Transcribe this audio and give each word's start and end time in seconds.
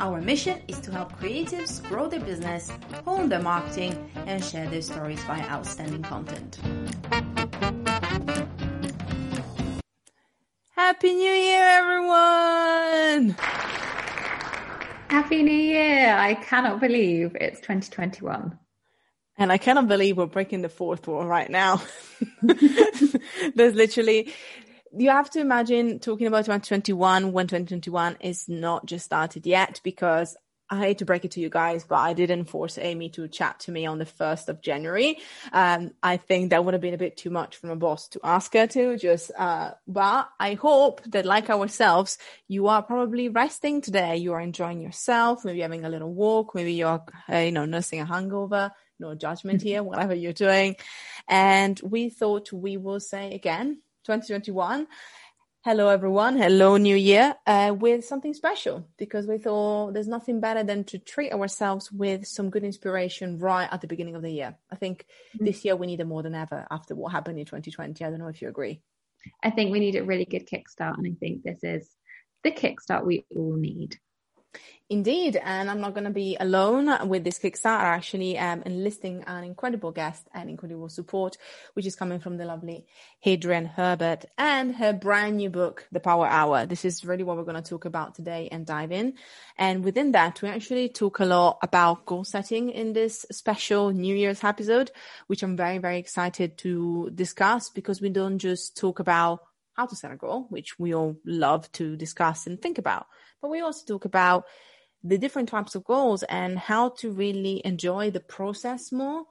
Our 0.00 0.20
mission 0.20 0.60
is 0.68 0.78
to 0.80 0.92
help 0.92 1.12
creatives 1.18 1.82
grow 1.88 2.08
their 2.08 2.20
business, 2.20 2.70
hone 3.04 3.28
their 3.28 3.42
marketing, 3.42 4.10
and 4.26 4.44
share 4.44 4.68
their 4.68 4.82
stories 4.82 5.20
via 5.24 5.42
outstanding 5.42 6.02
content. 6.02 6.58
Happy 10.76 11.12
New 11.14 11.32
Year, 11.32 11.64
everyone! 11.64 13.36
Happy 15.08 15.42
New 15.42 15.50
Year! 15.52 16.14
I 16.16 16.34
cannot 16.34 16.80
believe 16.80 17.36
it's 17.40 17.60
2021. 17.60 18.58
And 19.36 19.52
I 19.52 19.58
cannot 19.58 19.88
believe 19.88 20.16
we're 20.16 20.26
breaking 20.26 20.62
the 20.62 20.68
fourth 20.68 21.06
wall 21.06 21.26
right 21.26 21.50
now. 21.50 21.82
There's 23.54 23.74
literally, 23.74 24.32
you 24.96 25.10
have 25.10 25.30
to 25.30 25.40
imagine 25.40 25.98
talking 25.98 26.26
about 26.26 26.44
2021 26.44 27.32
when 27.32 27.46
2021 27.46 28.16
is 28.20 28.48
not 28.48 28.86
just 28.86 29.04
started 29.04 29.46
yet 29.46 29.80
because 29.84 30.36
I 30.70 30.80
hate 30.80 30.98
to 30.98 31.06
break 31.06 31.24
it 31.24 31.30
to 31.32 31.40
you 31.40 31.48
guys, 31.48 31.84
but 31.84 31.96
I 31.96 32.12
didn't 32.12 32.44
force 32.44 32.76
Amy 32.76 33.08
to 33.10 33.26
chat 33.26 33.60
to 33.60 33.72
me 33.72 33.86
on 33.86 33.98
the 33.98 34.04
1st 34.04 34.48
of 34.48 34.60
January. 34.60 35.16
Um, 35.50 35.92
I 36.02 36.18
think 36.18 36.50
that 36.50 36.62
would 36.62 36.74
have 36.74 36.82
been 36.82 36.92
a 36.92 36.98
bit 36.98 37.16
too 37.16 37.30
much 37.30 37.56
from 37.56 37.70
a 37.70 37.76
boss 37.76 38.08
to 38.08 38.20
ask 38.22 38.52
her 38.52 38.66
to 38.66 38.98
just, 38.98 39.30
uh, 39.38 39.70
but 39.86 40.28
I 40.38 40.54
hope 40.54 41.02
that 41.04 41.24
like 41.24 41.48
ourselves, 41.48 42.18
you 42.48 42.68
are 42.68 42.82
probably 42.82 43.30
resting 43.30 43.80
today. 43.80 44.18
You 44.18 44.34
are 44.34 44.40
enjoying 44.40 44.82
yourself, 44.82 45.44
maybe 45.44 45.60
having 45.60 45.86
a 45.86 45.88
little 45.88 46.12
walk, 46.12 46.54
maybe 46.54 46.74
you're, 46.74 47.02
uh, 47.32 47.36
you 47.38 47.52
know, 47.52 47.64
nursing 47.64 48.00
a 48.00 48.04
hangover 48.04 48.70
no 49.00 49.14
judgment 49.14 49.62
here, 49.62 49.82
whatever 49.82 50.14
you're 50.14 50.32
doing. 50.32 50.76
And 51.28 51.80
we 51.82 52.08
thought 52.08 52.52
we 52.52 52.76
will 52.76 53.00
say 53.00 53.34
again, 53.34 53.80
2021. 54.08 54.86
Hello, 55.66 55.90
everyone. 55.90 56.38
Hello, 56.38 56.78
New 56.78 56.96
Year, 56.96 57.34
uh, 57.46 57.74
with 57.78 58.06
something 58.06 58.32
special 58.32 58.88
because 58.96 59.26
we 59.26 59.36
thought 59.36 59.92
there's 59.92 60.08
nothing 60.08 60.40
better 60.40 60.64
than 60.64 60.84
to 60.84 60.98
treat 60.98 61.30
ourselves 61.30 61.92
with 61.92 62.26
some 62.26 62.48
good 62.48 62.64
inspiration 62.64 63.38
right 63.38 63.68
at 63.70 63.82
the 63.82 63.86
beginning 63.86 64.16
of 64.16 64.22
the 64.22 64.30
year. 64.30 64.56
I 64.72 64.76
think 64.76 65.04
mm-hmm. 65.34 65.44
this 65.44 65.62
year 65.62 65.76
we 65.76 65.86
need 65.86 66.00
it 66.00 66.06
more 66.06 66.22
than 66.22 66.34
ever 66.34 66.66
after 66.70 66.94
what 66.94 67.12
happened 67.12 67.38
in 67.38 67.44
2020. 67.44 68.02
I 68.02 68.08
don't 68.08 68.18
know 68.18 68.28
if 68.28 68.40
you 68.40 68.48
agree. 68.48 68.80
I 69.42 69.50
think 69.50 69.70
we 69.70 69.78
need 69.78 69.96
a 69.96 70.04
really 70.04 70.24
good 70.24 70.48
kickstart. 70.48 70.96
And 70.96 71.06
I 71.06 71.14
think 71.20 71.42
this 71.42 71.62
is 71.62 71.86
the 72.44 72.50
kickstart 72.50 73.04
we 73.04 73.26
all 73.36 73.56
need. 73.56 73.98
Indeed, 74.90 75.36
and 75.36 75.70
I'm 75.70 75.82
not 75.82 75.92
going 75.92 76.04
to 76.04 76.10
be 76.10 76.38
alone 76.40 77.08
with 77.08 77.22
this 77.22 77.38
Kickstarter. 77.38 77.82
Actually 77.82 78.38
am 78.38 78.62
enlisting 78.62 79.22
an 79.26 79.44
incredible 79.44 79.92
guest 79.92 80.26
and 80.32 80.48
incredible 80.48 80.88
support, 80.88 81.36
which 81.74 81.84
is 81.84 81.94
coming 81.94 82.20
from 82.20 82.38
the 82.38 82.46
lovely 82.46 82.86
Adrienne 83.26 83.66
Herbert 83.66 84.24
and 84.38 84.74
her 84.76 84.94
brand 84.94 85.36
new 85.36 85.50
book, 85.50 85.86
The 85.92 86.00
Power 86.00 86.26
Hour. 86.26 86.64
This 86.64 86.86
is 86.86 87.04
really 87.04 87.22
what 87.22 87.36
we're 87.36 87.44
going 87.44 87.62
to 87.62 87.70
talk 87.70 87.84
about 87.84 88.14
today 88.14 88.48
and 88.50 88.64
dive 88.64 88.90
in. 88.90 89.12
And 89.58 89.84
within 89.84 90.12
that, 90.12 90.40
we 90.40 90.48
actually 90.48 90.88
talk 90.88 91.18
a 91.18 91.26
lot 91.26 91.58
about 91.62 92.06
goal 92.06 92.24
setting 92.24 92.70
in 92.70 92.94
this 92.94 93.26
special 93.30 93.90
New 93.90 94.16
Year's 94.16 94.42
episode, 94.42 94.90
which 95.26 95.42
I'm 95.42 95.54
very, 95.58 95.76
very 95.76 95.98
excited 95.98 96.56
to 96.58 97.10
discuss 97.14 97.68
because 97.68 98.00
we 98.00 98.08
don't 98.08 98.38
just 98.38 98.78
talk 98.78 99.00
about 99.00 99.40
how 99.78 99.86
to 99.86 99.96
set 99.96 100.10
a 100.10 100.16
goal, 100.16 100.46
which 100.50 100.76
we 100.78 100.92
all 100.92 101.16
love 101.24 101.70
to 101.72 101.96
discuss 101.96 102.48
and 102.48 102.60
think 102.60 102.78
about, 102.78 103.06
but 103.40 103.48
we 103.48 103.60
also 103.60 103.86
talk 103.86 104.04
about 104.04 104.44
the 105.04 105.16
different 105.16 105.48
types 105.48 105.76
of 105.76 105.84
goals 105.84 106.24
and 106.24 106.58
how 106.58 106.88
to 106.88 107.12
really 107.12 107.62
enjoy 107.64 108.10
the 108.10 108.18
process 108.18 108.90
more. 108.90 109.22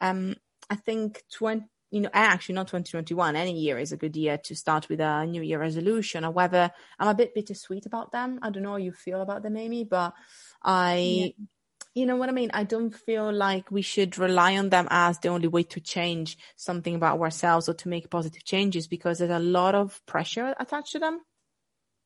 Um, 0.00 0.36
I 0.70 0.76
think 0.76 1.22
20, 1.34 1.66
you 1.90 2.00
know, 2.00 2.08
actually 2.14 2.54
not 2.54 2.68
2021, 2.68 3.36
any 3.36 3.52
year 3.52 3.78
is 3.78 3.92
a 3.92 3.98
good 3.98 4.16
year 4.16 4.38
to 4.44 4.56
start 4.56 4.88
with 4.88 5.00
a 5.00 5.26
new 5.26 5.42
year 5.42 5.60
resolution. 5.60 6.24
However, 6.24 6.70
I'm 6.98 7.08
a 7.08 7.14
bit 7.14 7.34
bittersweet 7.34 7.84
about 7.84 8.10
them. 8.10 8.38
I 8.40 8.48
don't 8.48 8.62
know 8.62 8.70
how 8.70 8.76
you 8.76 8.92
feel 8.92 9.20
about 9.20 9.42
them, 9.42 9.58
Amy, 9.58 9.84
but 9.84 10.14
I, 10.62 11.34
yeah. 11.36 11.44
You 11.94 12.06
know 12.06 12.16
what 12.16 12.28
I 12.28 12.32
mean? 12.32 12.50
I 12.54 12.64
don't 12.64 12.94
feel 12.94 13.32
like 13.32 13.70
we 13.70 13.82
should 13.82 14.16
rely 14.18 14.56
on 14.56 14.70
them 14.70 14.86
as 14.90 15.18
the 15.18 15.28
only 15.28 15.48
way 15.48 15.64
to 15.64 15.80
change 15.80 16.38
something 16.56 16.94
about 16.94 17.20
ourselves 17.20 17.68
or 17.68 17.74
to 17.74 17.88
make 17.88 18.10
positive 18.10 18.44
changes 18.44 18.86
because 18.86 19.18
there's 19.18 19.30
a 19.30 19.38
lot 19.38 19.74
of 19.74 20.00
pressure 20.06 20.54
attached 20.58 20.92
to 20.92 20.98
them. 21.00 21.20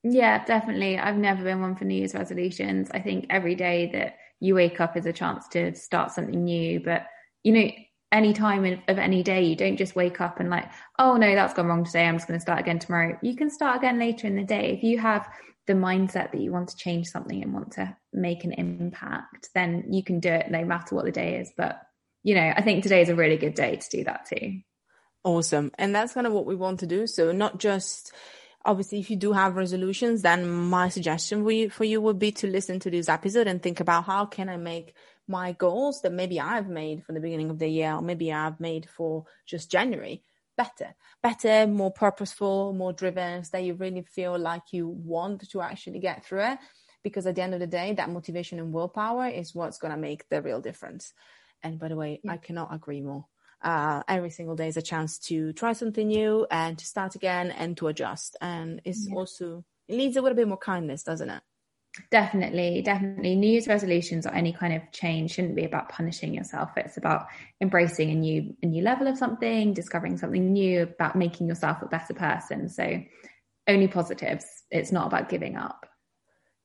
Yeah, 0.02 0.44
definitely. 0.44 0.98
I've 0.98 1.16
never 1.16 1.42
been 1.44 1.60
one 1.60 1.76
for 1.76 1.84
New 1.84 1.94
Year's 1.94 2.14
resolutions. 2.14 2.90
I 2.92 3.00
think 3.00 3.26
every 3.30 3.54
day 3.54 3.90
that 3.92 4.16
you 4.40 4.54
wake 4.54 4.80
up 4.80 4.96
is 4.96 5.06
a 5.06 5.12
chance 5.12 5.48
to 5.48 5.74
start 5.74 6.10
something 6.10 6.44
new. 6.44 6.80
But, 6.80 7.06
you 7.42 7.52
know, 7.52 7.70
any 8.12 8.32
time 8.32 8.64
of 8.86 8.98
any 8.98 9.22
day, 9.22 9.44
you 9.44 9.56
don't 9.56 9.76
just 9.76 9.96
wake 9.96 10.20
up 10.20 10.40
and 10.40 10.50
like, 10.50 10.70
oh 10.98 11.16
no, 11.16 11.34
that's 11.34 11.54
gone 11.54 11.66
wrong 11.66 11.84
today. 11.84 12.06
I'm 12.06 12.16
just 12.16 12.28
going 12.28 12.38
to 12.38 12.42
start 12.42 12.60
again 12.60 12.78
tomorrow. 12.78 13.18
You 13.22 13.34
can 13.34 13.50
start 13.50 13.78
again 13.78 13.98
later 13.98 14.26
in 14.26 14.36
the 14.36 14.44
day. 14.44 14.72
If 14.72 14.82
you 14.82 14.98
have 14.98 15.26
the 15.66 15.72
mindset 15.72 16.32
that 16.32 16.40
you 16.40 16.52
want 16.52 16.68
to 16.68 16.76
change 16.76 17.08
something 17.08 17.42
and 17.42 17.52
want 17.52 17.72
to 17.72 17.96
make 18.12 18.44
an 18.44 18.52
impact, 18.52 19.50
then 19.54 19.86
you 19.90 20.02
can 20.02 20.20
do 20.20 20.28
it 20.28 20.50
no 20.50 20.64
matter 20.64 20.94
what 20.94 21.04
the 21.04 21.12
day 21.12 21.38
is. 21.38 21.52
But, 21.56 21.80
you 22.22 22.34
know, 22.34 22.52
I 22.54 22.62
think 22.62 22.82
today 22.82 23.02
is 23.02 23.08
a 23.08 23.14
really 23.14 23.36
good 23.36 23.54
day 23.54 23.76
to 23.76 23.88
do 23.90 24.04
that 24.04 24.26
too. 24.26 24.60
Awesome. 25.22 25.70
And 25.78 25.94
that's 25.94 26.12
kind 26.12 26.26
of 26.26 26.32
what 26.32 26.46
we 26.46 26.54
want 26.54 26.80
to 26.80 26.86
do. 26.86 27.06
So 27.06 27.32
not 27.32 27.58
just, 27.58 28.12
obviously 28.64 28.98
if 28.98 29.10
you 29.10 29.16
do 29.16 29.32
have 29.32 29.56
resolutions 29.56 30.22
then 30.22 30.48
my 30.48 30.88
suggestion 30.88 31.44
for 31.44 31.50
you, 31.50 31.70
for 31.70 31.84
you 31.84 32.00
would 32.00 32.18
be 32.18 32.32
to 32.32 32.46
listen 32.46 32.80
to 32.80 32.90
this 32.90 33.08
episode 33.08 33.46
and 33.46 33.62
think 33.62 33.80
about 33.80 34.04
how 34.04 34.24
can 34.24 34.48
i 34.48 34.56
make 34.56 34.94
my 35.28 35.52
goals 35.52 36.00
that 36.02 36.12
maybe 36.12 36.40
i've 36.40 36.68
made 36.68 37.04
from 37.04 37.14
the 37.14 37.20
beginning 37.20 37.50
of 37.50 37.58
the 37.58 37.68
year 37.68 37.92
or 37.92 38.02
maybe 38.02 38.32
i've 38.32 38.58
made 38.60 38.88
for 38.88 39.24
just 39.46 39.70
january 39.70 40.22
better 40.56 40.94
better 41.22 41.66
more 41.66 41.90
purposeful 41.90 42.72
more 42.72 42.92
driven 42.92 43.42
so 43.42 43.50
that 43.52 43.64
you 43.64 43.74
really 43.74 44.02
feel 44.02 44.38
like 44.38 44.72
you 44.72 44.88
want 44.88 45.48
to 45.48 45.60
actually 45.60 45.98
get 45.98 46.24
through 46.24 46.42
it 46.42 46.58
because 47.02 47.26
at 47.26 47.34
the 47.34 47.42
end 47.42 47.54
of 47.54 47.60
the 47.60 47.66
day 47.66 47.92
that 47.92 48.10
motivation 48.10 48.58
and 48.58 48.72
willpower 48.72 49.28
is 49.28 49.54
what's 49.54 49.78
going 49.78 49.92
to 49.92 49.98
make 49.98 50.28
the 50.28 50.40
real 50.40 50.60
difference 50.60 51.12
and 51.62 51.78
by 51.78 51.88
the 51.88 51.96
way 51.96 52.20
yeah. 52.22 52.32
i 52.32 52.36
cannot 52.36 52.72
agree 52.72 53.00
more 53.00 53.26
uh, 53.64 54.02
every 54.06 54.30
single 54.30 54.54
day 54.54 54.68
is 54.68 54.76
a 54.76 54.82
chance 54.82 55.18
to 55.18 55.52
try 55.54 55.72
something 55.72 56.08
new 56.08 56.46
and 56.50 56.78
to 56.78 56.84
start 56.84 57.14
again 57.14 57.50
and 57.50 57.76
to 57.78 57.88
adjust. 57.88 58.36
And 58.40 58.80
it's 58.84 59.08
yeah. 59.08 59.16
also, 59.16 59.64
it 59.88 59.96
needs 59.96 60.16
a 60.16 60.22
little 60.22 60.36
bit 60.36 60.46
more 60.46 60.58
kindness, 60.58 61.02
doesn't 61.02 61.30
it? 61.30 61.42
Definitely, 62.10 62.82
definitely. 62.82 63.36
New 63.36 63.50
Year's 63.50 63.68
resolutions 63.68 64.26
or 64.26 64.34
any 64.34 64.52
kind 64.52 64.74
of 64.74 64.82
change 64.90 65.32
shouldn't 65.32 65.54
be 65.54 65.64
about 65.64 65.88
punishing 65.88 66.34
yourself. 66.34 66.70
It's 66.76 66.96
about 66.96 67.26
embracing 67.60 68.10
a 68.10 68.14
new 68.14 68.56
a 68.62 68.66
new 68.66 68.82
level 68.82 69.06
of 69.06 69.16
something, 69.16 69.72
discovering 69.74 70.18
something 70.18 70.52
new, 70.52 70.82
about 70.82 71.14
making 71.14 71.46
yourself 71.46 71.82
a 71.82 71.86
better 71.86 72.14
person. 72.14 72.68
So 72.68 73.00
only 73.68 73.86
positives. 73.86 74.44
It's 74.70 74.90
not 74.90 75.06
about 75.06 75.28
giving 75.28 75.56
up. 75.56 75.86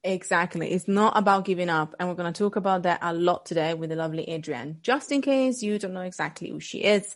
Exactly. 0.04 0.72
It's 0.72 0.88
not 0.88 1.18
about 1.18 1.46
giving 1.46 1.70
up. 1.70 1.94
And 2.00 2.10
we're 2.10 2.16
going 2.16 2.32
to 2.32 2.38
talk 2.38 2.56
about 2.56 2.84
that 2.84 3.00
a 3.02 3.14
lot 3.14 3.46
today 3.46 3.74
with 3.74 3.90
the 3.90 3.96
lovely 3.96 4.28
Adrienne. 4.30 4.78
Just 4.82 5.12
in 5.12 5.22
case 5.22 5.62
you 5.62 5.78
don't 5.78 5.94
know 5.94 6.02
exactly 6.02 6.50
who 6.50 6.60
she 6.60 6.80
is, 6.80 7.16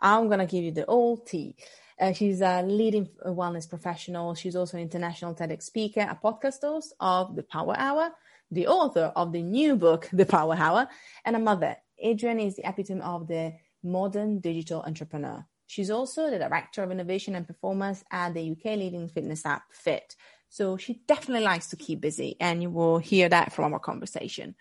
I'm 0.00 0.26
going 0.26 0.40
to 0.40 0.46
give 0.46 0.64
you 0.64 0.72
the 0.72 0.86
old 0.86 1.26
tea. 1.26 1.56
Uh, 2.02 2.12
she's 2.12 2.40
a 2.40 2.62
leading 2.62 3.08
wellness 3.24 3.68
professional. 3.68 4.34
She's 4.34 4.56
also 4.56 4.76
an 4.76 4.82
international 4.82 5.36
TEDx 5.36 5.62
speaker, 5.62 6.00
a 6.00 6.18
podcast 6.20 6.60
host 6.60 6.92
of 6.98 7.36
The 7.36 7.44
Power 7.44 7.76
Hour, 7.78 8.10
the 8.50 8.66
author 8.66 9.12
of 9.14 9.30
the 9.30 9.40
new 9.40 9.76
book, 9.76 10.08
The 10.12 10.26
Power 10.26 10.56
Hour, 10.56 10.88
and 11.24 11.36
a 11.36 11.38
mother. 11.38 11.76
Adrienne 12.04 12.40
is 12.40 12.56
the 12.56 12.68
epitome 12.68 13.02
of 13.02 13.28
the 13.28 13.52
modern 13.84 14.40
digital 14.40 14.82
entrepreneur. 14.82 15.46
She's 15.68 15.92
also 15.92 16.28
the 16.28 16.40
director 16.40 16.82
of 16.82 16.90
innovation 16.90 17.36
and 17.36 17.46
performance 17.46 18.02
at 18.10 18.34
the 18.34 18.50
UK 18.50 18.76
leading 18.76 19.08
fitness 19.08 19.46
app 19.46 19.62
Fiit. 19.72 20.16
So 20.48 20.76
she 20.76 21.02
definitely 21.06 21.44
likes 21.44 21.68
to 21.68 21.76
keep 21.76 22.00
busy, 22.00 22.36
and 22.40 22.60
you 22.60 22.70
will 22.70 22.98
hear 22.98 23.28
that 23.28 23.52
from 23.52 23.74
our 23.74 23.78
conversation. 23.78 24.56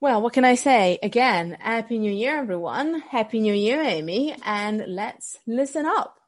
Well, 0.00 0.22
what 0.22 0.32
can 0.32 0.46
I 0.46 0.54
say? 0.54 0.98
Again, 1.02 1.58
Happy 1.60 1.98
New 1.98 2.10
Year, 2.10 2.38
everyone. 2.38 3.00
Happy 3.00 3.38
New 3.38 3.52
Year, 3.52 3.82
Amy, 3.82 4.34
and 4.46 4.82
let's 4.88 5.38
listen 5.46 5.84
up. 5.84 6.20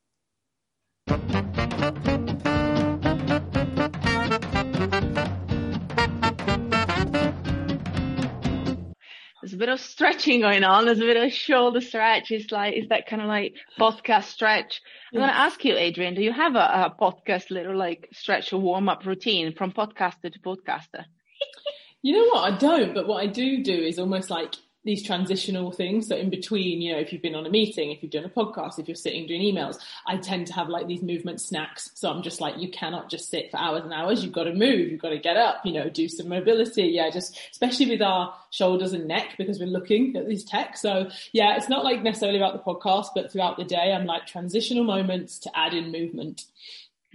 There's 9.44 9.52
a 9.52 9.58
bit 9.58 9.68
of 9.68 9.78
stretching 9.78 10.40
going 10.40 10.64
on. 10.64 10.86
There's 10.86 11.00
a 11.00 11.02
bit 11.02 11.22
of 11.22 11.30
shoulder 11.30 11.82
stretch. 11.82 12.30
It's 12.30 12.50
like, 12.50 12.74
is 12.74 12.88
that 12.88 13.06
kind 13.06 13.20
of 13.20 13.28
like 13.28 13.54
podcast 13.78 14.24
stretch? 14.24 14.80
I'm 15.12 15.18
going 15.18 15.28
to 15.28 15.36
ask 15.36 15.62
you, 15.66 15.76
Adrienne, 15.76 16.14
do 16.14 16.22
you 16.22 16.32
have 16.32 16.54
a, 16.54 16.58
a 16.58 16.96
podcast 16.98 17.50
little 17.50 17.76
like 17.76 18.08
stretch 18.10 18.54
or 18.54 18.58
warm 18.58 18.88
up 18.88 19.04
routine 19.04 19.54
from 19.54 19.72
podcaster 19.72 20.32
to 20.32 20.38
podcaster? 20.38 21.04
you 22.02 22.14
know 22.14 22.24
what? 22.32 22.54
I 22.54 22.56
don't, 22.56 22.94
but 22.94 23.06
what 23.06 23.22
I 23.22 23.26
do 23.26 23.62
do 23.62 23.74
is 23.74 23.98
almost 23.98 24.30
like 24.30 24.54
these 24.84 25.02
transitional 25.02 25.72
things. 25.72 26.08
So 26.08 26.16
in 26.16 26.30
between, 26.30 26.82
you 26.82 26.92
know, 26.92 26.98
if 26.98 27.12
you've 27.12 27.22
been 27.22 27.34
on 27.34 27.46
a 27.46 27.50
meeting, 27.50 27.90
if 27.90 28.02
you've 28.02 28.12
done 28.12 28.24
a 28.24 28.28
podcast, 28.28 28.78
if 28.78 28.86
you're 28.86 28.94
sitting 28.94 29.26
doing 29.26 29.40
emails, 29.40 29.78
I 30.06 30.18
tend 30.18 30.46
to 30.48 30.52
have 30.52 30.68
like 30.68 30.86
these 30.86 31.02
movement 31.02 31.40
snacks. 31.40 31.90
So 31.94 32.10
I'm 32.10 32.22
just 32.22 32.40
like, 32.40 32.58
you 32.58 32.70
cannot 32.70 33.10
just 33.10 33.30
sit 33.30 33.50
for 33.50 33.56
hours 33.56 33.84
and 33.84 33.92
hours. 33.92 34.22
You've 34.22 34.32
got 34.32 34.44
to 34.44 34.52
move. 34.52 34.90
You've 34.90 35.00
got 35.00 35.10
to 35.10 35.18
get 35.18 35.36
up, 35.36 35.64
you 35.64 35.72
know, 35.72 35.88
do 35.88 36.08
some 36.08 36.28
mobility. 36.28 36.84
Yeah. 36.84 37.10
Just 37.10 37.38
especially 37.50 37.86
with 37.86 38.02
our 38.02 38.34
shoulders 38.50 38.92
and 38.92 39.08
neck 39.08 39.34
because 39.38 39.58
we're 39.58 39.66
looking 39.66 40.16
at 40.16 40.28
these 40.28 40.44
tech. 40.44 40.76
So 40.76 41.08
yeah, 41.32 41.56
it's 41.56 41.68
not 41.68 41.84
like 41.84 42.02
necessarily 42.02 42.38
about 42.38 42.52
the 42.52 42.72
podcast, 42.72 43.08
but 43.14 43.32
throughout 43.32 43.56
the 43.56 43.64
day, 43.64 43.92
I'm 43.92 44.06
like 44.06 44.26
transitional 44.26 44.84
moments 44.84 45.38
to 45.40 45.58
add 45.58 45.72
in 45.72 45.92
movement. 45.92 46.42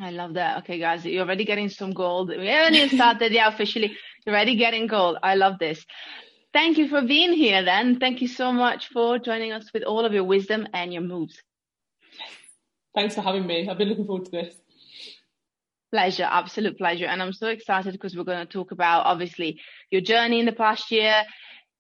I 0.02 0.12
love 0.12 0.36
that. 0.36 0.60
Okay, 0.60 0.80
guys, 0.80 1.06
you're 1.06 1.26
already 1.26 1.44
getting 1.44 1.70
some 1.70 1.92
gold. 1.92 2.30
We 2.30 2.48
haven't 2.48 2.76
even 2.76 2.90
started 2.90 3.34
yet 3.34 3.54
officially. 3.54 3.96
You're 4.26 4.34
already 4.34 4.56
getting 4.56 4.88
gold. 4.88 5.18
I 5.22 5.36
love 5.36 5.60
this 5.60 5.86
thank 6.54 6.78
you 6.78 6.88
for 6.88 7.02
being 7.02 7.34
here 7.34 7.64
then. 7.64 8.00
Thank 8.00 8.22
you 8.22 8.28
so 8.28 8.52
much 8.52 8.90
for 8.90 9.20
joining 9.20 9.52
us 9.52 9.72
with 9.74 9.84
all 9.84 10.06
of 10.06 10.14
your 10.14 10.24
wisdom 10.24 10.68
and 10.74 10.94
your 10.94 11.02
moves. 11.02 11.42
Thanks 12.96 13.16
for 13.16 13.22
having 13.22 13.46
me. 13.46 13.70
I've 13.70 13.78
been 13.78 13.90
looking 13.90 14.06
forward 14.06 14.26
to 14.26 14.32
this. 14.32 14.56
Pleasure, 15.92 16.28
absolute 16.30 16.78
pleasure. 16.78 17.06
And 17.06 17.22
I'm 17.22 17.34
so 17.34 17.48
excited 17.48 17.94
because 17.94 18.16
we're 18.16 18.24
going 18.24 18.46
to 18.46 18.52
talk 18.52 18.72
about 18.72 19.06
obviously 19.06 19.60
your 19.90 20.02
journey 20.02 20.40
in 20.40 20.46
the 20.46 20.52
past 20.52 20.92
year. 20.92 21.24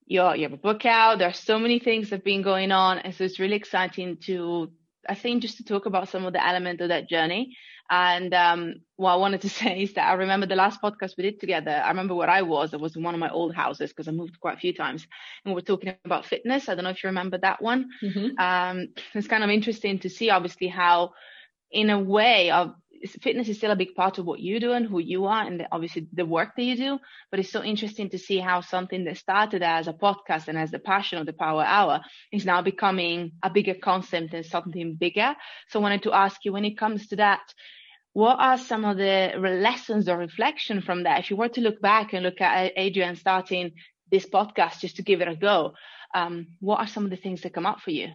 Your, 0.05 0.35
you 0.35 0.43
have 0.43 0.53
a 0.53 0.57
book 0.57 0.85
out. 0.85 1.19
There 1.19 1.27
are 1.27 1.33
so 1.33 1.59
many 1.59 1.79
things 1.79 2.09
that 2.09 2.17
have 2.17 2.23
been 2.23 2.41
going 2.41 2.71
on. 2.71 2.99
And 2.99 3.13
so 3.13 3.23
it's 3.23 3.39
really 3.39 3.55
exciting 3.55 4.17
to, 4.25 4.71
I 5.07 5.13
think, 5.13 5.43
just 5.43 5.57
to 5.57 5.63
talk 5.63 5.85
about 5.85 6.09
some 6.09 6.25
of 6.25 6.33
the 6.33 6.45
elements 6.45 6.81
of 6.81 6.89
that 6.89 7.09
journey. 7.09 7.55
And 7.89 8.33
um, 8.33 8.75
what 8.97 9.13
I 9.13 9.15
wanted 9.15 9.41
to 9.41 9.49
say 9.61 9.83
is 9.83 9.93
that 9.93 10.09
I 10.09 10.13
remember 10.13 10.45
the 10.45 10.55
last 10.55 10.81
podcast 10.81 11.17
we 11.17 11.23
did 11.23 11.39
together. 11.39 11.71
I 11.71 11.89
remember 11.89 12.15
where 12.15 12.29
I 12.29 12.43
was. 12.43 12.73
I 12.73 12.77
was 12.77 12.95
in 12.95 13.03
one 13.03 13.13
of 13.13 13.19
my 13.19 13.29
old 13.29 13.55
houses 13.55 13.89
because 13.89 14.07
I 14.07 14.11
moved 14.11 14.39
quite 14.39 14.57
a 14.57 14.59
few 14.59 14.73
times, 14.73 15.07
and 15.43 15.53
we 15.53 15.59
were 15.59 15.65
talking 15.65 15.95
about 16.05 16.25
fitness. 16.25 16.69
I 16.69 16.75
don't 16.75 16.83
know 16.83 16.91
if 16.91 17.03
you 17.03 17.07
remember 17.09 17.37
that 17.39 17.61
one. 17.61 17.89
Mm-hmm. 18.03 18.39
Um, 18.39 18.89
it's 19.13 19.27
kind 19.27 19.43
of 19.43 19.49
interesting 19.49 19.99
to 19.99 20.09
see, 20.09 20.29
obviously, 20.29 20.67
how, 20.67 21.11
in 21.71 21.89
a 21.89 21.99
way, 21.99 22.51
of 22.51 22.75
fitness 23.21 23.47
is 23.47 23.57
still 23.57 23.71
a 23.71 23.75
big 23.75 23.95
part 23.95 24.17
of 24.17 24.25
what 24.25 24.39
you 24.39 24.59
do 24.59 24.73
and 24.73 24.85
who 24.85 24.99
you 24.99 25.25
are, 25.25 25.45
and 25.45 25.65
obviously 25.71 26.07
the 26.13 26.25
work 26.25 26.49
that 26.55 26.63
you 26.63 26.75
do. 26.75 26.99
But 27.31 27.39
it's 27.39 27.51
so 27.51 27.63
interesting 27.63 28.09
to 28.09 28.17
see 28.17 28.39
how 28.39 28.61
something 28.61 29.05
that 29.05 29.17
started 29.17 29.63
as 29.63 29.87
a 29.87 29.93
podcast 29.93 30.47
and 30.47 30.57
as 30.57 30.71
the 30.71 30.79
passion 30.79 31.17
of 31.17 31.25
the 31.25 31.33
Power 31.33 31.63
Hour 31.63 32.01
is 32.31 32.45
now 32.45 32.61
becoming 32.61 33.31
a 33.41 33.49
bigger 33.49 33.75
concept 33.75 34.33
and 34.33 34.45
something 34.45 34.95
bigger. 34.95 35.35
So 35.69 35.79
I 35.79 35.83
wanted 35.83 36.03
to 36.03 36.13
ask 36.13 36.43
you, 36.43 36.53
when 36.53 36.65
it 36.65 36.77
comes 36.77 37.07
to 37.07 37.15
that 37.17 37.41
what 38.13 38.37
are 38.39 38.57
some 38.57 38.85
of 38.85 38.97
the 38.97 39.33
lessons 39.37 40.09
or 40.09 40.17
reflection 40.17 40.81
from 40.81 41.03
that? 41.03 41.19
If 41.19 41.29
you 41.29 41.37
were 41.37 41.49
to 41.49 41.61
look 41.61 41.81
back 41.81 42.13
and 42.13 42.23
look 42.23 42.41
at 42.41 42.77
Adrienne 42.77 43.15
starting 43.15 43.73
this 44.11 44.25
podcast 44.25 44.79
just 44.79 44.95
to 44.95 45.03
give 45.03 45.21
it 45.21 45.27
a 45.27 45.35
go, 45.35 45.73
um, 46.13 46.47
what 46.59 46.79
are 46.79 46.87
some 46.87 47.05
of 47.05 47.11
the 47.11 47.17
things 47.17 47.41
that 47.41 47.53
come 47.53 47.65
up 47.65 47.81
for 47.81 47.91
you? 47.91 48.09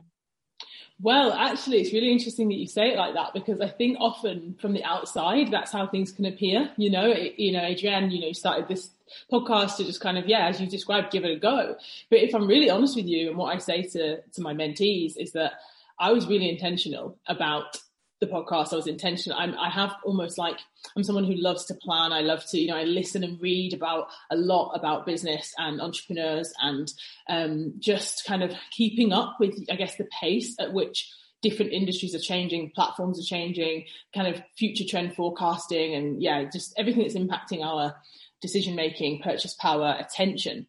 Well, 1.00 1.32
actually, 1.32 1.80
it's 1.80 1.92
really 1.92 2.12
interesting 2.12 2.48
that 2.48 2.54
you 2.54 2.68
say 2.68 2.90
it 2.90 2.96
like 2.96 3.14
that 3.14 3.34
because 3.34 3.60
I 3.60 3.68
think 3.68 3.96
often 4.00 4.56
from 4.60 4.72
the 4.72 4.84
outside, 4.84 5.50
that's 5.50 5.72
how 5.72 5.88
things 5.88 6.12
can 6.12 6.24
appear. 6.24 6.70
You 6.76 6.90
know, 6.90 7.10
it, 7.10 7.38
you 7.38 7.52
know, 7.52 7.64
Adrienne, 7.64 8.10
you 8.12 8.20
know, 8.20 8.32
started 8.32 8.68
this 8.68 8.90
podcast 9.30 9.76
to 9.76 9.84
just 9.84 10.00
kind 10.00 10.18
of, 10.18 10.26
yeah, 10.26 10.46
as 10.46 10.60
you 10.60 10.68
described, 10.68 11.10
give 11.10 11.24
it 11.24 11.36
a 11.36 11.38
go. 11.38 11.76
But 12.10 12.20
if 12.20 12.32
I'm 12.32 12.46
really 12.46 12.70
honest 12.70 12.94
with 12.94 13.06
you, 13.06 13.28
and 13.28 13.36
what 13.36 13.54
I 13.54 13.58
say 13.58 13.82
to 13.82 14.20
to 14.20 14.40
my 14.40 14.54
mentees 14.54 15.16
is 15.16 15.32
that 15.32 15.54
I 15.98 16.12
was 16.12 16.28
really 16.28 16.48
intentional 16.48 17.18
about 17.26 17.76
the 18.24 18.32
podcast, 18.32 18.72
I 18.72 18.76
was 18.76 18.86
intentional. 18.86 19.38
I'm, 19.38 19.56
I 19.58 19.68
have 19.70 19.94
almost 20.04 20.38
like 20.38 20.58
I'm 20.96 21.04
someone 21.04 21.24
who 21.24 21.34
loves 21.34 21.64
to 21.66 21.74
plan. 21.74 22.12
I 22.12 22.20
love 22.20 22.44
to, 22.46 22.58
you 22.58 22.68
know, 22.68 22.76
I 22.76 22.84
listen 22.84 23.24
and 23.24 23.40
read 23.40 23.74
about 23.74 24.08
a 24.30 24.36
lot 24.36 24.72
about 24.72 25.06
business 25.06 25.52
and 25.58 25.80
entrepreneurs 25.80 26.52
and 26.60 26.92
um, 27.28 27.74
just 27.78 28.24
kind 28.24 28.42
of 28.42 28.52
keeping 28.70 29.12
up 29.12 29.36
with, 29.40 29.54
I 29.70 29.76
guess, 29.76 29.96
the 29.96 30.08
pace 30.20 30.56
at 30.58 30.72
which 30.72 31.10
different 31.42 31.72
industries 31.72 32.14
are 32.14 32.20
changing, 32.20 32.72
platforms 32.74 33.20
are 33.20 33.28
changing, 33.28 33.84
kind 34.14 34.34
of 34.34 34.42
future 34.56 34.84
trend 34.88 35.14
forecasting, 35.14 35.94
and 35.94 36.22
yeah, 36.22 36.44
just 36.50 36.72
everything 36.78 37.02
that's 37.02 37.14
impacting 37.14 37.62
our 37.62 37.94
decision 38.40 38.74
making, 38.74 39.20
purchase 39.22 39.54
power, 39.54 39.96
attention. 39.98 40.66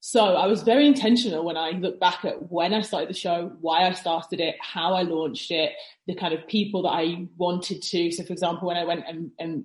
So 0.00 0.36
I 0.36 0.46
was 0.46 0.62
very 0.62 0.86
intentional 0.86 1.44
when 1.44 1.56
I 1.56 1.70
look 1.70 1.98
back 1.98 2.24
at 2.24 2.50
when 2.50 2.72
I 2.72 2.82
started 2.82 3.08
the 3.08 3.14
show, 3.14 3.52
why 3.60 3.86
I 3.86 3.92
started 3.92 4.40
it, 4.40 4.54
how 4.60 4.94
I 4.94 5.02
launched 5.02 5.50
it, 5.50 5.72
the 6.06 6.14
kind 6.14 6.32
of 6.32 6.46
people 6.46 6.82
that 6.82 6.90
I 6.90 7.26
wanted 7.36 7.82
to. 7.82 8.12
So, 8.12 8.22
for 8.22 8.32
example, 8.32 8.68
when 8.68 8.76
I 8.76 8.84
went 8.84 9.04
and, 9.08 9.32
and 9.38 9.64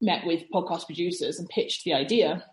met 0.00 0.24
with 0.24 0.44
podcast 0.54 0.86
producers 0.86 1.38
and 1.38 1.48
pitched 1.48 1.84
the 1.84 1.94
idea, 1.94 2.44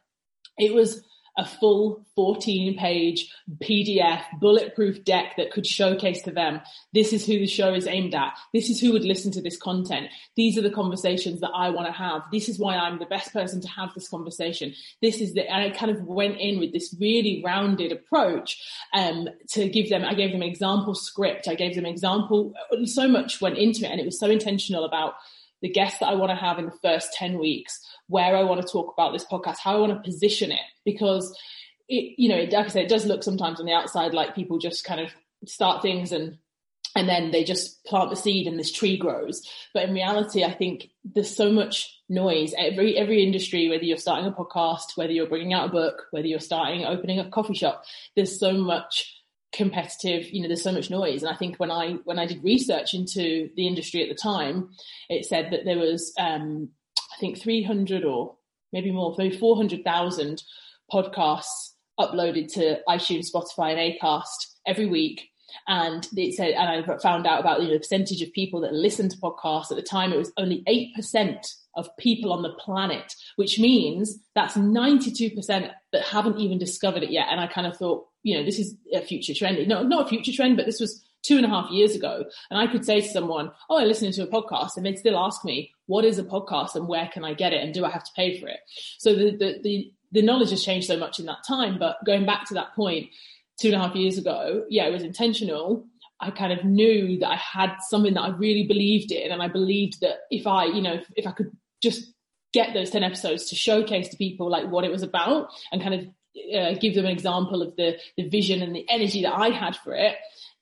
it 0.58 0.74
was 0.74 1.04
a 1.40 1.46
full 1.46 2.06
14 2.16 2.78
page 2.78 3.34
PDF 3.60 4.22
bulletproof 4.42 5.06
deck 5.06 5.38
that 5.38 5.52
could 5.52 5.66
showcase 5.66 6.22
to 6.24 6.32
them 6.32 6.60
this 6.94 7.14
is 7.14 7.26
who 7.26 7.40
the 7.40 7.48
show 7.48 7.74
is 7.74 7.88
aimed 7.88 8.14
at. 8.14 8.38
This 8.54 8.70
is 8.70 8.82
who 8.82 8.92
would 8.92 9.06
listen 9.06 9.32
to 9.32 9.42
this 9.42 9.58
content. 9.58 10.08
These 10.36 10.58
are 10.58 10.62
the 10.62 10.70
conversations 10.70 11.40
that 11.40 11.52
I 11.56 11.70
want 11.70 11.88
to 11.88 11.94
have. 11.94 12.24
This 12.30 12.50
is 12.50 12.60
why 12.60 12.76
I'm 12.76 13.00
the 13.00 13.06
best 13.06 13.32
person 13.32 13.62
to 13.62 13.70
have 13.70 13.94
this 13.96 14.10
conversation. 14.10 14.74
This 15.02 15.22
is 15.22 15.34
the, 15.34 15.50
and 15.50 15.64
I 15.64 15.70
kind 15.76 15.92
of 15.92 16.04
went 16.04 16.38
in 16.38 16.60
with 16.60 16.74
this 16.74 16.94
really 17.00 17.42
rounded 17.44 17.94
approach 17.94 18.62
um, 18.94 19.30
to 19.52 19.70
give 19.70 19.90
them, 19.90 20.04
I 20.04 20.16
gave 20.16 20.34
them 20.34 20.42
an 20.42 20.50
example 20.50 20.94
script. 20.96 21.48
I 21.48 21.56
gave 21.56 21.74
them 21.74 21.86
an 21.86 21.92
example, 21.92 22.54
so 22.84 23.08
much 23.08 23.40
went 23.40 23.58
into 23.58 23.86
it 23.86 23.92
and 23.92 24.00
it 24.02 24.06
was 24.06 24.20
so 24.20 24.30
intentional 24.30 24.84
about 24.84 25.14
the 25.62 25.70
guests 25.70 26.00
that 26.00 26.10
I 26.10 26.16
want 26.16 26.30
to 26.30 26.36
have 26.36 26.60
in 26.60 26.66
the 26.66 26.78
first 26.82 27.14
10 27.14 27.40
weeks, 27.40 27.80
where 28.08 28.36
I 28.36 28.44
want 28.44 28.62
to 28.62 28.68
talk 28.68 28.94
about 28.94 29.14
this 29.14 29.26
podcast, 29.26 29.58
how 29.58 29.76
I 29.76 29.80
want 29.80 29.94
to 29.94 30.10
position 30.10 30.52
it, 30.52 30.60
because 30.86 31.38
it, 31.88 32.16
you 32.18 32.30
know, 32.30 32.42
like 32.44 32.66
I 32.66 32.68
said, 32.68 32.84
it 32.84 32.90
does 32.90 33.06
look 33.06 33.24
sometimes 33.24 33.60
on 33.60 33.66
the 33.66 33.74
outside 33.74 34.14
like 34.14 34.36
people 34.36 34.60
just 34.60 34.84
kind 34.84 35.02
of 35.02 35.12
start 35.46 35.82
things 35.82 36.12
and 36.12 36.38
and 36.96 37.08
then 37.08 37.32
they 37.32 37.44
just 37.44 37.84
plant 37.86 38.10
the 38.10 38.16
seed 38.16 38.48
and 38.48 38.60
this 38.60 38.72
tree 38.72 38.98
grows. 38.98 39.48
But 39.74 39.84
in 39.84 39.94
reality, 39.94 40.44
I 40.44 40.52
think 40.52 40.90
there's 41.04 41.34
so 41.34 41.52
much 41.52 41.96
noise. 42.10 42.54
Every 42.58 42.98
every 42.98 43.24
industry, 43.24 43.70
whether 43.70 43.84
you're 43.84 43.98
starting 43.98 44.26
a 44.26 44.32
podcast, 44.32 44.96
whether 44.96 45.14
you're 45.14 45.30
bringing 45.30 45.54
out 45.54 45.70
a 45.70 45.72
book, 45.72 46.06
whether 46.12 46.28
you're 46.28 46.40
starting 46.40 46.86
opening 46.86 47.20
a 47.20 47.30
coffee 47.30 47.54
shop, 47.54 47.84
there's 48.16 48.40
so 48.40 48.54
much 48.54 49.19
competitive 49.52 50.30
you 50.32 50.42
know 50.42 50.48
there's 50.48 50.64
so 50.64 50.72
much 50.72 50.90
noise. 50.90 51.24
And 51.24 51.34
i 51.34 51.36
think 51.36 51.58
when 51.58 51.72
i 51.72 51.94
when 52.04 52.20
i 52.20 52.26
did 52.26 52.44
research 52.44 52.94
into 52.94 53.50
the 53.56 53.68
industry 53.68 54.04
at 54.04 54.10
the 54.10 54.16
time 54.16 54.70
it 55.10 55.26
said 55.26 55.52
that 55.52 55.66
there 55.66 55.80
was 55.80 56.14
um 56.20 56.70
i 56.98 57.20
think 57.20 57.42
300 57.42 58.04
or 58.04 58.36
maybe 58.72 58.92
more 58.92 59.16
maybe 59.18 59.36
400,000 59.36 60.44
podcasts 60.92 61.74
uploaded 62.00 62.52
to 62.54 62.80
iTunes 62.88 63.28
Spotify 63.32 63.76
and 63.76 64.00
Acast 64.00 64.56
every 64.66 64.86
week. 64.86 65.30
And 65.68 66.08
it 66.16 66.36
said 66.36 66.52
and 66.52 66.86
i 66.86 66.98
found 67.00 67.28
out 67.28 67.40
about 67.40 67.62
you 67.62 67.68
know, 67.68 67.74
the 67.74 67.80
percentage 67.80 68.22
of 68.22 68.32
people 68.34 68.62
that 68.62 68.74
listen 68.74 69.10
to 69.10 69.18
podcasts. 69.18 69.72
At 69.72 69.78
the 69.78 69.84
time 69.84 70.14
it 70.14 70.18
was 70.18 70.32
only 70.38 70.64
8% 70.68 71.38
of 71.80 71.90
people 71.98 72.32
on 72.32 72.44
the 72.44 72.54
planet 72.54 73.16
which 73.38 73.58
means 73.58 74.20
that's 74.36 74.56
92% 74.56 75.72
that 75.92 76.04
haven't 76.04 76.38
even 76.38 76.60
discovered 76.60 77.02
it 77.04 77.12
yet 77.12 77.28
and 77.32 77.40
i 77.40 77.48
kind 77.48 77.66
of 77.66 77.76
thought 77.76 78.06
you 78.24 78.38
know, 78.38 78.44
this 78.44 78.60
is 78.60 78.76
a 78.94 79.02
future 79.02 79.34
trend. 79.34 79.66
No, 79.68 79.84
not 79.84 80.06
a 80.06 80.10
future 80.10 80.34
trend, 80.34 80.58
but 80.58 80.66
this 80.66 80.80
was 80.80 81.04
two 81.22 81.38
and 81.38 81.46
a 81.46 81.50
half 81.50 81.70
years 81.72 81.96
ago. 81.96 82.26
And 82.50 82.60
I 82.60 82.72
could 82.72 82.86
say 82.86 83.02
to 83.02 83.08
someone, 83.08 83.52
Oh, 83.70 83.78
I'm 83.78 83.88
listening 83.88 84.14
to 84.14 84.24
a 84.24 84.28
podcast. 84.28 84.78
And 84.78 84.86
they'd 84.86 85.00
still 85.00 85.18
ask 85.18 85.44
me, 85.46 85.72
what 85.88 86.06
is 86.06 86.20
a 86.20 86.24
podcast 86.24 86.76
and 86.76 86.88
where 86.88 87.08
can 87.08 87.24
I 87.24 87.34
get 87.34 87.54
it? 87.54 87.64
And 87.64 87.74
do 87.74 87.86
I 87.86 87.90
have 87.90 88.04
to 88.04 88.12
pay 88.16 88.40
for 88.40 88.48
it? 88.48 88.60
So 88.98 89.14
the, 89.14 89.32
the, 89.32 89.60
the, 89.64 89.94
the 90.12 90.22
knowledge 90.22 90.52
has 90.52 90.64
changed 90.64 90.88
so 90.88 90.98
much 90.98 91.20
in 91.20 91.26
that 91.26 91.44
time. 91.48 91.80
But 91.80 91.98
going 92.06 92.26
back 92.26 92.46
to 92.48 92.54
that 92.56 92.76
point, 92.76 93.10
two 93.60 93.70
and 93.70 93.76
a 93.76 93.80
half 93.80 93.96
years 93.96 94.18
ago, 94.18 94.66
yeah, 94.70 94.88
it 94.88 94.94
was 94.94 95.04
intentional. 95.04 95.86
I 96.22 96.32
kind 96.32 96.52
of 96.52 96.66
knew 96.66 97.20
that 97.20 97.30
I 97.30 97.36
had 97.36 97.78
something 97.88 98.14
that 98.16 98.22
I 98.22 98.30
really 98.30 98.68
believed 98.68 99.12
in, 99.14 99.32
and 99.32 99.42
I 99.42 99.48
believed 99.48 100.02
that 100.02 100.18
if 100.30 100.46
I, 100.46 100.66
you 100.66 100.82
know, 100.82 100.96
if, 100.96 101.06
if 101.16 101.26
I 101.26 101.32
could 101.32 101.56
just 101.82 102.14
get 102.54 102.74
those 102.74 102.90
10 102.90 103.04
episodes 103.04 103.50
to 103.50 103.56
showcase 103.56 104.10
to 104.10 104.18
people 104.18 104.50
like 104.50 104.68
what 104.68 104.84
it 104.84 104.92
was 104.92 105.04
about 105.04 105.50
and 105.72 105.82
kind 105.82 105.94
of 105.94 106.08
uh, 106.56 106.74
give 106.80 106.96
them 106.96 107.06
an 107.06 107.12
example 107.12 107.62
of 107.62 107.76
the 107.76 107.98
the 108.18 108.28
vision 108.28 108.62
and 108.62 108.76
the 108.76 108.86
energy 108.90 109.24
that 109.24 109.34
I 109.34 109.50
had 109.50 109.76
for 109.76 109.94
it. 109.94 110.16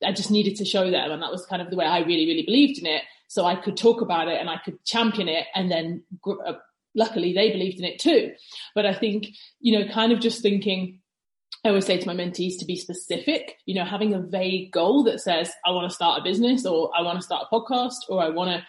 I 0.04 0.12
just 0.12 0.30
needed 0.30 0.56
to 0.56 0.64
show 0.64 0.90
them, 0.90 1.10
and 1.10 1.22
that 1.22 1.30
was 1.30 1.44
kind 1.46 1.60
of 1.60 1.70
the 1.70 1.76
way 1.76 1.84
I 1.84 2.00
really, 2.00 2.26
really 2.26 2.44
believed 2.44 2.78
in 2.78 2.86
it. 2.86 3.02
So 3.28 3.44
I 3.44 3.56
could 3.56 3.76
talk 3.76 4.00
about 4.00 4.28
it 4.28 4.40
and 4.40 4.48
I 4.48 4.56
could 4.64 4.82
champion 4.84 5.28
it, 5.28 5.46
and 5.54 5.70
then 5.70 6.02
uh, 6.26 6.54
luckily 6.94 7.32
they 7.32 7.50
believed 7.50 7.78
in 7.78 7.84
it 7.84 7.98
too. 7.98 8.32
But 8.74 8.86
I 8.86 8.94
think 8.94 9.28
you 9.60 9.78
know, 9.78 9.92
kind 9.92 10.12
of 10.12 10.20
just 10.20 10.42
thinking. 10.42 11.00
I 11.64 11.70
always 11.70 11.86
say 11.86 11.98
to 11.98 12.06
my 12.06 12.14
mentees 12.14 12.60
to 12.60 12.64
be 12.64 12.76
specific, 12.76 13.56
you 13.66 13.74
know, 13.74 13.84
having 13.84 14.14
a 14.14 14.20
vague 14.20 14.70
goal 14.70 15.02
that 15.04 15.20
says, 15.20 15.50
I 15.66 15.72
want 15.72 15.90
to 15.90 15.94
start 15.94 16.20
a 16.20 16.22
business 16.22 16.64
or 16.64 16.92
I 16.96 17.02
want 17.02 17.18
to 17.18 17.24
start 17.24 17.46
a 17.50 17.54
podcast 17.54 17.96
or 18.08 18.22
I 18.22 18.28
want 18.28 18.50
to 18.50 18.66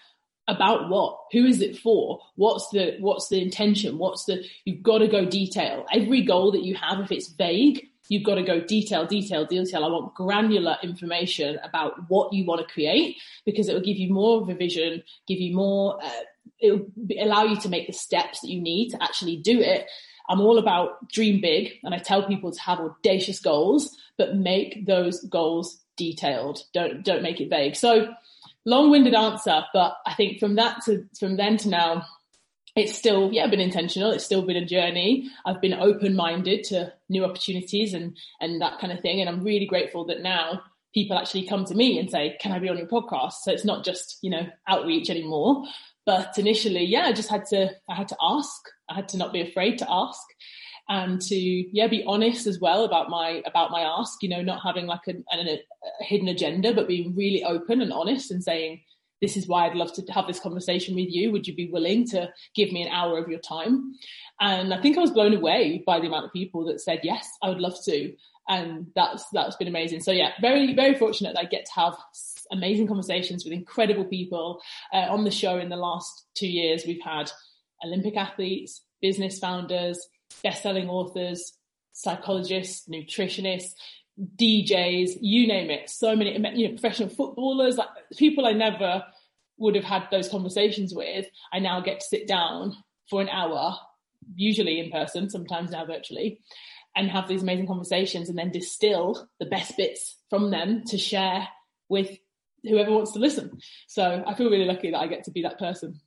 about 0.49 0.89
what 0.89 1.17
who 1.31 1.45
is 1.45 1.61
it 1.61 1.77
for? 1.77 2.19
What's 2.35 2.69
the 2.69 2.97
what's 2.99 3.29
the 3.29 3.41
intention? 3.41 3.97
What's 3.97 4.25
the 4.25 4.43
you've 4.65 4.83
got 4.83 4.99
to 4.99 5.07
go 5.07 5.25
detail. 5.25 5.85
Every 5.91 6.23
goal 6.23 6.51
that 6.51 6.63
you 6.63 6.75
have 6.75 6.99
if 6.99 7.11
it's 7.11 7.29
vague 7.29 7.85
you've 8.09 8.23
got 8.23 8.35
to 8.35 8.43
go 8.43 8.59
detail 8.59 9.05
detail 9.05 9.45
detail. 9.45 9.85
I 9.85 9.87
want 9.87 10.15
granular 10.15 10.77
information 10.81 11.59
about 11.63 12.09
what 12.09 12.33
you 12.33 12.45
want 12.45 12.67
to 12.67 12.73
create 12.73 13.17
because 13.45 13.69
it 13.69 13.73
will 13.73 13.81
give 13.81 13.97
you 13.97 14.11
more 14.11 14.41
of 14.41 14.49
a 14.49 14.55
vision 14.55 15.03
give 15.27 15.39
you 15.39 15.55
more 15.55 16.03
uh, 16.03 16.09
it'll 16.59 16.87
allow 17.19 17.43
you 17.43 17.55
to 17.61 17.69
make 17.69 17.87
the 17.87 17.93
steps 17.93 18.41
that 18.41 18.49
you 18.49 18.59
need 18.61 18.89
to 18.89 19.01
actually 19.01 19.37
do 19.37 19.61
it. 19.61 19.85
I'm 20.27 20.41
all 20.41 20.57
about 20.57 21.09
dream 21.11 21.41
big 21.41 21.73
and 21.83 21.93
i 21.93 21.97
tell 21.97 22.27
people 22.27 22.51
to 22.51 22.61
have 22.61 22.79
audacious 22.79 23.39
goals 23.39 23.95
but 24.17 24.35
make 24.35 24.85
those 24.85 25.23
goals 25.25 25.79
detailed. 25.99 26.63
Don't 26.73 27.03
don't 27.03 27.21
make 27.21 27.39
it 27.39 27.49
vague. 27.49 27.75
So 27.75 28.13
long-winded 28.69 29.13
answer, 29.13 29.65
but 29.73 29.97
I 30.05 30.13
think 30.13 30.39
from 30.39 30.55
that 30.55 30.81
to 30.85 31.05
from 31.19 31.37
then 31.37 31.57
to 31.57 31.69
now, 31.69 32.05
it's 32.75 32.95
still 32.95 33.33
yeah 33.33 33.47
been 33.47 33.59
intentional. 33.59 34.11
It's 34.11 34.23
still 34.23 34.43
been 34.43 34.55
a 34.55 34.65
journey. 34.65 35.29
I've 35.45 35.61
been 35.61 35.73
open-minded 35.73 36.63
to 36.65 36.93
new 37.09 37.25
opportunities 37.25 37.93
and 37.93 38.15
and 38.39 38.61
that 38.61 38.79
kind 38.79 38.93
of 38.93 39.01
thing, 39.01 39.19
and 39.19 39.29
I'm 39.29 39.43
really 39.43 39.65
grateful 39.65 40.05
that 40.05 40.21
now 40.21 40.61
people 40.93 41.17
actually 41.17 41.47
come 41.47 41.65
to 41.65 41.75
me 41.75 41.99
and 41.99 42.09
say, 42.09 42.37
"Can 42.39 42.51
I 42.51 42.59
be 42.59 42.69
on 42.69 42.77
your 42.77 42.87
podcast?" 42.87 43.33
So 43.43 43.51
it's 43.51 43.65
not 43.65 43.83
just 43.83 44.17
you 44.21 44.29
know 44.29 44.47
outreach 44.67 45.09
anymore. 45.09 45.65
But 46.05 46.37
initially, 46.37 46.85
yeah, 46.85 47.05
I 47.05 47.13
just 47.13 47.29
had 47.29 47.45
to 47.47 47.71
I 47.89 47.95
had 47.95 48.07
to 48.09 48.17
ask. 48.21 48.61
I 48.89 48.95
had 48.95 49.09
to 49.09 49.17
not 49.17 49.33
be 49.33 49.41
afraid 49.41 49.77
to 49.79 49.87
ask 49.89 50.21
and 50.89 51.21
to 51.21 51.35
yeah 51.35 51.87
be 51.87 52.03
honest 52.05 52.47
as 52.47 52.59
well 52.59 52.83
about 52.83 53.09
my 53.09 53.41
about 53.45 53.71
my 53.71 53.81
ask 53.81 54.21
you 54.21 54.29
know 54.29 54.41
not 54.41 54.61
having 54.61 54.87
like 54.87 55.07
a, 55.07 55.13
hidden 56.01 56.27
agenda 56.27 56.73
but 56.73 56.87
being 56.87 57.15
really 57.15 57.43
open 57.43 57.81
and 57.81 57.93
honest 57.93 58.31
and 58.31 58.43
saying 58.43 58.81
this 59.21 59.37
is 59.37 59.47
why 59.47 59.65
i'd 59.65 59.75
love 59.75 59.93
to 59.93 60.01
have 60.11 60.27
this 60.27 60.39
conversation 60.39 60.95
with 60.95 61.09
you. 61.09 61.31
Would 61.31 61.47
you 61.47 61.55
be 61.55 61.69
willing 61.69 62.07
to 62.09 62.29
give 62.55 62.71
me 62.71 62.81
an 62.81 62.91
hour 62.91 63.17
of 63.17 63.29
your 63.29 63.39
time? 63.39 63.93
And 64.41 64.73
i 64.73 64.81
think 64.81 64.97
i 64.97 65.01
was 65.01 65.11
blown 65.11 65.35
away 65.35 65.83
by 65.85 65.99
the 65.99 66.07
amount 66.07 66.25
of 66.25 66.33
people 66.33 66.65
that 66.65 66.81
said 66.81 67.01
yes 67.03 67.29
i 67.43 67.49
would 67.49 67.59
love 67.59 67.77
to. 67.85 68.13
And 68.47 68.87
that's 68.95 69.25
that's 69.31 69.57
been 69.57 69.67
amazing. 69.67 70.01
So 70.01 70.11
yeah 70.11 70.31
very 70.41 70.73
very 70.73 70.95
fortunate 70.95 71.35
that 71.35 71.45
i 71.45 71.45
get 71.45 71.65
to 71.65 71.71
have 71.75 71.95
amazing 72.51 72.87
conversations 72.87 73.43
with 73.43 73.53
incredible 73.53 74.05
people. 74.05 74.59
Uh, 74.91 75.05
on 75.09 75.23
the 75.23 75.29
show 75.29 75.59
in 75.59 75.69
the 75.69 75.75
last 75.75 76.25
two 76.33 76.47
years 76.47 76.83
we've 76.87 77.03
had 77.03 77.31
olympic 77.85 78.17
athletes 78.17 78.81
business 79.01 79.39
founders 79.39 80.05
best-selling 80.43 80.89
authors, 80.89 81.53
psychologists, 81.91 82.87
nutritionists, 82.87 83.73
DJs, 84.35 85.17
you 85.21 85.47
name 85.47 85.69
it. 85.69 85.89
So 85.89 86.15
many, 86.15 86.33
you 86.55 86.67
know, 86.67 86.73
professional 86.73 87.09
footballers, 87.09 87.77
like 87.77 87.87
people 88.17 88.45
I 88.45 88.53
never 88.53 89.03
would 89.57 89.75
have 89.75 89.83
had 89.83 90.07
those 90.11 90.29
conversations 90.29 90.93
with. 90.93 91.25
I 91.53 91.59
now 91.59 91.81
get 91.81 91.99
to 92.01 92.05
sit 92.05 92.27
down 92.27 92.75
for 93.09 93.21
an 93.21 93.29
hour, 93.29 93.77
usually 94.35 94.79
in 94.79 94.91
person, 94.91 95.29
sometimes 95.29 95.71
now 95.71 95.85
virtually, 95.85 96.41
and 96.95 97.09
have 97.09 97.27
these 97.27 97.43
amazing 97.43 97.67
conversations 97.67 98.29
and 98.29 98.37
then 98.37 98.51
distill 98.51 99.27
the 99.39 99.45
best 99.45 99.77
bits 99.77 100.17
from 100.29 100.51
them 100.51 100.83
to 100.87 100.97
share 100.97 101.47
with 101.87 102.17
whoever 102.63 102.91
wants 102.91 103.13
to 103.13 103.19
listen. 103.19 103.59
So 103.87 104.23
I 104.25 104.33
feel 104.35 104.49
really 104.49 104.65
lucky 104.65 104.91
that 104.91 104.99
I 104.99 105.07
get 105.07 105.23
to 105.25 105.31
be 105.31 105.43
that 105.43 105.59
person. 105.59 105.99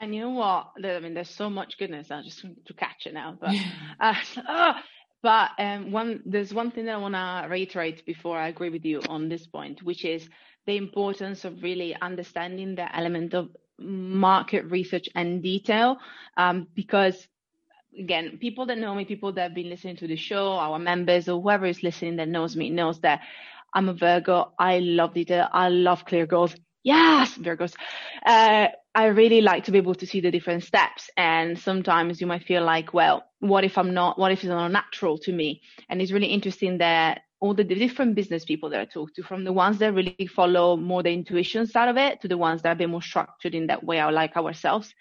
And 0.00 0.14
you 0.14 0.22
know 0.22 0.30
what? 0.30 0.68
I 0.82 0.98
mean, 1.00 1.14
there's 1.14 1.30
so 1.30 1.50
much 1.50 1.78
goodness. 1.78 2.10
I 2.10 2.22
just 2.22 2.42
want 2.42 2.64
to 2.66 2.74
catch 2.74 3.06
it 3.06 3.14
now, 3.14 3.36
but 3.38 3.54
uh, 4.00 4.14
oh, 4.48 4.72
but 5.22 5.50
um, 5.58 5.92
one 5.92 6.22
there's 6.24 6.54
one 6.54 6.70
thing 6.70 6.86
that 6.86 6.94
I 6.94 6.98
want 6.98 7.14
to 7.14 7.46
reiterate 7.50 8.06
before 8.06 8.38
I 8.38 8.48
agree 8.48 8.70
with 8.70 8.84
you 8.84 9.02
on 9.08 9.28
this 9.28 9.46
point, 9.46 9.82
which 9.82 10.04
is 10.04 10.28
the 10.66 10.76
importance 10.76 11.44
of 11.44 11.62
really 11.62 11.94
understanding 12.00 12.74
the 12.74 12.94
element 12.96 13.34
of 13.34 13.50
market 13.78 14.64
research 14.70 15.08
and 15.14 15.42
detail, 15.42 15.98
um, 16.36 16.66
because 16.74 17.28
again, 17.98 18.38
people 18.40 18.66
that 18.66 18.78
know 18.78 18.94
me, 18.94 19.04
people 19.04 19.32
that 19.34 19.42
have 19.42 19.54
been 19.54 19.68
listening 19.68 19.96
to 19.96 20.06
the 20.06 20.16
show, 20.16 20.52
our 20.52 20.78
members 20.78 21.28
or 21.28 21.40
whoever 21.42 21.66
is 21.66 21.82
listening 21.82 22.16
that 22.16 22.28
knows 22.28 22.56
me 22.56 22.70
knows 22.70 23.00
that 23.00 23.20
I'm 23.74 23.88
a 23.88 23.94
Virgo. 23.94 24.52
I 24.58 24.78
love 24.78 25.14
detail. 25.14 25.48
I 25.52 25.68
love 25.68 26.04
clear 26.06 26.26
goals. 26.26 26.54
Yes, 26.82 27.36
Virgos. 27.36 27.74
Uh, 28.24 28.68
I 28.94 29.06
really 29.06 29.42
like 29.42 29.64
to 29.64 29.70
be 29.72 29.78
able 29.78 29.94
to 29.96 30.06
see 30.06 30.20
the 30.20 30.30
different 30.30 30.64
steps. 30.64 31.10
And 31.16 31.58
sometimes 31.58 32.20
you 32.20 32.26
might 32.26 32.44
feel 32.44 32.64
like, 32.64 32.94
well, 32.94 33.24
what 33.40 33.64
if 33.64 33.76
I'm 33.76 33.92
not, 33.92 34.18
what 34.18 34.32
if 34.32 34.38
it's 34.40 34.48
not 34.48 34.72
natural 34.72 35.18
to 35.18 35.32
me? 35.32 35.60
And 35.88 36.00
it's 36.00 36.12
really 36.12 36.28
interesting 36.28 36.78
that 36.78 37.22
all 37.40 37.54
the 37.54 37.64
different 37.64 38.14
business 38.14 38.44
people 38.44 38.70
that 38.70 38.80
I 38.80 38.84
talk 38.86 39.14
to, 39.14 39.22
from 39.22 39.44
the 39.44 39.52
ones 39.52 39.78
that 39.78 39.94
really 39.94 40.28
follow 40.34 40.76
more 40.76 41.02
the 41.02 41.12
intuition 41.12 41.66
side 41.66 41.88
of 41.88 41.96
it 41.96 42.20
to 42.22 42.28
the 42.28 42.38
ones 42.38 42.62
that 42.62 42.70
are 42.70 42.72
a 42.72 42.76
bit 42.76 42.90
more 42.90 43.02
structured 43.02 43.54
in 43.54 43.66
that 43.68 43.84
way, 43.84 44.00
I 44.00 44.10
like 44.10 44.36
ourselves. 44.36 44.94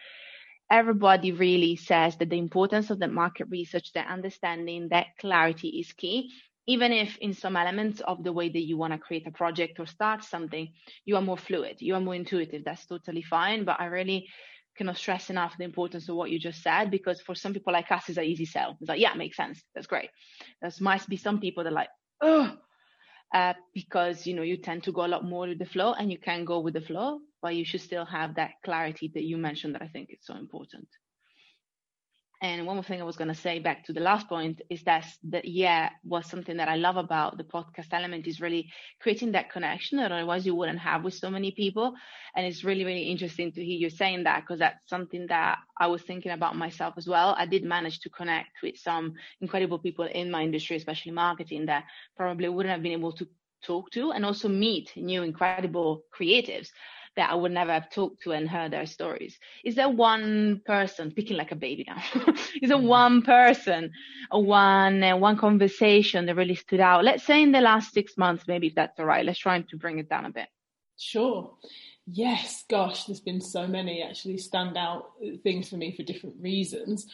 Everybody 0.72 1.32
really 1.32 1.76
says 1.78 2.18
that 2.18 2.30
the 2.30 2.38
importance 2.38 2.92
of 2.92 3.00
the 3.00 3.08
market 3.08 3.48
research, 3.50 3.92
the 3.94 4.02
understanding 4.02 4.90
that 4.90 5.08
clarity 5.20 5.70
is 5.80 5.92
key 5.94 6.32
even 6.70 6.92
if 6.92 7.18
in 7.18 7.34
some 7.34 7.56
elements 7.58 8.00
of 8.02 8.24
the 8.24 8.32
way 8.32 8.48
that 8.48 8.68
you 8.68 8.78
want 8.78 8.94
to 8.94 9.00
create 9.00 9.26
a 9.26 9.32
project 9.32 9.80
or 9.80 9.88
start 9.88 10.24
something, 10.24 10.72
you 11.04 11.16
are 11.16 11.22
more 11.22 11.38
fluid, 11.38 11.78
you 11.80 11.96
are 11.96 12.00
more 12.00 12.14
intuitive, 12.14 12.64
that's 12.64 12.86
totally 12.86 13.24
fine. 13.24 13.66
But 13.66 13.82
I 13.82 13.86
really 13.86 14.28
cannot 14.78 14.98
stress 14.98 15.32
enough 15.32 15.58
the 15.58 15.64
importance 15.64 16.08
of 16.08 16.16
what 16.16 16.30
you 16.30 16.38
just 16.38 16.62
said 16.62 16.92
because 16.92 17.22
for 17.22 17.34
some 17.34 17.54
people 17.54 17.74
like 17.74 17.92
us, 17.92 18.08
it's 18.08 18.20
an 18.20 18.24
easy 18.26 18.46
sell. 18.46 18.78
It's 18.80 18.88
like, 18.88 19.02
yeah, 19.02 19.16
makes 19.16 19.36
sense. 19.36 19.64
That's 19.74 19.88
great. 19.88 20.12
There 20.62 20.72
might 20.80 21.10
be 21.10 21.18
some 21.18 21.40
people 21.40 21.64
that 21.64 21.72
are 21.72 21.82
like, 21.82 21.90
oh, 22.22 22.56
uh, 23.34 23.54
because 23.74 24.28
you 24.28 24.36
know 24.36 24.44
you 24.44 24.58
tend 24.58 24.84
to 24.84 24.92
go 24.92 25.06
a 25.06 25.14
lot 25.16 25.26
more 25.26 25.48
with 25.48 25.58
the 25.58 25.66
flow, 25.66 25.94
and 25.94 26.12
you 26.12 26.20
can 26.20 26.46
go 26.46 26.60
with 26.60 26.76
the 26.76 26.82
flow, 26.82 27.20
but 27.42 27.56
you 27.56 27.66
should 27.66 27.82
still 27.82 28.06
have 28.06 28.36
that 28.36 28.52
clarity 28.64 29.10
that 29.16 29.24
you 29.24 29.38
mentioned 29.38 29.74
that 29.74 29.82
I 29.82 29.88
think 29.88 30.10
is 30.12 30.20
so 30.22 30.36
important. 30.36 30.88
And 32.42 32.66
one 32.66 32.78
more 32.78 32.84
thing 32.84 33.02
I 33.02 33.06
was 33.06 33.18
going 33.18 33.28
to 33.28 33.36
say 33.36 33.60
back 33.60 33.84
to 33.86 33.94
the 33.94 34.00
last 34.00 34.30
point 34.30 34.62
is 34.70 34.84
that 34.84 35.06
that 35.26 35.46
yeah 35.46 35.90
was 36.06 36.30
something 36.30 36.56
that 36.58 36.70
I 36.70 36.78
love 36.78 36.96
about 36.96 37.38
the 37.38 37.44
podcast 37.44 37.88
element 37.92 38.28
is 38.28 38.40
really 38.40 38.70
creating 39.02 39.34
that 39.34 39.52
connection 39.52 39.98
that 39.98 40.14
otherwise 40.14 40.46
you 40.46 40.56
wouldn't 40.56 40.80
have 40.80 41.04
with 41.04 41.16
so 41.16 41.30
many 41.30 41.52
people. 41.52 41.94
And 42.36 42.46
it's 42.46 42.64
really 42.64 42.86
really 42.86 43.04
interesting 43.04 43.52
to 43.52 43.66
hear 43.66 43.78
you 43.78 43.90
saying 43.90 44.24
that 44.24 44.42
because 44.42 44.60
that's 44.60 44.88
something 44.88 45.28
that 45.28 45.58
I 45.78 45.88
was 45.88 46.02
thinking 46.04 46.32
about 46.32 46.56
myself 46.56 46.94
as 46.98 47.08
well. 47.08 47.36
I 47.38 47.46
did 47.46 47.66
manage 47.66 48.00
to 48.02 48.10
connect 48.10 48.52
with 48.64 48.78
some 48.78 49.16
incredible 49.42 49.80
people 49.80 50.06
in 50.06 50.32
my 50.32 50.44
industry, 50.44 50.78
especially 50.78 51.12
marketing, 51.12 51.66
that 51.66 51.84
probably 52.16 52.48
wouldn't 52.48 52.72
have 52.72 52.84
been 52.84 52.94
able 52.94 53.12
to 53.14 53.28
talk 53.62 53.92
to 53.92 54.12
and 54.12 54.26
also 54.26 54.48
meet 54.48 54.94
new 54.96 55.24
incredible 55.24 56.04
creatives 56.18 56.70
that 57.20 57.32
I 57.32 57.36
would 57.36 57.52
never 57.52 57.72
have 57.74 57.90
talked 57.90 58.24
to 58.24 58.32
and 58.32 58.50
heard 58.50 58.72
their 58.72 58.86
stories? 58.86 59.38
Is 59.64 59.76
there 59.76 59.90
one 59.90 60.62
person, 60.66 61.12
speaking 61.12 61.38
like 61.38 61.52
a 61.52 61.56
baby 61.56 61.86
now, 61.86 62.02
is 62.62 62.70
there 62.70 62.78
mm-hmm. 62.78 62.88
one 62.88 63.22
person 63.22 63.92
or 64.32 64.44
one, 64.44 65.04
uh, 65.04 65.18
one 65.18 65.38
conversation 65.38 66.26
that 66.26 66.36
really 66.36 66.56
stood 66.56 66.80
out? 66.80 67.04
Let's 67.04 67.26
say 67.26 67.44
in 67.44 67.52
the 67.52 67.62
last 67.62 67.94
six 67.94 68.18
months, 68.18 68.46
maybe 68.48 68.68
if 68.68 68.76
that's 68.76 68.98
all 69.00 69.06
right. 69.06 69.26
Let's 69.26 69.40
try 69.40 69.62
to 69.62 69.78
bring 69.78 70.00
it 70.00 70.10
down 70.10 70.26
a 70.26 70.32
bit. 70.32 70.48
Sure. 70.98 71.54
Yes, 72.08 72.64
gosh, 72.70 73.04
there's 73.04 73.20
been 73.20 73.42
so 73.42 73.68
many 73.68 74.02
actually 74.02 74.36
standout 74.36 75.04
things 75.44 75.70
for 75.70 75.76
me 75.76 75.96
for 75.96 76.04
different 76.04 76.36
reasons 76.42 77.06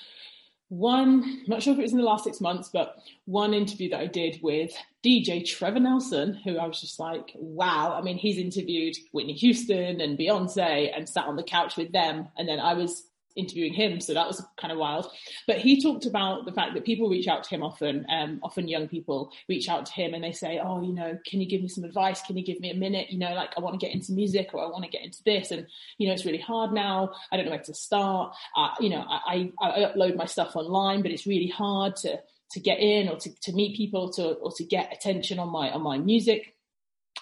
one, 0.69 1.23
I'm 1.23 1.43
not 1.47 1.61
sure 1.61 1.73
if 1.73 1.79
it 1.79 1.83
was 1.83 1.91
in 1.91 1.99
the 1.99 2.03
last 2.03 2.23
six 2.23 2.41
months, 2.41 2.69
but 2.71 2.97
one 3.25 3.53
interview 3.53 3.89
that 3.89 3.99
I 3.99 4.07
did 4.07 4.39
with 4.41 4.71
DJ 5.03 5.45
Trevor 5.45 5.79
Nelson, 5.79 6.33
who 6.43 6.57
I 6.57 6.67
was 6.67 6.81
just 6.81 6.99
like, 6.99 7.31
wow. 7.35 7.95
I 7.97 8.01
mean, 8.01 8.17
he's 8.17 8.37
interviewed 8.37 8.95
Whitney 9.11 9.33
Houston 9.33 10.01
and 10.01 10.17
Beyonce 10.17 10.91
and 10.95 11.07
sat 11.07 11.25
on 11.25 11.35
the 11.35 11.43
couch 11.43 11.77
with 11.77 11.91
them. 11.91 12.29
And 12.37 12.49
then 12.49 12.59
I 12.59 12.73
was 12.73 13.03
interviewing 13.35 13.73
him, 13.73 13.99
so 13.99 14.13
that 14.13 14.27
was 14.27 14.43
kind 14.57 14.71
of 14.71 14.79
wild. 14.79 15.09
But 15.47 15.57
he 15.57 15.81
talked 15.81 16.05
about 16.05 16.45
the 16.45 16.51
fact 16.51 16.73
that 16.73 16.85
people 16.85 17.09
reach 17.09 17.27
out 17.27 17.43
to 17.43 17.49
him 17.49 17.63
often, 17.63 18.05
um, 18.09 18.39
often 18.43 18.67
young 18.67 18.87
people 18.87 19.31
reach 19.49 19.69
out 19.69 19.85
to 19.87 19.93
him 19.93 20.13
and 20.13 20.23
they 20.23 20.31
say, 20.31 20.59
"Oh, 20.63 20.81
you 20.81 20.93
know, 20.93 21.17
can 21.25 21.41
you 21.41 21.47
give 21.47 21.61
me 21.61 21.67
some 21.67 21.83
advice? 21.83 22.21
Can 22.21 22.37
you 22.37 22.45
give 22.45 22.59
me 22.59 22.71
a 22.71 22.75
minute? 22.75 23.11
You 23.11 23.19
know, 23.19 23.33
like 23.33 23.51
I 23.57 23.61
want 23.61 23.79
to 23.79 23.85
get 23.85 23.93
into 23.93 24.13
music 24.13 24.53
or 24.53 24.63
I 24.63 24.67
want 24.67 24.83
to 24.83 24.89
get 24.89 25.03
into 25.03 25.23
this, 25.23 25.51
and 25.51 25.67
you 25.97 26.07
know, 26.07 26.13
it's 26.13 26.25
really 26.25 26.39
hard 26.39 26.73
now. 26.73 27.11
I 27.31 27.37
don't 27.37 27.45
know 27.45 27.51
where 27.51 27.59
to 27.61 27.73
start. 27.73 28.35
Uh, 28.55 28.69
you 28.79 28.89
know, 28.89 29.05
I, 29.07 29.51
I, 29.61 29.69
I 29.69 29.79
upload 29.91 30.15
my 30.15 30.25
stuff 30.25 30.55
online, 30.55 31.01
but 31.01 31.11
it's 31.11 31.27
really 31.27 31.49
hard 31.49 31.95
to 31.97 32.19
to 32.51 32.59
get 32.59 32.79
in 32.79 33.09
or 33.09 33.17
to, 33.17 33.29
to 33.41 33.53
meet 33.53 33.75
people 33.75 34.11
to 34.13 34.33
or 34.33 34.51
to 34.51 34.63
get 34.63 34.93
attention 34.93 35.39
on 35.39 35.49
my 35.49 35.71
on 35.71 35.81
my 35.81 35.97
music." 35.97 36.53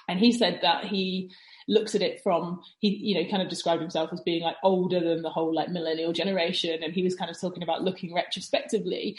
And 0.08 0.20
he 0.20 0.32
said 0.32 0.60
that 0.64 0.86
he 0.86 1.32
looks 1.68 1.96
at 1.96 2.02
it 2.02 2.22
from 2.22 2.62
he 2.80 2.90
you 2.90 3.16
know 3.16 3.30
kind 3.30 3.42
of 3.42 3.50
described 3.50 3.82
himself 3.82 4.10
as 4.12 4.22
being 4.22 4.44
like 4.44 4.56
older 4.64 5.00
than 5.00 5.22
the 5.22 5.30
whole 5.30 5.54
like 5.54 5.70
millennial 5.70 6.14
generation 6.14 6.82
and 6.84 6.94
he 6.94 7.04
was 7.04 7.16
kind 7.16 7.32
of 7.32 7.40
talking 7.40 7.64
about 7.64 7.84
looking 7.84 8.14
retrospectively 8.14 9.16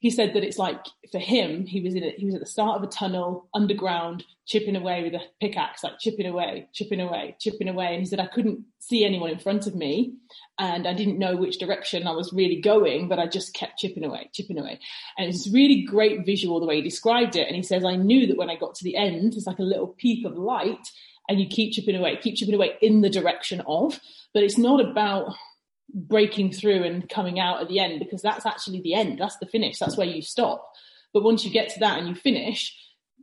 he 0.00 0.08
said 0.08 0.32
that 0.32 0.42
it's 0.42 0.58
like 0.58 0.82
for 1.12 1.18
him, 1.18 1.66
he 1.66 1.82
was 1.82 1.94
in 1.94 2.02
it. 2.02 2.18
He 2.18 2.24
was 2.24 2.34
at 2.34 2.40
the 2.40 2.46
start 2.46 2.76
of 2.76 2.82
a 2.82 2.90
tunnel 2.90 3.48
underground, 3.52 4.24
chipping 4.46 4.74
away 4.74 5.02
with 5.02 5.12
a 5.12 5.20
pickaxe, 5.42 5.84
like 5.84 5.98
chipping 6.00 6.24
away, 6.24 6.68
chipping 6.72 7.02
away, 7.02 7.36
chipping 7.38 7.68
away. 7.68 7.88
And 7.88 7.98
he 7.98 8.06
said 8.06 8.18
I 8.18 8.26
couldn't 8.26 8.64
see 8.78 9.04
anyone 9.04 9.28
in 9.28 9.38
front 9.38 9.66
of 9.66 9.74
me, 9.74 10.14
and 10.58 10.88
I 10.88 10.94
didn't 10.94 11.18
know 11.18 11.36
which 11.36 11.58
direction 11.58 12.06
I 12.06 12.12
was 12.12 12.32
really 12.32 12.62
going, 12.62 13.08
but 13.08 13.18
I 13.18 13.26
just 13.26 13.52
kept 13.52 13.78
chipping 13.78 14.04
away, 14.04 14.30
chipping 14.32 14.58
away. 14.58 14.80
And 15.18 15.28
it's 15.28 15.52
really 15.52 15.82
great 15.82 16.24
visual 16.24 16.60
the 16.60 16.66
way 16.66 16.76
he 16.76 16.82
described 16.82 17.36
it. 17.36 17.46
And 17.46 17.54
he 17.54 17.62
says 17.62 17.84
I 17.84 17.96
knew 17.96 18.26
that 18.26 18.38
when 18.38 18.50
I 18.50 18.56
got 18.56 18.74
to 18.76 18.84
the 18.84 18.96
end, 18.96 19.34
it's 19.34 19.46
like 19.46 19.58
a 19.58 19.62
little 19.62 19.88
peak 19.88 20.24
of 20.24 20.34
light, 20.34 20.88
and 21.30 21.40
you 21.40 21.46
keep 21.46 21.72
chipping 21.72 21.94
away, 21.94 22.18
keep 22.20 22.34
chipping 22.34 22.56
away 22.56 22.72
in 22.82 23.02
the 23.02 23.08
direction 23.08 23.62
of. 23.64 24.00
But 24.34 24.42
it's 24.42 24.58
not 24.58 24.84
about 24.84 25.32
breaking 25.94 26.52
through 26.52 26.82
and 26.82 27.08
coming 27.08 27.38
out 27.38 27.60
at 27.60 27.68
the 27.68 27.78
end 27.78 28.00
because 28.00 28.20
that's 28.20 28.44
actually 28.44 28.80
the 28.80 28.94
end. 28.94 29.18
That's 29.18 29.36
the 29.36 29.46
finish. 29.46 29.78
That's 29.78 29.96
where 29.96 30.08
you 30.08 30.22
stop. 30.22 30.68
But 31.14 31.22
once 31.22 31.44
you 31.44 31.52
get 31.52 31.68
to 31.70 31.80
that 31.80 32.00
and 32.00 32.08
you 32.08 32.16
finish, 32.16 32.76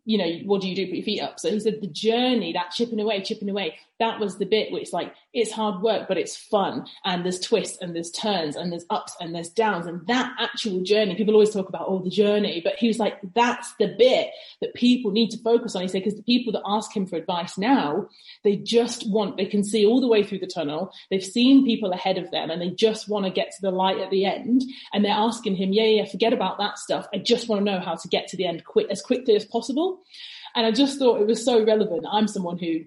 you 0.05 0.17
know, 0.17 0.39
what 0.45 0.61
do 0.61 0.69
you 0.69 0.75
do? 0.75 0.87
Put 0.87 0.95
your 0.95 1.03
feet 1.03 1.21
up. 1.21 1.37
So 1.37 1.51
he 1.51 1.59
said 1.59 1.81
the 1.81 1.87
journey, 1.87 2.53
that 2.53 2.71
chipping 2.71 3.01
away, 3.01 3.21
chipping 3.21 3.49
away, 3.49 3.75
that 3.99 4.19
was 4.19 4.37
the 4.37 4.45
bit 4.45 4.71
which 4.71 4.93
like 4.93 5.13
it's 5.33 5.51
hard 5.51 5.81
work, 5.81 6.07
but 6.07 6.17
it's 6.17 6.35
fun. 6.35 6.85
And 7.05 7.23
there's 7.23 7.39
twists 7.39 7.77
and 7.81 7.95
there's 7.95 8.11
turns 8.11 8.55
and 8.55 8.71
there's 8.71 8.85
ups 8.89 9.15
and 9.19 9.33
there's 9.33 9.49
downs. 9.49 9.87
And 9.87 10.05
that 10.07 10.33
actual 10.39 10.81
journey, 10.81 11.15
people 11.15 11.33
always 11.33 11.51
talk 11.51 11.69
about, 11.69 11.85
oh, 11.87 12.01
the 12.03 12.09
journey. 12.09 12.61
But 12.63 12.75
he 12.75 12.87
was 12.87 12.99
like, 12.99 13.19
that's 13.35 13.73
the 13.79 13.95
bit 13.97 14.29
that 14.61 14.73
people 14.73 15.11
need 15.11 15.29
to 15.31 15.41
focus 15.41 15.75
on. 15.75 15.81
He 15.81 15.87
said, 15.87 16.03
because 16.03 16.17
the 16.17 16.23
people 16.23 16.53
that 16.53 16.63
ask 16.65 16.95
him 16.95 17.05
for 17.05 17.15
advice 17.15 17.57
now, 17.57 18.07
they 18.43 18.55
just 18.55 19.09
want, 19.09 19.37
they 19.37 19.45
can 19.45 19.63
see 19.63 19.85
all 19.85 20.01
the 20.01 20.07
way 20.07 20.23
through 20.23 20.39
the 20.39 20.47
tunnel. 20.47 20.91
They've 21.09 21.23
seen 21.23 21.65
people 21.65 21.91
ahead 21.91 22.17
of 22.17 22.31
them 22.31 22.49
and 22.49 22.61
they 22.61 22.71
just 22.71 23.09
want 23.09 23.25
to 23.25 23.31
get 23.31 23.51
to 23.51 23.61
the 23.61 23.71
light 23.71 23.99
at 23.99 24.09
the 24.11 24.25
end. 24.25 24.63
And 24.93 25.03
they're 25.03 25.11
asking 25.11 25.55
him, 25.55 25.73
yeah, 25.73 25.83
yeah, 25.83 26.05
forget 26.05 26.33
about 26.33 26.57
that 26.59 26.77
stuff. 26.77 27.07
I 27.13 27.17
just 27.17 27.49
want 27.49 27.65
to 27.65 27.71
know 27.71 27.79
how 27.79 27.95
to 27.95 28.07
get 28.07 28.27
to 28.29 28.37
the 28.37 28.45
end 28.45 28.65
quick, 28.65 28.87
as 28.89 29.01
quickly 29.01 29.35
as 29.35 29.45
possible. 29.45 30.01
And 30.55 30.65
I 30.65 30.71
just 30.71 30.97
thought 30.97 31.21
it 31.21 31.27
was 31.27 31.43
so 31.43 31.63
relevant. 31.63 32.05
I'm 32.11 32.27
someone 32.27 32.57
who 32.57 32.79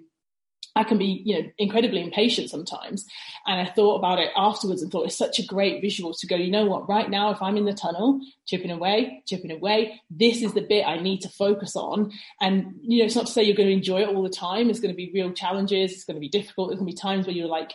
I 0.76 0.84
can 0.84 0.98
be, 0.98 1.22
you 1.24 1.34
know, 1.34 1.48
incredibly 1.58 2.00
impatient 2.00 2.48
sometimes. 2.48 3.04
And 3.46 3.60
I 3.60 3.70
thought 3.72 3.96
about 3.96 4.18
it 4.18 4.30
afterwards 4.36 4.82
and 4.82 4.90
thought 4.90 5.06
it's 5.06 5.18
such 5.18 5.38
a 5.38 5.46
great 5.46 5.80
visual 5.80 6.14
to 6.14 6.26
go, 6.26 6.36
you 6.36 6.50
know 6.50 6.66
what, 6.66 6.88
right 6.88 7.10
now, 7.10 7.30
if 7.30 7.42
I'm 7.42 7.56
in 7.56 7.64
the 7.64 7.72
tunnel, 7.72 8.20
chipping 8.46 8.70
away, 8.70 9.22
chipping 9.26 9.50
away, 9.50 10.00
this 10.10 10.42
is 10.42 10.52
the 10.54 10.60
bit 10.60 10.86
I 10.86 11.00
need 11.00 11.22
to 11.22 11.28
focus 11.28 11.74
on. 11.74 12.12
And, 12.40 12.74
you 12.82 13.00
know, 13.00 13.06
it's 13.06 13.16
not 13.16 13.26
to 13.26 13.32
say 13.32 13.42
you're 13.42 13.56
going 13.56 13.68
to 13.68 13.74
enjoy 13.74 14.02
it 14.02 14.08
all 14.08 14.22
the 14.22 14.28
time. 14.28 14.66
There's 14.66 14.80
going 14.80 14.94
to 14.94 14.96
be 14.96 15.10
real 15.12 15.32
challenges. 15.32 15.92
It's 15.92 16.04
going 16.04 16.16
to 16.16 16.20
be 16.20 16.28
difficult. 16.28 16.68
There's 16.68 16.78
going 16.78 16.88
to 16.88 16.94
be 16.94 17.00
times 17.00 17.26
where 17.26 17.34
you're 17.34 17.48
like, 17.48 17.72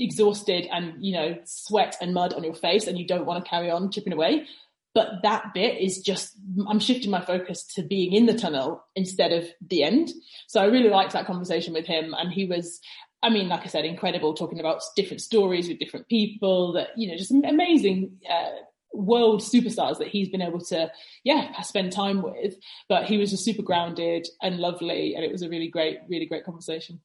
exhausted 0.00 0.68
and 0.70 1.04
you 1.04 1.12
know 1.12 1.36
sweat 1.44 1.96
and 2.00 2.14
mud 2.14 2.32
on 2.32 2.44
your 2.44 2.54
face 2.54 2.86
and 2.86 2.96
you 2.96 3.04
don't 3.04 3.26
want 3.26 3.44
to 3.44 3.50
carry 3.50 3.68
on 3.68 3.90
chipping 3.90 4.12
away 4.12 4.46
but 4.94 5.22
that 5.22 5.54
bit 5.54 5.78
is 5.78 6.00
just 6.00 6.36
i'm 6.68 6.80
shifting 6.80 7.10
my 7.10 7.20
focus 7.20 7.64
to 7.74 7.82
being 7.82 8.12
in 8.12 8.26
the 8.26 8.38
tunnel 8.38 8.84
instead 8.96 9.32
of 9.32 9.46
the 9.68 9.82
end. 9.82 10.10
So 10.46 10.60
i 10.60 10.64
really 10.64 10.90
liked 10.90 11.12
that 11.12 11.26
conversation 11.26 11.72
with 11.72 11.86
him 11.86 12.14
and 12.16 12.32
he 12.32 12.44
was 12.44 12.80
i 13.22 13.28
mean 13.28 13.48
like 13.48 13.62
i 13.62 13.66
said 13.66 13.84
incredible 13.84 14.34
talking 14.34 14.60
about 14.60 14.82
different 14.96 15.20
stories 15.20 15.68
with 15.68 15.78
different 15.78 16.08
people 16.08 16.72
that 16.72 16.88
you 16.96 17.08
know 17.08 17.16
just 17.16 17.30
amazing 17.30 18.16
uh, 18.30 18.50
world 18.92 19.40
superstars 19.40 19.98
that 19.98 20.08
he's 20.08 20.28
been 20.28 20.42
able 20.42 20.60
to 20.60 20.90
yeah 21.24 21.60
spend 21.62 21.92
time 21.92 22.22
with. 22.22 22.54
But 22.88 23.04
he 23.04 23.18
was 23.18 23.30
just 23.30 23.44
super 23.44 23.62
grounded 23.62 24.26
and 24.42 24.58
lovely 24.58 25.14
and 25.14 25.24
it 25.24 25.32
was 25.32 25.42
a 25.42 25.48
really 25.48 25.68
great 25.68 25.98
really 26.08 26.26
great 26.26 26.44
conversation. 26.44 27.00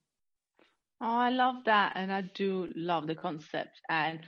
Oh 1.01 1.05
i 1.07 1.29
love 1.29 1.55
that 1.65 1.93
and 1.95 2.11
i 2.11 2.21
do 2.21 2.69
love 2.75 3.07
the 3.07 3.15
concept. 3.15 3.79
And 3.89 4.21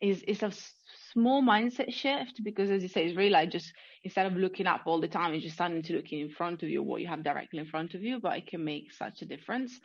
it's, 0.00 0.22
it's 0.26 0.42
a 0.42 0.52
small 1.14 1.42
mindset 1.42 1.92
shift 1.92 2.42
because 2.44 2.70
as 2.70 2.82
you 2.82 2.88
say 2.88 3.04
it's 3.04 3.16
really 3.16 3.30
like 3.30 3.50
just 3.50 3.72
instead 4.02 4.26
of 4.26 4.34
looking 4.34 4.66
up 4.66 4.82
all 4.84 5.00
the 5.00 5.08
time 5.08 5.32
it's 5.32 5.44
just 5.44 5.54
starting 5.54 5.82
to 5.82 5.94
looking 5.94 6.20
in 6.20 6.28
front 6.28 6.62
of 6.62 6.68
you 6.68 6.82
what 6.82 7.00
you 7.00 7.06
have 7.06 7.22
directly 7.24 7.58
in 7.58 7.66
front 7.66 7.94
of 7.94 8.02
you 8.02 8.18
but 8.20 8.36
it 8.36 8.46
can 8.46 8.62
make 8.64 8.92
such 8.92 9.22
a 9.22 9.24
difference. 9.24 9.80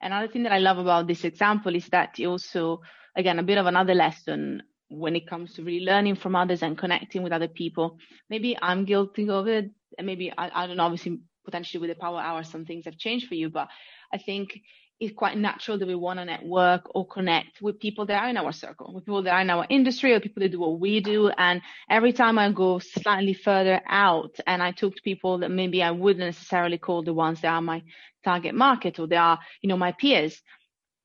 Another 0.00 0.28
thing 0.28 0.42
that 0.42 0.52
i 0.52 0.58
love 0.58 0.78
about 0.78 1.06
this 1.06 1.24
example 1.24 1.74
is 1.74 1.86
that 1.88 2.18
it 2.18 2.26
also 2.26 2.80
again 3.16 3.38
a 3.38 3.42
bit 3.42 3.58
of 3.58 3.66
another 3.66 3.94
lesson 3.94 4.62
when 4.88 5.16
it 5.16 5.28
comes 5.28 5.54
to 5.54 5.62
really 5.62 5.86
learning 5.86 6.16
from 6.16 6.36
others 6.36 6.62
and 6.62 6.76
connecting 6.76 7.22
with 7.22 7.32
other 7.32 7.48
people. 7.48 7.98
Maybe 8.28 8.58
i'm 8.60 8.84
guilty 8.84 9.28
of 9.28 9.46
it 9.46 9.70
and 9.96 10.06
maybe 10.06 10.32
I, 10.36 10.50
I 10.52 10.66
don't 10.66 10.76
know 10.76 10.84
obviously 10.84 11.20
potentially 11.44 11.80
with 11.80 11.90
the 11.90 12.00
power 12.00 12.20
hour 12.20 12.42
some 12.42 12.64
things 12.64 12.84
have 12.84 12.98
changed 12.98 13.26
for 13.28 13.34
you 13.34 13.50
but 13.50 13.68
i 14.12 14.18
think 14.18 14.60
it's 15.02 15.16
quite 15.16 15.36
natural 15.36 15.78
that 15.78 15.88
we 15.88 15.96
want 15.96 16.20
to 16.20 16.24
network 16.24 16.82
or 16.94 17.04
connect 17.04 17.60
with 17.60 17.80
people 17.80 18.06
that 18.06 18.22
are 18.22 18.28
in 18.28 18.36
our 18.36 18.52
circle, 18.52 18.94
with 18.94 19.04
people 19.04 19.24
that 19.24 19.34
are 19.34 19.40
in 19.40 19.50
our 19.50 19.66
industry 19.68 20.12
or 20.12 20.20
people 20.20 20.40
that 20.42 20.52
do 20.52 20.60
what 20.60 20.78
we 20.78 21.00
do. 21.00 21.28
And 21.28 21.60
every 21.90 22.12
time 22.12 22.38
I 22.38 22.52
go 22.52 22.78
slightly 22.78 23.34
further 23.34 23.80
out 23.84 24.36
and 24.46 24.62
I 24.62 24.70
talk 24.70 24.94
to 24.94 25.02
people 25.02 25.38
that 25.38 25.50
maybe 25.50 25.82
I 25.82 25.90
wouldn't 25.90 26.24
necessarily 26.24 26.78
call 26.78 27.02
the 27.02 27.12
ones 27.12 27.40
that 27.40 27.48
are 27.48 27.60
my 27.60 27.82
target 28.22 28.54
market 28.54 29.00
or 29.00 29.08
they 29.08 29.16
are, 29.16 29.40
you 29.60 29.68
know, 29.68 29.76
my 29.76 29.90
peers, 29.90 30.40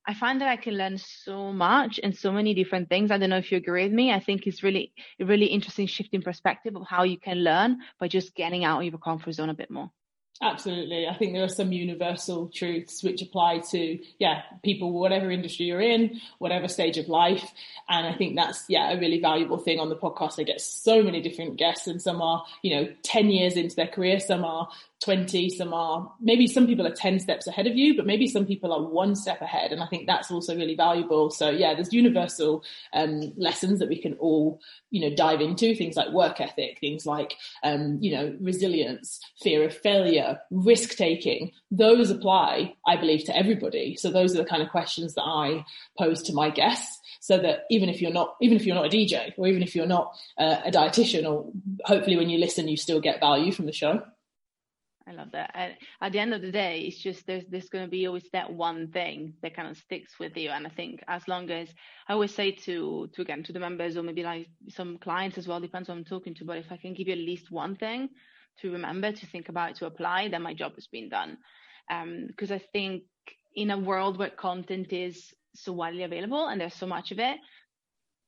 I 0.06 0.14
find 0.14 0.40
that 0.42 0.48
I 0.48 0.56
can 0.56 0.74
learn 0.74 0.96
so 0.98 1.52
much 1.52 1.98
and 2.00 2.16
so 2.16 2.30
many 2.30 2.54
different 2.54 2.88
things. 2.88 3.10
I 3.10 3.18
don't 3.18 3.30
know 3.30 3.38
if 3.38 3.50
you 3.50 3.58
agree 3.58 3.82
with 3.82 3.92
me. 3.92 4.12
I 4.12 4.20
think 4.20 4.46
it's 4.46 4.62
really, 4.62 4.92
really 5.18 5.46
interesting 5.46 5.88
shift 5.88 6.10
in 6.14 6.22
perspective 6.22 6.76
of 6.76 6.86
how 6.86 7.02
you 7.02 7.18
can 7.18 7.38
learn 7.38 7.78
by 7.98 8.06
just 8.06 8.36
getting 8.36 8.64
out 8.64 8.78
of 8.78 8.86
your 8.86 8.98
comfort 8.98 9.32
zone 9.32 9.50
a 9.50 9.54
bit 9.54 9.72
more. 9.72 9.90
Absolutely. 10.40 11.08
I 11.08 11.14
think 11.16 11.32
there 11.32 11.42
are 11.42 11.48
some 11.48 11.72
universal 11.72 12.46
truths 12.48 13.02
which 13.02 13.22
apply 13.22 13.58
to, 13.70 13.98
yeah, 14.18 14.42
people, 14.62 14.92
whatever 14.92 15.32
industry 15.32 15.66
you're 15.66 15.80
in, 15.80 16.20
whatever 16.38 16.68
stage 16.68 16.96
of 16.96 17.08
life. 17.08 17.50
And 17.88 18.06
I 18.06 18.14
think 18.14 18.36
that's, 18.36 18.64
yeah, 18.68 18.92
a 18.92 19.00
really 19.00 19.20
valuable 19.20 19.58
thing 19.58 19.80
on 19.80 19.88
the 19.88 19.96
podcast. 19.96 20.36
They 20.36 20.44
get 20.44 20.60
so 20.60 21.02
many 21.02 21.20
different 21.20 21.56
guests 21.56 21.88
and 21.88 22.00
some 22.00 22.22
are, 22.22 22.44
you 22.62 22.76
know, 22.76 22.88
10 23.02 23.30
years 23.30 23.56
into 23.56 23.74
their 23.74 23.88
career. 23.88 24.20
Some 24.20 24.44
are 24.44 24.68
20, 25.04 25.50
some 25.50 25.72
are, 25.72 26.12
maybe 26.20 26.46
some 26.46 26.66
people 26.66 26.86
are 26.86 26.94
10 26.94 27.20
steps 27.20 27.46
ahead 27.46 27.66
of 27.66 27.76
you, 27.76 27.96
but 27.96 28.06
maybe 28.06 28.26
some 28.26 28.44
people 28.44 28.72
are 28.72 28.82
one 28.82 29.14
step 29.14 29.40
ahead. 29.40 29.70
And 29.70 29.80
I 29.80 29.86
think 29.86 30.06
that's 30.06 30.30
also 30.30 30.56
really 30.56 30.74
valuable. 30.74 31.30
So 31.30 31.50
yeah, 31.50 31.74
there's 31.74 31.92
universal 31.92 32.64
um, 32.92 33.32
lessons 33.36 33.78
that 33.78 33.88
we 33.88 34.00
can 34.00 34.14
all, 34.14 34.60
you 34.90 35.00
know, 35.00 35.14
dive 35.14 35.40
into 35.40 35.74
things 35.74 35.96
like 35.96 36.10
work 36.10 36.40
ethic, 36.40 36.78
things 36.80 37.06
like, 37.06 37.34
um, 37.62 37.98
you 38.00 38.12
know, 38.12 38.36
resilience, 38.40 39.20
fear 39.40 39.64
of 39.64 39.76
failure, 39.76 40.40
risk 40.50 40.96
taking. 40.96 41.52
Those 41.70 42.10
apply, 42.10 42.74
I 42.86 42.96
believe, 42.96 43.24
to 43.26 43.36
everybody. 43.36 43.94
So 43.96 44.10
those 44.10 44.34
are 44.34 44.38
the 44.38 44.48
kind 44.48 44.62
of 44.62 44.70
questions 44.70 45.14
that 45.14 45.22
I 45.22 45.64
pose 45.96 46.22
to 46.24 46.32
my 46.32 46.50
guests 46.50 47.00
so 47.20 47.38
that 47.38 47.64
even 47.70 47.88
if 47.88 48.00
you're 48.00 48.12
not 48.12 48.36
even 48.40 48.56
if 48.56 48.66
you're 48.66 48.74
not 48.74 48.86
a 48.86 48.96
DJ 48.96 49.32
or 49.36 49.46
even 49.46 49.62
if 49.62 49.74
you're 49.74 49.86
not 49.86 50.12
uh, 50.38 50.60
a 50.64 50.70
dietitian 50.70 51.28
or 51.28 51.50
hopefully 51.84 52.16
when 52.16 52.30
you 52.30 52.38
listen 52.38 52.68
you 52.68 52.76
still 52.76 53.00
get 53.00 53.20
value 53.20 53.52
from 53.52 53.66
the 53.66 53.72
show. 53.72 54.02
I 55.08 55.12
love 55.12 55.28
that. 55.32 55.50
And 55.54 55.74
at 56.02 56.12
the 56.12 56.18
end 56.18 56.34
of 56.34 56.42
the 56.42 56.52
day, 56.52 56.80
it's 56.80 56.98
just 56.98 57.26
there's 57.26 57.44
there's 57.48 57.68
going 57.70 57.84
to 57.84 57.90
be 57.90 58.06
always 58.06 58.28
that 58.32 58.52
one 58.52 58.88
thing 58.88 59.34
that 59.42 59.56
kind 59.56 59.68
of 59.68 59.76
sticks 59.76 60.18
with 60.18 60.36
you. 60.36 60.50
And 60.50 60.66
I 60.66 60.70
think 60.70 61.02
as 61.08 61.26
long 61.26 61.50
as 61.50 61.68
I 62.06 62.12
always 62.12 62.34
say 62.34 62.52
to 62.52 63.08
to 63.14 63.22
again 63.22 63.42
to 63.44 63.52
the 63.52 63.60
members 63.60 63.96
or 63.96 64.02
maybe 64.02 64.22
like 64.22 64.48
some 64.68 64.98
clients 64.98 65.38
as 65.38 65.48
well, 65.48 65.60
depends 65.60 65.88
on 65.88 65.98
I'm 65.98 66.04
talking 66.04 66.34
to. 66.34 66.44
But 66.44 66.58
if 66.58 66.70
I 66.70 66.76
can 66.76 66.94
give 66.94 67.08
you 67.08 67.14
at 67.14 67.18
least 67.18 67.50
one 67.50 67.76
thing 67.76 68.10
to 68.60 68.72
remember, 68.72 69.12
to 69.12 69.26
think 69.26 69.48
about, 69.48 69.76
to 69.76 69.86
apply, 69.86 70.28
then 70.28 70.42
my 70.42 70.52
job 70.52 70.74
has 70.74 70.88
been 70.88 71.08
done. 71.08 71.38
Because 72.26 72.50
um, 72.50 72.56
I 72.56 72.62
think 72.72 73.04
in 73.54 73.70
a 73.70 73.78
world 73.78 74.18
where 74.18 74.30
content 74.30 74.92
is 74.92 75.32
so 75.54 75.72
widely 75.72 76.02
available 76.02 76.46
and 76.48 76.60
there's 76.60 76.74
so 76.74 76.86
much 76.86 77.12
of 77.12 77.18
it, 77.18 77.38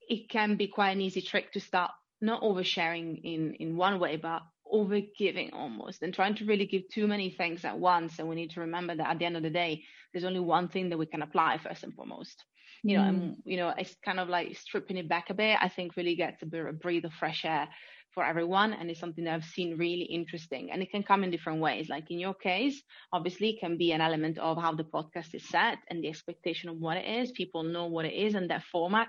it 0.08 0.28
can 0.30 0.56
be 0.56 0.66
quite 0.66 0.92
an 0.92 1.00
easy 1.00 1.20
trick 1.20 1.52
to 1.52 1.60
start 1.60 1.90
not 2.20 2.42
oversharing 2.42 3.20
in 3.22 3.54
in 3.54 3.76
one 3.76 3.98
way, 3.98 4.16
but 4.16 4.42
over 4.70 5.00
giving 5.18 5.52
almost 5.52 6.02
and 6.02 6.14
trying 6.14 6.34
to 6.36 6.44
really 6.44 6.66
give 6.66 6.88
too 6.88 7.06
many 7.06 7.30
things 7.30 7.64
at 7.64 7.78
once. 7.78 8.18
And 8.18 8.28
we 8.28 8.36
need 8.36 8.50
to 8.52 8.60
remember 8.60 8.94
that 8.94 9.08
at 9.08 9.18
the 9.18 9.24
end 9.24 9.36
of 9.36 9.42
the 9.42 9.50
day, 9.50 9.82
there's 10.12 10.24
only 10.24 10.40
one 10.40 10.68
thing 10.68 10.90
that 10.90 10.98
we 10.98 11.06
can 11.06 11.22
apply 11.22 11.58
first 11.58 11.84
and 11.84 11.94
foremost. 11.94 12.44
You 12.82 12.96
know, 12.96 13.02
mm. 13.02 13.08
and 13.08 13.36
you 13.44 13.56
know, 13.58 13.74
it's 13.76 13.94
kind 14.04 14.18
of 14.18 14.28
like 14.28 14.56
stripping 14.56 14.96
it 14.96 15.08
back 15.08 15.28
a 15.28 15.34
bit. 15.34 15.58
I 15.60 15.68
think 15.68 15.96
really 15.96 16.16
gets 16.16 16.42
a 16.42 16.46
bit 16.46 16.60
of 16.60 16.66
a 16.68 16.72
breathe 16.72 17.04
of 17.04 17.12
fresh 17.12 17.44
air 17.44 17.68
for 18.14 18.24
everyone, 18.24 18.72
and 18.72 18.90
it's 18.90 18.98
something 18.98 19.24
that 19.24 19.34
I've 19.34 19.44
seen 19.44 19.76
really 19.76 20.02
interesting. 20.04 20.70
And 20.72 20.82
it 20.82 20.90
can 20.90 21.02
come 21.02 21.22
in 21.22 21.30
different 21.30 21.60
ways. 21.60 21.88
Like 21.88 22.10
in 22.10 22.18
your 22.18 22.34
case, 22.34 22.82
obviously, 23.12 23.50
it 23.50 23.60
can 23.60 23.76
be 23.76 23.92
an 23.92 24.00
element 24.00 24.38
of 24.38 24.56
how 24.56 24.74
the 24.74 24.84
podcast 24.84 25.34
is 25.34 25.46
set 25.48 25.78
and 25.90 26.02
the 26.02 26.08
expectation 26.08 26.70
of 26.70 26.78
what 26.78 26.96
it 26.96 27.06
is. 27.06 27.32
People 27.32 27.64
know 27.64 27.86
what 27.86 28.06
it 28.06 28.14
is, 28.14 28.34
and 28.34 28.48
that 28.50 28.64
format 28.64 29.08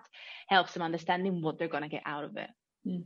helps 0.49 0.73
them 0.73 0.83
understanding 0.83 1.41
what 1.41 1.57
they're 1.57 1.69
going 1.69 1.83
to 1.83 1.89
get 1.89 2.03
out 2.05 2.25
of 2.25 2.35
it. 2.35 2.49
Mm 2.85 3.03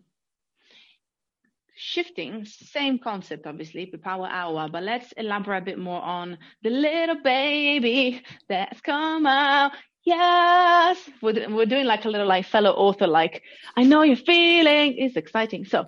shifting, 1.76 2.46
same 2.46 3.00
concept, 3.00 3.46
obviously, 3.46 3.90
the 3.92 3.98
power 3.98 4.28
hour, 4.28 4.70
but 4.70 4.84
let's 4.84 5.12
elaborate 5.14 5.64
a 5.64 5.66
bit 5.66 5.80
more 5.80 6.02
on 6.02 6.38
the 6.64 6.70
little 6.70 7.22
baby 7.22 8.24
that's 8.48 8.82
come 8.82 9.26
out. 9.26 9.72
Yes, 10.04 10.98
we're, 11.22 11.50
we're 11.50 11.66
doing 11.66 11.86
like 11.86 12.06
a 12.06 12.10
little 12.10 12.28
like 12.28 12.46
fellow 12.46 12.72
author, 12.72 13.08
like, 13.08 13.44
I 13.76 13.84
know 13.84 14.04
you're 14.04 14.16
feeling, 14.16 14.98
it's 14.98 15.18
exciting. 15.18 15.66
So, 15.66 15.88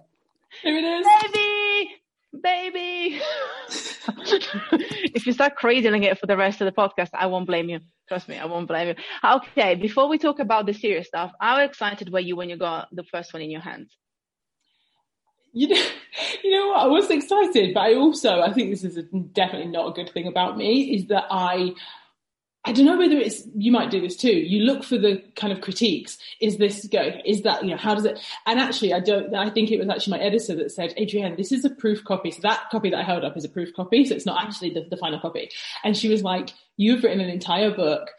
here 0.62 0.78
it 0.78 0.84
is. 0.84 1.08
Baby, 1.22 1.96
baby. 2.42 3.22
if 5.14 5.26
you 5.26 5.34
start 5.34 5.54
crazying 5.58 6.04
it 6.04 6.18
for 6.20 6.26
the 6.26 6.38
rest 6.38 6.62
of 6.62 6.66
the 6.66 6.72
podcast, 6.72 7.10
I 7.14 7.28
won't 7.28 7.48
blame 7.48 7.70
you. 7.70 7.80
Trust 8.08 8.28
me, 8.28 8.38
I 8.38 8.46
won't 8.46 8.68
blame 8.68 8.90
you. 8.90 8.96
Okay, 9.24 9.76
before 9.76 10.08
we 10.08 10.18
talk 10.18 10.40
about 10.40 10.66
the 10.66 10.74
serious 10.74 11.08
stuff, 11.08 11.32
how 11.40 11.60
excited 11.60 12.12
were 12.12 12.20
you 12.20 12.36
when 12.36 12.50
you 12.50 12.58
got 12.58 12.88
the 12.92 13.04
first 13.04 13.34
one 13.34 13.42
in 13.42 13.52
your 13.52 13.62
hands? 13.62 13.96
You 15.58 15.70
know, 15.70 15.86
you 16.44 16.52
know 16.52 16.68
what? 16.68 16.80
I 16.82 16.88
was 16.88 17.10
excited, 17.10 17.74
but 17.74 17.82
I 17.82 17.96
also 17.96 18.42
I 18.42 18.54
think 18.54 18.70
this 18.70 18.84
is 18.84 18.98
a, 18.98 19.04
definitely 19.04 19.72
not 19.72 19.90
a 19.90 19.94
good 19.94 20.14
thing 20.14 20.28
about 20.28 20.58
me. 20.58 20.96
Is 20.96 21.08
that 21.08 21.26
I 21.32 21.74
I 22.68 22.74
don't 22.74 22.86
know 22.86 22.98
whether 22.98 23.18
it's 23.18 23.44
you 23.56 23.72
might 23.72 23.90
do 23.90 24.02
this 24.02 24.18
too. 24.18 24.34
You 24.34 24.66
look 24.66 24.84
for 24.84 24.98
the 24.98 25.24
kind 25.36 25.54
of 25.54 25.62
critiques. 25.62 26.18
Is 26.42 26.58
this 26.58 26.86
go? 26.92 27.12
Is 27.26 27.42
that 27.44 27.64
you 27.64 27.72
know 27.72 27.78
how 27.78 27.96
does 27.96 28.04
it? 28.04 28.20
And 28.46 28.60
actually, 28.60 28.94
I 28.94 29.00
don't. 29.00 29.34
I 29.34 29.50
think 29.50 29.72
it 29.72 29.80
was 29.80 29.90
actually 29.90 30.18
my 30.18 30.24
editor 30.24 30.54
that 30.56 30.72
said, 30.72 30.94
Adrienne, 31.00 31.38
this 31.38 31.52
is 31.52 31.64
a 31.64 31.70
proof 31.70 32.04
copy. 32.04 32.30
So 32.30 32.42
that 32.44 32.70
copy 32.70 32.90
that 32.90 33.00
I 33.00 33.04
held 33.04 33.24
up 33.24 33.38
is 33.38 33.46
a 33.46 33.50
proof 33.50 33.74
copy. 33.74 34.04
So 34.04 34.14
it's 34.14 34.26
not 34.26 34.44
actually 34.44 34.72
the, 34.72 34.86
the 34.90 34.98
final 34.98 35.20
copy. 35.20 35.50
And 35.84 35.96
she 35.96 36.10
was 36.10 36.24
like, 36.24 36.50
you've 36.76 37.04
written 37.04 37.22
an 37.22 37.30
entire 37.30 37.72
book 37.72 38.10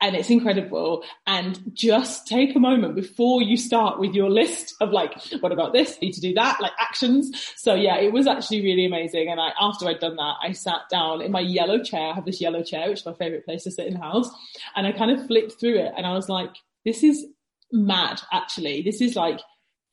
and 0.00 0.14
it's 0.14 0.30
incredible. 0.30 1.04
And 1.26 1.60
just 1.74 2.26
take 2.26 2.54
a 2.54 2.60
moment 2.60 2.94
before 2.94 3.42
you 3.42 3.56
start 3.56 3.98
with 3.98 4.14
your 4.14 4.30
list 4.30 4.74
of 4.80 4.90
like, 4.90 5.20
what 5.40 5.52
about 5.52 5.72
this? 5.72 6.00
Need 6.00 6.12
to 6.12 6.20
do 6.20 6.34
that, 6.34 6.60
like 6.60 6.72
actions. 6.78 7.52
So 7.56 7.74
yeah, 7.74 7.96
it 7.96 8.12
was 8.12 8.26
actually 8.26 8.62
really 8.62 8.86
amazing. 8.86 9.28
And 9.28 9.40
I, 9.40 9.50
after 9.60 9.86
I'd 9.86 10.00
done 10.00 10.16
that, 10.16 10.34
I 10.42 10.52
sat 10.52 10.82
down 10.90 11.20
in 11.20 11.32
my 11.32 11.40
yellow 11.40 11.82
chair. 11.82 12.10
I 12.10 12.14
have 12.14 12.24
this 12.24 12.40
yellow 12.40 12.62
chair, 12.62 12.88
which 12.88 13.00
is 13.00 13.06
my 13.06 13.14
favorite 13.14 13.44
place 13.44 13.64
to 13.64 13.70
sit 13.70 13.86
in 13.86 13.94
the 13.94 14.00
house. 14.00 14.30
And 14.76 14.86
I 14.86 14.92
kind 14.92 15.10
of 15.10 15.26
flipped 15.26 15.58
through 15.58 15.78
it 15.78 15.92
and 15.96 16.06
I 16.06 16.12
was 16.12 16.28
like, 16.28 16.54
this 16.84 17.02
is 17.02 17.26
mad, 17.72 18.20
actually. 18.32 18.82
This 18.82 19.00
is 19.00 19.16
like, 19.16 19.40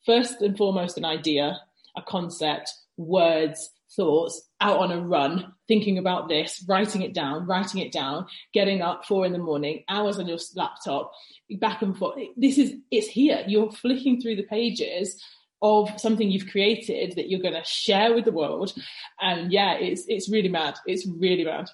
first 0.04 0.40
and 0.40 0.56
foremost, 0.56 0.96
an 0.96 1.04
idea, 1.04 1.58
a 1.96 2.02
concept, 2.02 2.72
words, 2.96 3.70
thoughts 3.96 4.48
out 4.60 4.78
on 4.78 4.92
a 4.92 5.00
run, 5.00 5.52
thinking 5.66 5.98
about 5.98 6.28
this, 6.28 6.64
writing 6.68 7.02
it 7.02 7.14
down, 7.14 7.46
writing 7.46 7.80
it 7.80 7.92
down, 7.92 8.26
getting 8.52 8.82
up 8.82 9.04
four 9.04 9.26
in 9.26 9.32
the 9.32 9.38
morning, 9.38 9.84
hours 9.88 10.18
on 10.18 10.26
your 10.26 10.38
laptop, 10.54 11.12
back 11.58 11.82
and 11.82 11.96
forth. 11.96 12.18
This 12.36 12.58
is, 12.58 12.74
it's 12.90 13.08
here. 13.08 13.42
You're 13.46 13.72
flicking 13.72 14.20
through 14.20 14.36
the 14.36 14.44
pages 14.44 15.22
of 15.62 15.90
something 15.98 16.30
you've 16.30 16.50
created 16.50 17.16
that 17.16 17.28
you're 17.30 17.40
going 17.40 17.54
to 17.54 17.64
share 17.64 18.14
with 18.14 18.24
the 18.24 18.32
world. 18.32 18.74
And 19.20 19.50
yeah, 19.50 19.74
it's, 19.74 20.04
it's 20.06 20.30
really 20.30 20.50
mad. 20.50 20.76
It's 20.86 21.06
really 21.06 21.44
mad. 21.44 21.68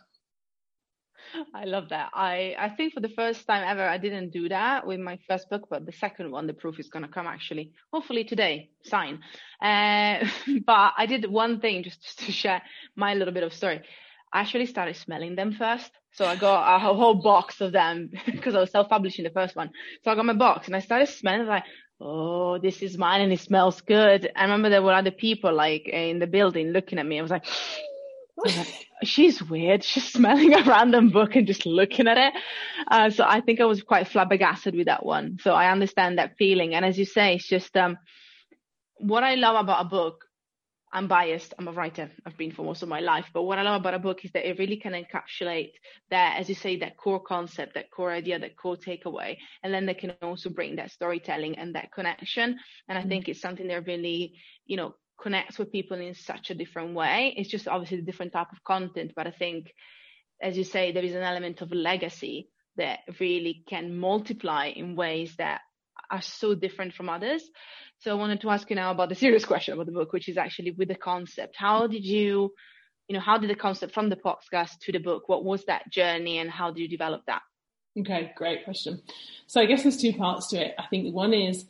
I 1.55 1.65
love 1.65 1.89
that. 1.91 2.11
I, 2.15 2.55
I 2.59 2.71
think 2.71 2.95
for 2.95 3.01
the 3.01 3.09
first 3.09 3.47
time 3.47 3.65
ever, 3.67 3.87
I 3.87 3.99
didn't 3.99 4.31
do 4.31 4.49
that 4.49 4.87
with 4.87 5.01
my 5.01 5.19
first 5.29 5.49
book, 5.51 5.67
but 5.71 5.87
the 5.87 5.93
second 5.93 6.31
one, 6.31 6.47
the 6.47 6.55
proof 6.55 6.79
is 6.79 6.89
going 6.89 7.05
to 7.05 7.11
come 7.11 7.27
actually, 7.27 7.73
hopefully 7.93 8.25
today, 8.25 8.71
sign. 8.85 9.21
Uh, 9.61 10.27
but 10.67 10.93
I 10.97 11.07
did 11.07 11.31
one 11.31 11.61
thing 11.61 11.83
just, 11.83 12.03
just 12.03 12.19
to 12.21 12.33
share 12.33 12.63
my 12.97 13.15
little 13.15 13.35
bit 13.35 13.43
of 13.43 13.53
story. 13.53 13.83
I 14.33 14.41
actually 14.41 14.67
started 14.67 14.97
smelling 14.97 15.37
them 15.37 15.53
first. 15.53 15.91
So 16.13 16.27
I 16.27 16.37
got 16.37 16.77
a 16.77 16.79
whole 16.79 17.15
box 17.15 17.61
of 17.61 17.73
them 17.73 18.11
because 18.27 18.55
I 18.55 18.61
was 18.61 18.71
self-publishing 18.71 19.25
the 19.25 19.31
first 19.31 19.57
one. 19.57 19.71
So 20.05 20.11
I 20.11 20.15
got 20.15 20.27
my 20.27 20.35
box 20.35 20.67
and 20.67 20.77
I 20.77 20.81
started 20.81 21.09
smelling 21.09 21.47
like, 21.47 21.65
oh, 22.01 22.59
this 22.59 22.83
is 22.83 22.99
mine 22.99 23.21
and 23.21 23.33
it 23.33 23.41
smells 23.41 23.81
good. 23.81 24.31
I 24.35 24.43
remember 24.43 24.69
there 24.69 24.83
were 24.83 24.93
other 24.93 25.11
people 25.11 25.55
like 25.55 25.89
in 25.89 26.19
the 26.19 26.27
building 26.27 26.69
looking 26.69 26.99
at 26.99 27.07
me. 27.07 27.19
I 27.19 27.23
was 27.23 27.31
like, 27.31 27.47
she's 29.05 29.43
weird. 29.43 29.85
She's 29.85 30.13
smelling 30.13 30.55
a 30.55 30.63
random 30.63 31.11
book 31.11 31.37
and 31.37 31.47
just 31.47 31.67
looking 31.67 32.09
at 32.09 32.19
it. 32.19 32.35
Uh, 32.91 33.11
so 33.11 33.25
I 33.27 33.41
think 33.41 33.61
I 33.61 33.65
was 33.65 33.83
quite 33.83 34.09
flabbergasted 34.09 34.75
with 34.75 34.87
that 34.87 35.05
one. 35.05 35.39
So 35.41 35.53
I 35.53 35.71
understand 35.71 36.19
that 36.19 36.37
feeling. 36.39 36.75
And 36.75 36.85
as 36.85 36.99
you 36.99 37.05
say, 37.05 37.35
it's 37.35 37.49
just 37.49 37.77
um, 37.77 37.97
what 38.99 39.25
I 39.25 39.35
love 39.35 39.57
about 39.57 39.87
a 39.87 39.89
book. 39.89 40.25
I'm 40.95 41.09
biased. 41.09 41.55
I'm 41.59 41.69
a 41.69 41.73
writer. 41.73 42.11
I've 42.27 42.37
been 42.37 42.53
for 42.53 42.67
most 42.67 42.83
of 42.83 42.89
my 42.91 43.01
life. 43.01 43.25
But 43.33 43.45
what 43.45 43.59
I 43.59 43.63
love 43.63 43.81
about 43.81 43.95
a 43.95 43.99
book 43.99 44.27
is 44.27 44.33
that 44.33 44.47
it 44.47 44.59
really 44.59 44.77
can 44.77 44.93
encapsulate 44.93 45.71
that, 46.11 46.37
as 46.39 46.51
you 46.51 46.55
say, 46.55 46.77
that 46.81 46.99
core 46.99 47.23
concept, 47.23 47.73
that 47.75 47.91
core 47.91 48.13
idea, 48.13 48.39
that 48.39 48.59
core 48.59 48.77
takeaway. 48.77 49.39
And 49.63 49.73
then 49.73 49.87
they 49.87 49.95
can 49.95 50.13
also 50.21 50.51
bring 50.51 50.77
that 50.77 50.91
storytelling 50.91 51.57
and 51.59 51.75
that 51.77 51.93
connection. 51.93 52.59
And 52.91 52.99
I 52.99 53.05
mm. 53.05 53.09
think 53.09 53.31
it's 53.31 53.41
something 53.41 53.69
that 53.69 53.87
really, 53.87 54.35
you 54.67 54.77
know, 54.77 54.95
connects 55.23 55.59
with 55.59 55.73
people 55.73 55.99
in 55.99 56.15
such 56.15 56.51
a 56.51 56.55
different 56.55 56.95
way. 56.95 57.33
It's 57.37 57.49
just 57.49 57.69
obviously 57.69 57.99
a 57.99 58.03
different 58.03 58.33
type 58.33 58.53
of 58.53 58.65
content, 58.65 59.13
but 59.15 59.27
I 59.27 59.31
think, 59.31 59.73
as 60.43 60.57
you 60.57 60.65
say, 60.65 60.91
there 60.91 61.05
is 61.05 61.15
an 61.15 61.23
element 61.23 61.61
of 61.63 61.71
legacy 61.71 62.49
that 62.77 63.01
really 63.21 63.63
can 63.69 63.97
multiply 63.97 64.67
in 64.67 64.97
ways 64.97 65.37
that 65.37 65.61
are 66.11 66.23
so 66.23 66.55
different 66.55 66.95
from 66.95 67.09
others. 67.09 67.43
So 67.99 68.11
I 68.11 68.15
wanted 68.15 68.41
to 68.41 68.51
ask 68.51 68.69
you 68.69 68.77
now 68.77 68.91
about 68.91 69.09
the 69.09 69.15
serious 69.15 69.45
question 69.45 69.75
about 69.75 69.87
the 69.87 69.93
book, 69.93 70.13
which 70.13 70.29
is 70.29 70.37
actually 70.37 70.73
with 70.73 70.89
the 70.89 70.97
concept. 70.97 71.55
How 71.57 71.87
did 71.87 72.05
you, 72.05 72.53
you 73.09 73.15
know, 73.15 73.21
how 73.21 73.39
did 73.39 73.49
the 73.49 73.55
concept 73.55 73.95
from 73.95 74.09
the 74.09 74.17
podcast 74.17 74.79
to 74.83 74.93
the 74.93 74.99
book, 74.99 75.29
what 75.29 75.45
was 75.45 75.65
that 75.67 75.91
journey 75.91 76.39
and 76.39 76.51
how 76.51 76.71
did 76.73 76.81
you 76.81 76.89
develop 76.89 77.23
that? 77.27 77.43
Okay, 77.99 78.33
great 78.37 78.65
question. 78.65 79.03
So 79.47 79.61
I 79.61 79.67
guess 79.67 79.83
there's 79.83 79.99
two 79.99 80.15
parts 80.15 80.49
to 80.49 80.57
it. 80.57 80.75
I 80.79 80.87
think 80.89 81.15
one 81.15 81.35
is 81.35 81.67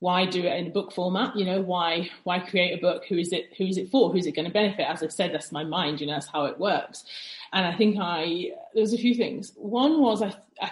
why 0.00 0.26
do 0.26 0.40
it 0.40 0.58
in 0.58 0.66
a 0.66 0.70
book 0.70 0.92
format 0.92 1.34
you 1.36 1.44
know 1.44 1.60
why 1.60 2.08
why 2.24 2.38
create 2.38 2.76
a 2.76 2.80
book 2.80 3.04
who 3.08 3.16
is 3.16 3.32
it 3.32 3.50
who 3.56 3.64
is 3.64 3.78
it 3.78 3.90
for 3.90 4.12
who's 4.12 4.26
it 4.26 4.32
going 4.32 4.46
to 4.46 4.52
benefit 4.52 4.88
as 4.88 5.02
i've 5.02 5.12
said 5.12 5.32
that's 5.32 5.52
my 5.52 5.64
mind 5.64 6.00
you 6.00 6.06
know 6.06 6.12
that's 6.12 6.26
how 6.26 6.44
it 6.44 6.58
works 6.58 7.04
and 7.52 7.66
i 7.66 7.74
think 7.74 7.96
i 7.98 8.50
there 8.74 8.82
was 8.82 8.92
a 8.92 8.98
few 8.98 9.14
things 9.14 9.52
one 9.56 10.00
was 10.00 10.22
i 10.22 10.34
i, 10.60 10.70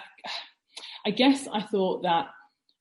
I 1.07 1.09
guess 1.11 1.47
i 1.51 1.61
thought 1.61 2.03
that 2.03 2.27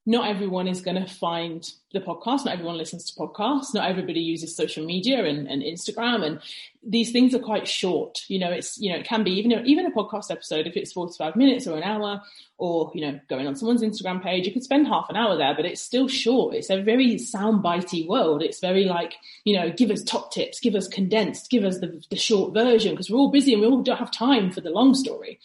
not 0.06 0.28
everyone 0.28 0.68
is 0.68 0.82
going 0.82 1.02
to 1.02 1.08
find 1.08 1.66
the 1.92 2.00
podcast. 2.00 2.44
Not 2.44 2.54
everyone 2.54 2.76
listens 2.76 3.10
to 3.10 3.18
podcasts. 3.18 3.72
Not 3.72 3.88
everybody 3.88 4.20
uses 4.20 4.54
social 4.54 4.84
media 4.84 5.24
and, 5.24 5.48
and, 5.48 5.62
Instagram. 5.62 6.24
And 6.26 6.40
these 6.86 7.12
things 7.12 7.34
are 7.34 7.38
quite 7.38 7.66
short. 7.66 8.20
You 8.28 8.38
know, 8.38 8.50
it's, 8.50 8.78
you 8.78 8.90
know, 8.90 8.98
it 8.98 9.06
can 9.06 9.24
be 9.24 9.32
even, 9.32 9.52
even 9.66 9.86
a 9.86 9.90
podcast 9.90 10.30
episode, 10.30 10.66
if 10.66 10.76
it's 10.76 10.92
45 10.92 11.36
minutes 11.36 11.66
or 11.66 11.76
an 11.76 11.82
hour 11.82 12.22
or, 12.58 12.90
you 12.94 13.00
know, 13.00 13.18
going 13.28 13.46
on 13.46 13.56
someone's 13.56 13.82
Instagram 13.82 14.22
page, 14.22 14.46
you 14.46 14.52
could 14.52 14.62
spend 14.62 14.86
half 14.86 15.06
an 15.08 15.16
hour 15.16 15.36
there, 15.36 15.54
but 15.54 15.64
it's 15.64 15.80
still 15.80 16.08
short. 16.08 16.54
It's 16.54 16.70
a 16.70 16.82
very 16.82 17.14
soundbitey 17.16 18.06
world. 18.06 18.42
It's 18.42 18.60
very 18.60 18.84
like, 18.84 19.14
you 19.44 19.56
know, 19.56 19.70
give 19.70 19.90
us 19.90 20.02
top 20.02 20.32
tips, 20.32 20.60
give 20.60 20.74
us 20.74 20.88
condensed, 20.88 21.50
give 21.50 21.64
us 21.64 21.78
the, 21.78 22.02
the 22.10 22.16
short 22.16 22.54
version 22.54 22.92
because 22.92 23.10
we're 23.10 23.18
all 23.18 23.30
busy 23.30 23.52
and 23.52 23.62
we 23.62 23.68
all 23.68 23.82
don't 23.82 23.98
have 23.98 24.10
time 24.10 24.50
for 24.50 24.60
the 24.60 24.70
long 24.70 24.94
story. 24.94 25.40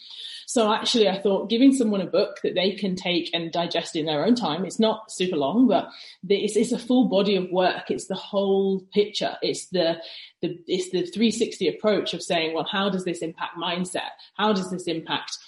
So 0.50 0.72
actually, 0.72 1.08
I 1.08 1.22
thought 1.22 1.48
giving 1.48 1.72
someone 1.72 2.00
a 2.00 2.06
book 2.06 2.40
that 2.42 2.56
they 2.56 2.72
can 2.72 2.96
take 2.96 3.30
and 3.32 3.52
digest 3.52 3.94
in 3.94 4.06
their 4.06 4.26
own 4.26 4.34
time. 4.34 4.64
It's 4.64 4.80
not 4.80 5.12
super 5.12 5.36
long, 5.36 5.68
but 5.68 5.90
it's, 6.28 6.56
it's 6.56 6.72
a 6.72 6.78
full 6.78 7.04
body 7.04 7.36
of 7.36 7.48
work. 7.52 7.88
It's 7.88 8.06
the 8.06 8.16
whole 8.16 8.80
picture. 8.92 9.36
It's 9.42 9.66
the, 9.66 9.98
the 10.42 10.58
it's 10.66 10.90
the 10.90 11.02
360 11.02 11.68
approach 11.68 12.14
of 12.14 12.22
saying, 12.22 12.54
well, 12.54 12.66
how 12.70 12.88
does 12.88 13.04
this 13.04 13.18
impact 13.18 13.56
mindset? 13.56 14.10
How 14.34 14.52
does 14.52 14.70
this 14.70 14.84
impact 14.84 15.38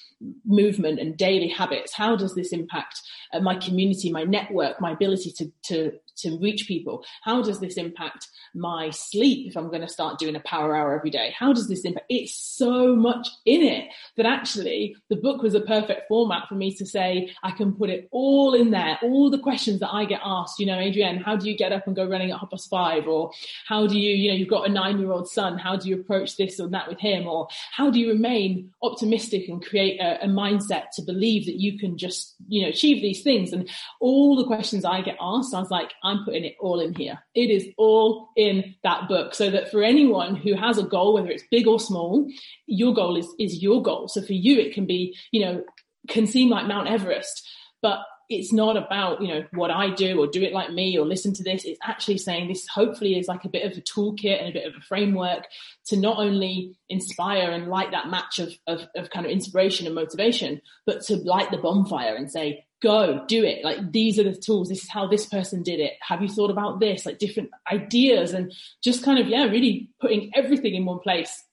movement 0.44 1.00
and 1.00 1.16
daily 1.16 1.48
habits? 1.48 1.92
How 1.92 2.16
does 2.16 2.35
this 2.35 2.52
impact 2.52 3.00
uh, 3.32 3.40
my 3.40 3.56
community, 3.56 4.11
my 4.11 4.24
network, 4.24 4.80
my 4.80 4.92
ability 4.92 5.32
to, 5.38 5.52
to, 5.64 5.92
to 6.18 6.38
reach 6.38 6.66
people? 6.66 7.04
How 7.22 7.42
does 7.42 7.61
this 7.61 7.76
impact 7.76 8.28
my 8.54 8.90
sleep 8.90 9.48
if 9.48 9.56
I'm 9.56 9.68
going 9.68 9.80
to 9.80 9.88
start 9.88 10.18
doing 10.18 10.37
a 10.37 10.40
power 10.40 10.76
hour 10.76 10.94
every 10.94 11.11
day? 11.11 11.35
How 11.37 11.52
does 11.52 11.68
this 11.68 11.85
impact? 11.85 12.06
It's 12.08 12.35
so 12.35 12.94
much 12.94 13.28
in 13.44 13.62
it 13.62 13.88
that 14.16 14.26
actually 14.26 14.96
the 15.08 15.16
book 15.16 15.42
was 15.42 15.54
a 15.54 15.61
perfect 15.61 16.08
format 16.08 16.48
for 16.48 16.54
me 16.54 16.74
to 16.74 16.87
say, 16.87 17.35
I 17.42 17.50
can 17.52 17.72
put 17.72 17.90
it 17.90 18.08
all 18.11 18.54
in 18.54 18.70
there, 18.70 18.98
all 19.02 19.30
the 19.30 19.38
questions 19.38 19.80
that 19.80 19.92
I 19.92 20.04
get 20.04 20.20
asked, 20.24 20.58
you 20.58 20.66
know, 20.66 20.78
Adrienne, 20.78 21.18
how 21.18 21.37
do 21.37 21.48
you 21.48 21.56
get 21.56 21.72
up 21.72 21.87
and 21.87 21.96
go 21.96 22.06
running 22.06 22.30
at 22.30 22.38
half 22.38 22.50
past 22.50 22.68
five? 22.68 23.06
Or 23.06 23.30
how 23.66 23.87
do 23.87 23.98
you, 23.98 24.14
you 24.14 24.30
know, 24.30 24.37
you've 24.37 24.48
got 24.48 24.68
a 24.68 24.72
nine 24.72 24.98
year 24.98 25.12
old 25.12 25.28
son, 25.28 25.58
how 25.58 25.76
do 25.76 25.88
you 25.88 26.00
approach 26.00 26.37
this 26.37 26.61
or 26.61 26.68
that 26.68 26.88
with 26.88 27.00
him? 27.00 27.26
Or 27.26 27.48
how 27.72 27.90
do 27.90 27.98
you 27.98 28.08
remain 28.08 28.72
optimistic 28.82 29.48
and 29.48 29.64
create 29.64 30.00
a, 30.00 30.12
a 30.20 30.27
mindset 30.27 30.90
to 30.94 31.03
believe 31.03 31.46
that 31.46 31.61
you 31.61 31.79
can 31.79 31.96
just, 31.96 32.35
you 32.48 32.62
know, 32.62 32.68
achieve 32.68 33.01
these 33.01 33.22
things? 33.22 33.53
And 33.53 33.68
all 34.01 34.37
the 34.37 34.46
questions 34.46 34.85
I 34.85 35.01
get 35.01 35.16
asked, 35.20 35.55
I 35.55 35.61
was 35.61 35.70
like, 35.70 35.92
I'm 36.03 36.25
putting 36.25 36.44
it 36.44 36.57
all 36.61 36.81
in 36.81 36.94
here. 36.94 37.18
It 37.35 37.51
is 37.51 37.68
all 37.79 38.31
in 38.37 38.75
that 38.83 39.09
book 39.09 39.35
so 39.35 39.51
that 39.51 39.70
for 39.70 39.83
anyone 39.83 40.37
who 40.37 40.55
has 40.55 40.79
a 40.79 40.83
goal, 40.83 41.14
whether 41.14 41.31
it's 41.31 41.44
big 41.51 41.66
or 41.66 41.81
small, 41.81 42.29
your 42.66 42.94
goal 42.94 43.16
is, 43.16 43.29
is 43.38 43.62
your 43.62 43.83
goal. 43.83 44.09
So 44.09 44.22
for 44.22 44.33
you, 44.33 44.59
it 44.59 44.75
can 44.75 44.87
be, 44.87 45.16
you 45.31 45.44
know, 45.44 45.64
can 46.09 46.27
seem 46.27 46.51
like 46.51 46.66
Mount 46.66 46.88
Everest, 46.88 47.48
but 47.81 48.01
it's 48.38 48.53
not 48.53 48.77
about 48.77 49.21
you 49.21 49.29
know 49.29 49.45
what 49.53 49.71
I 49.71 49.90
do 49.90 50.21
or 50.21 50.27
do 50.27 50.42
it 50.42 50.53
like 50.53 50.71
me 50.71 50.99
or 50.99 51.07
listen 51.07 51.33
to 51.35 51.42
this. 51.42 51.64
It's 51.64 51.79
actually 51.83 52.18
saying 52.18 52.49
this 52.49 52.66
hopefully 52.66 53.18
is 53.18 53.29
like 53.29 53.45
a 53.45 53.49
bit 53.49 53.71
of 53.71 53.77
a 53.77 53.81
toolkit 53.81 54.38
and 54.38 54.49
a 54.49 54.53
bit 54.53 54.66
of 54.66 54.75
a 54.75 54.81
framework 54.81 55.47
to 55.87 55.97
not 55.97 56.18
only 56.18 56.77
inspire 56.88 57.51
and 57.51 57.68
light 57.68 57.90
that 57.90 58.09
match 58.09 58.38
of, 58.38 58.53
of, 58.66 58.87
of 58.97 59.11
kind 59.11 59.27
of 59.27 59.33
inspiration 59.33 59.87
and 59.87 59.95
motivation, 59.95 60.61
but 60.87 61.03
to 61.03 61.16
light 61.16 61.51
the 61.51 61.59
bonfire 61.59 62.14
and 62.14 62.31
say, 62.31 62.64
go 62.83 63.25
do 63.27 63.45
it. 63.45 63.64
Like 63.64 63.92
these 63.92 64.18
are 64.18 64.25
the 64.25 64.35
tools. 64.35 64.68
This 64.68 64.83
is 64.83 64.90
how 64.90 65.07
this 65.07 65.27
person 65.27 65.62
did 65.62 65.81
it. 65.81 65.92
Have 66.07 66.21
you 66.21 66.29
thought 66.29 66.51
about 66.51 66.81
this? 66.81 67.07
Like 67.07 67.18
different 67.18 67.51
ideas 67.71 68.33
and 68.33 68.53
just 68.83 69.05
kind 69.05 69.18
of 69.18 69.29
yeah 69.29 69.45
really 69.45 69.90
putting 70.01 70.33
everything 70.35 70.75
in 70.75 70.85
one 70.85 70.99
place. 70.99 71.45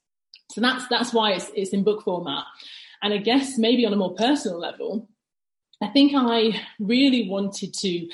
So 0.51 0.61
that's 0.61 0.87
that's 0.87 1.13
why 1.13 1.33
it's 1.33 1.49
it's 1.55 1.71
in 1.71 1.83
book 1.83 2.03
format. 2.03 2.43
And 3.01 3.13
i 3.13 3.17
guess 3.17 3.57
maybe 3.57 3.85
on 3.85 3.93
a 3.93 3.95
more 3.95 4.13
personal 4.13 4.59
level 4.59 5.07
i 5.81 5.87
think 5.87 6.13
i 6.15 6.51
really 6.79 7.29
wanted 7.29 7.73
to 7.73 8.07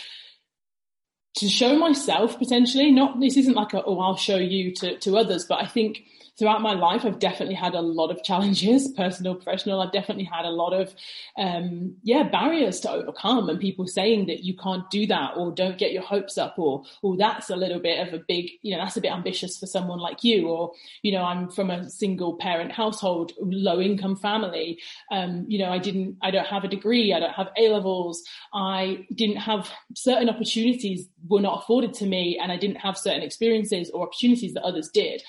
to 1.36 1.50
show 1.50 1.78
myself 1.78 2.38
potentially. 2.40 2.92
Not 2.92 3.20
this 3.20 3.38
isn't 3.38 3.56
like 3.56 3.74
a 3.74 3.84
oh 3.84 4.00
I'll 4.00 4.16
show 4.16 4.38
you 4.38 4.74
to 4.76 4.98
to 5.00 5.18
others, 5.18 5.46
but 5.46 5.62
I 5.62 5.68
think 5.68 6.04
throughout 6.38 6.62
my 6.62 6.74
life, 6.74 7.06
I've 7.06 7.20
definitely 7.20 7.56
had 7.56 7.76
a 7.76 7.82
lot 7.82 8.12
of 8.12 8.24
challenges, 8.24 8.88
personal, 8.98 9.36
professional. 9.36 9.82
I've 9.82 9.92
definitely 9.92 10.26
had 10.26 10.46
a 10.46 10.50
lot 10.50 10.74
of, 10.74 10.94
um, 11.38 11.96
yeah, 12.04 12.24
barriers 12.24 12.80
to 12.82 12.92
overcome 12.92 13.50
and 13.50 13.60
people 13.60 13.88
saying 13.88 14.28
that 14.28 14.44
you 14.44 14.56
can't 14.56 14.90
do 14.90 15.08
that 15.08 15.34
or 15.38 15.52
don't 15.52 15.78
get 15.78 15.92
your 15.92 16.04
hopes 16.04 16.38
up 16.38 16.56
or, 16.58 16.84
oh, 17.04 17.16
that's 17.16 17.50
a 17.50 17.56
little 17.56 17.80
bit 17.80 18.06
of 18.06 18.14
a 18.14 18.24
big, 18.28 18.52
you 18.62 18.76
know, 18.76 18.84
that's 18.84 18.98
a 18.98 19.02
bit 19.02 19.12
ambitious 19.12 19.58
for 19.58 19.66
someone 19.66 20.00
like 20.00 20.24
you. 20.24 20.50
Or, 20.50 20.74
you 21.02 21.12
know, 21.12 21.24
I'm 21.24 21.50
from 21.50 21.72
a 21.72 21.90
single 21.90 22.36
parent 22.38 22.72
household, 22.72 23.32
low 23.40 23.80
income 23.80 24.16
family. 24.16 24.80
Um, 25.12 25.46
you 25.48 25.60
know, 25.60 25.72
I 25.72 25.78
didn't, 25.78 26.18
I 26.22 26.32
don't 26.32 26.48
have 26.48 26.64
a 26.64 26.70
degree. 26.70 27.14
I 27.14 27.20
don't 27.20 27.34
have 27.34 27.50
A 27.58 27.70
levels. 27.70 28.24
I 28.54 29.06
didn't 29.14 29.38
have 29.38 29.70
certain 29.96 30.30
opportunities 30.30 31.08
were 31.28 31.42
not 31.42 31.64
afforded 31.64 31.94
to 31.94 32.06
me 32.06 32.40
and 32.42 32.52
I 32.52 32.58
didn't 32.58 32.78
have 32.78 32.98
certain 32.98 33.24
experiences 33.24 33.90
or 33.90 34.04
opportunities 34.08 34.54
that 34.54 34.64
others 34.64 34.90
did. 34.90 35.24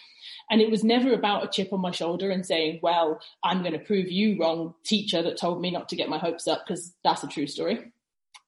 And 0.51 0.61
it 0.61 0.71
was 0.71 0.85
never 0.85 1.13
about 1.13 1.45
a 1.45 1.49
chip 1.49 1.73
on 1.73 1.81
my 1.81 1.91
shoulder 1.91 2.31
and 2.31 2.47
saying, 2.47 2.81
well, 2.83 3.21
I'm 3.43 3.63
going 3.63 3.73
to 3.73 3.79
prove 3.79 4.11
you 4.11 4.39
wrong, 4.41 4.75
teacher 4.85 5.23
that 5.23 5.39
told 5.39 5.61
me 5.61 5.71
not 5.71 5.89
to 5.89 5.97
get 5.97 6.09
my 6.09 6.19
hopes 6.19 6.47
up, 6.47 6.65
because 6.67 6.95
that's 7.03 7.25
a 7.25 7.29
true 7.29 7.47
story. 7.47 7.93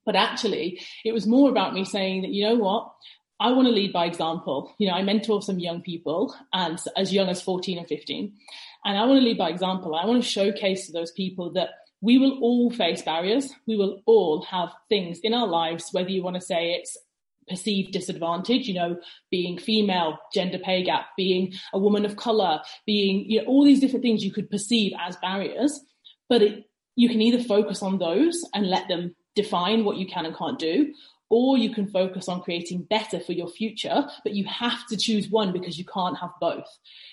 But 0.06 0.16
actually, 0.16 0.80
it 1.04 1.12
was 1.12 1.26
more 1.26 1.50
about 1.50 1.74
me 1.74 1.84
saying 1.84 2.22
that, 2.22 2.30
you 2.30 2.46
know 2.46 2.54
what? 2.54 2.92
I 3.40 3.52
want 3.52 3.66
to 3.66 3.72
lead 3.72 3.92
by 3.92 4.06
example. 4.06 4.74
You 4.78 4.88
know, 4.88 4.94
I 4.94 5.02
mentor 5.02 5.42
some 5.42 5.58
young 5.58 5.82
people 5.82 6.34
and 6.52 6.78
as 6.96 7.12
young 7.12 7.28
as 7.28 7.42
14 7.42 7.78
and 7.78 7.87
15. 7.87 8.32
And 8.84 8.98
I 8.98 9.04
want 9.04 9.18
to 9.18 9.24
lead 9.24 9.38
by 9.38 9.50
example. 9.50 9.94
I 9.94 10.06
want 10.06 10.22
to 10.22 10.28
showcase 10.28 10.87
to 10.87 10.92
those 10.92 11.12
people 11.12 11.52
that 11.52 11.70
we 12.00 12.18
will 12.18 12.38
all 12.40 12.70
face 12.70 13.02
barriers. 13.02 13.52
We 13.66 13.76
will 13.76 14.02
all 14.06 14.42
have 14.42 14.70
things 14.88 15.20
in 15.22 15.34
our 15.34 15.46
lives, 15.46 15.90
whether 15.92 16.11
you 16.11 16.22
want 16.22 16.37
to 16.37 16.40
say 16.40 16.72
it's 16.72 16.96
perceived 17.48 17.92
disadvantage, 17.92 18.66
you 18.68 18.74
know, 18.74 18.98
being 19.30 19.58
female, 19.58 20.18
gender 20.32 20.58
pay 20.58 20.82
gap, 20.82 21.06
being 21.16 21.52
a 21.72 21.78
woman 21.78 22.04
of 22.04 22.16
color, 22.16 22.61
being, 22.87 23.28
you 23.30 23.40
know, 23.40 23.46
all 23.46 23.64
these 23.64 23.80
different 23.80 24.02
things 24.02 24.24
you 24.24 24.32
could 24.32 24.50
perceive 24.50 24.92
as 25.00 25.16
barriers. 25.16 25.80
But 26.28 26.42
it, 26.42 26.64
you 26.96 27.08
can 27.08 27.22
either 27.22 27.42
focus 27.42 27.82
on 27.82 27.98
those 27.98 28.44
and 28.54 28.68
let 28.68 28.88
them 28.88 29.14
define 29.34 29.84
what 29.84 29.96
you 29.96 30.06
can 30.06 30.26
and 30.26 30.37
can't 30.37 30.58
do, 30.58 30.92
or 31.30 31.58
you 31.58 31.72
can 31.72 31.87
focus 31.87 32.28
on 32.28 32.42
creating 32.42 32.82
better 32.84 33.20
for 33.20 33.32
your 33.32 33.48
future, 33.48 34.06
but 34.24 34.34
you 34.34 34.44
have 34.46 34.87
to 34.87 34.96
choose 34.96 35.28
one 35.28 35.52
because 35.52 35.78
you 35.78 35.84
can't 35.84 36.18
have 36.18 36.30
both. 36.40 36.66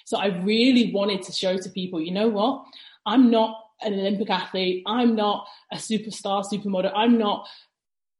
So 0.05 0.17
I 0.17 0.27
really 0.27 0.91
wanted 0.93 1.21
to 1.23 1.31
show 1.31 1.57
to 1.57 1.69
people, 1.69 2.01
you 2.01 2.11
know 2.11 2.29
what? 2.29 2.63
I'm 3.05 3.29
not 3.29 3.61
an 3.81 3.93
Olympic 3.93 4.29
athlete. 4.29 4.83
I'm 4.87 5.15
not 5.15 5.47
a 5.71 5.75
superstar, 5.75 6.45
supermodel. 6.45 6.91
I'm 6.95 7.17
not, 7.17 7.47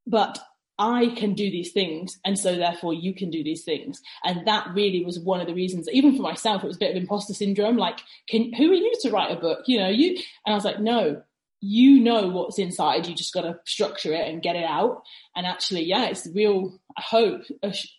but 0.06 0.38
I 0.78 1.14
can 1.16 1.34
do 1.34 1.50
these 1.50 1.72
things, 1.72 2.20
and 2.26 2.38
so 2.38 2.56
therefore 2.56 2.94
you 2.94 3.14
can 3.14 3.30
do 3.30 3.44
these 3.44 3.64
things. 3.64 4.02
And 4.24 4.46
that 4.48 4.68
really 4.74 5.06
was 5.06 5.20
one 5.20 5.40
of 5.40 5.48
the 5.48 5.54
reasons, 5.54 5.88
even 5.92 6.16
for 6.16 6.22
myself, 6.22 6.64
it 6.64 6.68
was 6.68 6.76
a 6.76 6.80
bit 6.80 6.96
of 6.96 7.02
imposter 7.02 7.34
syndrome. 7.34 7.78
Like, 7.78 8.00
can, 8.28 8.52
who 8.54 8.72
are 8.72 8.76
you 8.76 8.94
to 9.02 9.12
write 9.12 9.32
a 9.32 9.40
book? 9.40 9.60
You 9.68 9.80
know, 9.80 9.90
you, 9.90 10.18
and 10.46 10.54
I 10.54 10.54
was 10.54 10.66
like, 10.66 10.82
no, 10.82 11.22
you 11.62 12.02
know 12.02 12.28
what's 12.28 12.60
inside. 12.60 13.08
You 13.08 13.16
just 13.16 13.34
got 13.34 13.42
to 13.42 13.60
structure 13.66 14.14
it 14.14 14.28
and 14.28 14.42
get 14.42 14.56
it 14.56 14.66
out. 14.66 15.04
And 15.36 15.48
actually, 15.48 15.86
yeah, 15.86 16.06
it's 16.06 16.28
real 16.36 16.78
hope, 16.98 17.42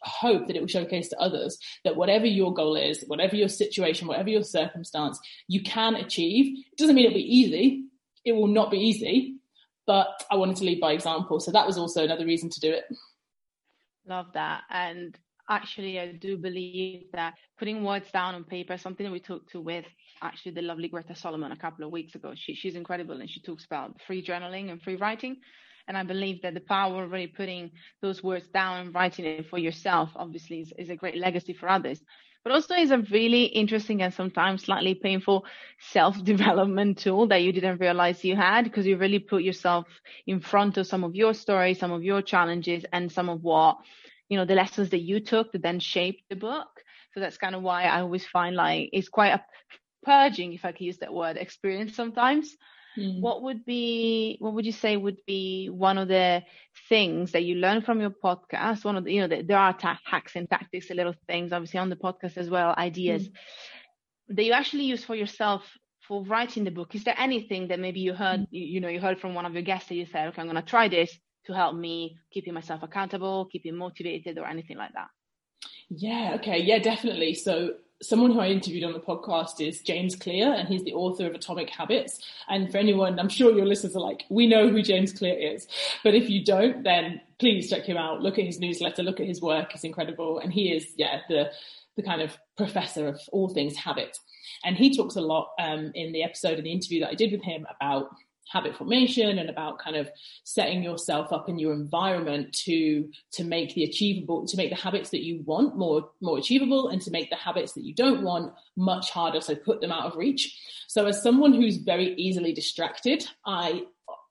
hope 0.02 0.46
that 0.46 0.56
it 0.56 0.60
will 0.60 0.68
showcase 0.68 1.08
to 1.08 1.18
others 1.18 1.58
that 1.84 1.96
whatever 1.96 2.26
your 2.26 2.54
goal 2.54 2.76
is, 2.76 3.02
whatever 3.06 3.36
your 3.36 3.48
situation, 3.48 4.06
whatever 4.06 4.28
your 4.28 4.42
circumstance, 4.42 5.18
you 5.48 5.62
can 5.62 5.96
achieve. 5.96 6.64
It 6.72 6.78
doesn't 6.78 6.94
mean 6.94 7.06
it'll 7.06 7.14
be 7.14 7.36
easy. 7.36 7.84
It 8.24 8.32
will 8.32 8.48
not 8.48 8.70
be 8.70 8.78
easy, 8.78 9.35
but 9.86 10.24
I 10.30 10.36
wanted 10.36 10.56
to 10.56 10.64
lead 10.64 10.80
by 10.80 10.92
example. 10.92 11.40
So 11.40 11.50
that 11.52 11.66
was 11.66 11.78
also 11.78 12.04
another 12.04 12.26
reason 12.26 12.50
to 12.50 12.60
do 12.60 12.70
it. 12.70 12.84
Love 14.06 14.26
that. 14.34 14.62
And 14.70 15.16
actually, 15.48 16.00
I 16.00 16.12
do 16.12 16.36
believe 16.36 17.04
that 17.12 17.34
putting 17.58 17.84
words 17.84 18.10
down 18.10 18.34
on 18.34 18.44
paper, 18.44 18.76
something 18.76 19.10
we 19.10 19.20
talked 19.20 19.50
to 19.52 19.60
with 19.60 19.84
actually 20.22 20.52
the 20.52 20.62
lovely 20.62 20.88
Greta 20.88 21.14
Solomon 21.14 21.52
a 21.52 21.56
couple 21.56 21.84
of 21.84 21.92
weeks 21.92 22.14
ago. 22.14 22.32
She, 22.34 22.54
she's 22.54 22.76
incredible 22.76 23.20
and 23.20 23.30
she 23.30 23.40
talks 23.40 23.64
about 23.64 24.00
free 24.06 24.24
journaling 24.24 24.70
and 24.70 24.82
free 24.82 24.96
writing. 24.96 25.36
And 25.88 25.96
I 25.96 26.02
believe 26.02 26.42
that 26.42 26.54
the 26.54 26.60
power 26.60 27.04
of 27.04 27.12
really 27.12 27.28
putting 27.28 27.70
those 28.02 28.22
words 28.22 28.48
down 28.48 28.80
and 28.80 28.94
writing 28.94 29.24
it 29.24 29.48
for 29.48 29.58
yourself, 29.58 30.10
obviously, 30.16 30.60
is, 30.60 30.72
is 30.78 30.90
a 30.90 30.96
great 30.96 31.16
legacy 31.16 31.52
for 31.52 31.68
others 31.68 32.02
but 32.46 32.52
also 32.52 32.76
is 32.76 32.92
a 32.92 32.98
really 33.10 33.42
interesting 33.46 34.02
and 34.02 34.14
sometimes 34.14 34.62
slightly 34.62 34.94
painful 34.94 35.44
self-development 35.80 36.96
tool 37.02 37.26
that 37.26 37.42
you 37.42 37.50
didn't 37.50 37.80
realize 37.80 38.24
you 38.24 38.36
had 38.36 38.62
because 38.62 38.86
you 38.86 38.96
really 38.96 39.18
put 39.18 39.42
yourself 39.42 39.88
in 40.28 40.38
front 40.38 40.76
of 40.76 40.86
some 40.86 41.02
of 41.02 41.16
your 41.16 41.34
stories, 41.34 41.80
some 41.80 41.90
of 41.90 42.04
your 42.04 42.22
challenges 42.22 42.84
and 42.92 43.10
some 43.10 43.28
of 43.28 43.42
what, 43.42 43.78
you 44.28 44.38
know, 44.38 44.44
the 44.44 44.54
lessons 44.54 44.90
that 44.90 45.00
you 45.00 45.18
took 45.18 45.50
that 45.50 45.62
then 45.62 45.80
shaped 45.80 46.22
the 46.30 46.36
book. 46.36 46.68
So 47.14 47.18
that's 47.18 47.36
kind 47.36 47.56
of 47.56 47.62
why 47.62 47.82
I 47.82 48.02
always 48.02 48.24
find 48.24 48.54
like 48.54 48.90
it's 48.92 49.08
quite 49.08 49.32
a 49.32 49.44
purging, 50.04 50.52
if 50.52 50.64
I 50.64 50.70
can 50.70 50.86
use 50.86 50.98
that 50.98 51.12
word, 51.12 51.36
experience 51.36 51.96
sometimes. 51.96 52.56
Mm. 52.96 53.20
What 53.20 53.42
would 53.42 53.64
be, 53.64 54.36
what 54.40 54.54
would 54.54 54.66
you 54.66 54.72
say 54.72 54.96
would 54.96 55.18
be 55.26 55.68
one 55.68 55.98
of 55.98 56.08
the 56.08 56.42
things 56.88 57.32
that 57.32 57.44
you 57.44 57.56
learn 57.56 57.82
from 57.82 58.00
your 58.00 58.10
podcast? 58.10 58.84
One 58.84 58.96
of 58.96 59.04
the, 59.04 59.12
you 59.12 59.20
know, 59.20 59.28
the, 59.28 59.42
there 59.42 59.58
are 59.58 59.72
ta- 59.72 60.00
hacks 60.04 60.36
and 60.36 60.48
tactics, 60.48 60.90
a 60.90 60.94
little 60.94 61.14
things, 61.26 61.52
obviously 61.52 61.80
on 61.80 61.90
the 61.90 61.96
podcast 61.96 62.36
as 62.36 62.48
well, 62.48 62.74
ideas 62.76 63.28
mm. 63.28 63.32
that 64.28 64.44
you 64.44 64.52
actually 64.52 64.84
use 64.84 65.04
for 65.04 65.14
yourself 65.14 65.62
for 66.08 66.24
writing 66.24 66.64
the 66.64 66.70
book. 66.70 66.94
Is 66.94 67.04
there 67.04 67.18
anything 67.18 67.68
that 67.68 67.80
maybe 67.80 68.00
you 68.00 68.14
heard, 68.14 68.40
mm. 68.40 68.46
you, 68.50 68.64
you 68.64 68.80
know, 68.80 68.88
you 68.88 69.00
heard 69.00 69.20
from 69.20 69.34
one 69.34 69.46
of 69.46 69.54
your 69.54 69.62
guests 69.62 69.88
that 69.88 69.96
you 69.96 70.06
said, 70.06 70.28
okay, 70.28 70.40
I'm 70.40 70.48
going 70.48 70.56
to 70.56 70.62
try 70.62 70.88
this 70.88 71.16
to 71.46 71.54
help 71.54 71.76
me 71.76 72.16
keeping 72.32 72.54
myself 72.54 72.82
accountable, 72.82 73.46
keeping 73.46 73.76
motivated 73.76 74.38
or 74.38 74.46
anything 74.46 74.76
like 74.76 74.92
that? 74.94 75.08
Yeah, 75.88 76.32
okay. 76.36 76.58
Yeah, 76.58 76.78
definitely. 76.78 77.34
So 77.34 77.74
someone 78.02 78.30
who 78.30 78.40
I 78.40 78.48
interviewed 78.48 78.84
on 78.84 78.92
the 78.92 79.00
podcast 79.00 79.66
is 79.66 79.80
James 79.80 80.14
Clear, 80.14 80.52
and 80.52 80.68
he's 80.68 80.84
the 80.84 80.92
author 80.92 81.26
of 81.26 81.34
Atomic 81.34 81.70
Habits. 81.70 82.20
And 82.48 82.70
for 82.70 82.78
anyone, 82.78 83.18
I'm 83.18 83.28
sure 83.28 83.52
your 83.52 83.66
listeners 83.66 83.96
are 83.96 84.02
like, 84.02 84.24
we 84.28 84.46
know 84.46 84.68
who 84.68 84.82
James 84.82 85.12
Clear 85.12 85.34
is. 85.34 85.66
But 86.04 86.14
if 86.14 86.28
you 86.28 86.44
don't, 86.44 86.82
then 86.82 87.20
please 87.38 87.70
check 87.70 87.84
him 87.84 87.96
out. 87.96 88.22
Look 88.22 88.38
at 88.38 88.44
his 88.44 88.60
newsletter, 88.60 89.02
look 89.02 89.20
at 89.20 89.26
his 89.26 89.40
work. 89.40 89.74
It's 89.74 89.84
incredible. 89.84 90.38
And 90.38 90.52
he 90.52 90.72
is, 90.72 90.88
yeah, 90.96 91.20
the, 91.28 91.50
the 91.96 92.02
kind 92.02 92.20
of 92.20 92.36
professor 92.56 93.08
of 93.08 93.20
all 93.32 93.48
things 93.48 93.76
habit. 93.76 94.18
And 94.64 94.76
he 94.76 94.94
talks 94.94 95.16
a 95.16 95.20
lot 95.20 95.50
um, 95.58 95.92
in 95.94 96.12
the 96.12 96.22
episode 96.22 96.58
in 96.58 96.64
the 96.64 96.72
interview 96.72 97.00
that 97.00 97.10
I 97.10 97.14
did 97.14 97.32
with 97.32 97.42
him 97.42 97.66
about 97.74 98.10
habit 98.48 98.76
formation 98.76 99.38
and 99.38 99.50
about 99.50 99.78
kind 99.78 99.96
of 99.96 100.08
setting 100.44 100.82
yourself 100.82 101.32
up 101.32 101.48
in 101.48 101.58
your 101.58 101.72
environment 101.72 102.52
to 102.52 103.10
to 103.32 103.44
make 103.44 103.74
the 103.74 103.84
achievable 103.84 104.46
to 104.46 104.56
make 104.56 104.70
the 104.70 104.76
habits 104.76 105.10
that 105.10 105.24
you 105.24 105.42
want 105.44 105.76
more 105.76 106.10
more 106.20 106.38
achievable 106.38 106.88
and 106.88 107.02
to 107.02 107.10
make 107.10 107.28
the 107.30 107.36
habits 107.36 107.72
that 107.72 107.84
you 107.84 107.94
don't 107.94 108.22
want 108.22 108.52
much 108.76 109.10
harder 109.10 109.40
so 109.40 109.54
put 109.54 109.80
them 109.80 109.92
out 109.92 110.06
of 110.06 110.16
reach. 110.16 110.56
So 110.86 111.06
as 111.06 111.22
someone 111.22 111.52
who's 111.52 111.78
very 111.78 112.14
easily 112.14 112.52
distracted 112.52 113.26
i 113.44 113.82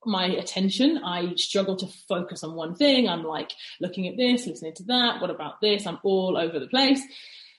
my 0.08 0.28
attention 0.28 1.02
i 1.04 1.34
struggle 1.36 1.76
to 1.76 1.88
focus 2.08 2.44
on 2.44 2.56
one 2.56 2.76
thing. 2.76 3.10
I'm 3.10 3.24
like 3.24 3.52
looking 3.82 4.08
at 4.08 4.18
this 4.18 4.48
listening 4.48 4.76
to 4.76 4.84
that. 4.84 5.20
What 5.20 5.30
about 5.30 5.62
this? 5.62 5.86
I'm 5.86 6.00
all 6.04 6.38
over 6.38 6.60
the 6.60 6.68
place. 6.68 7.02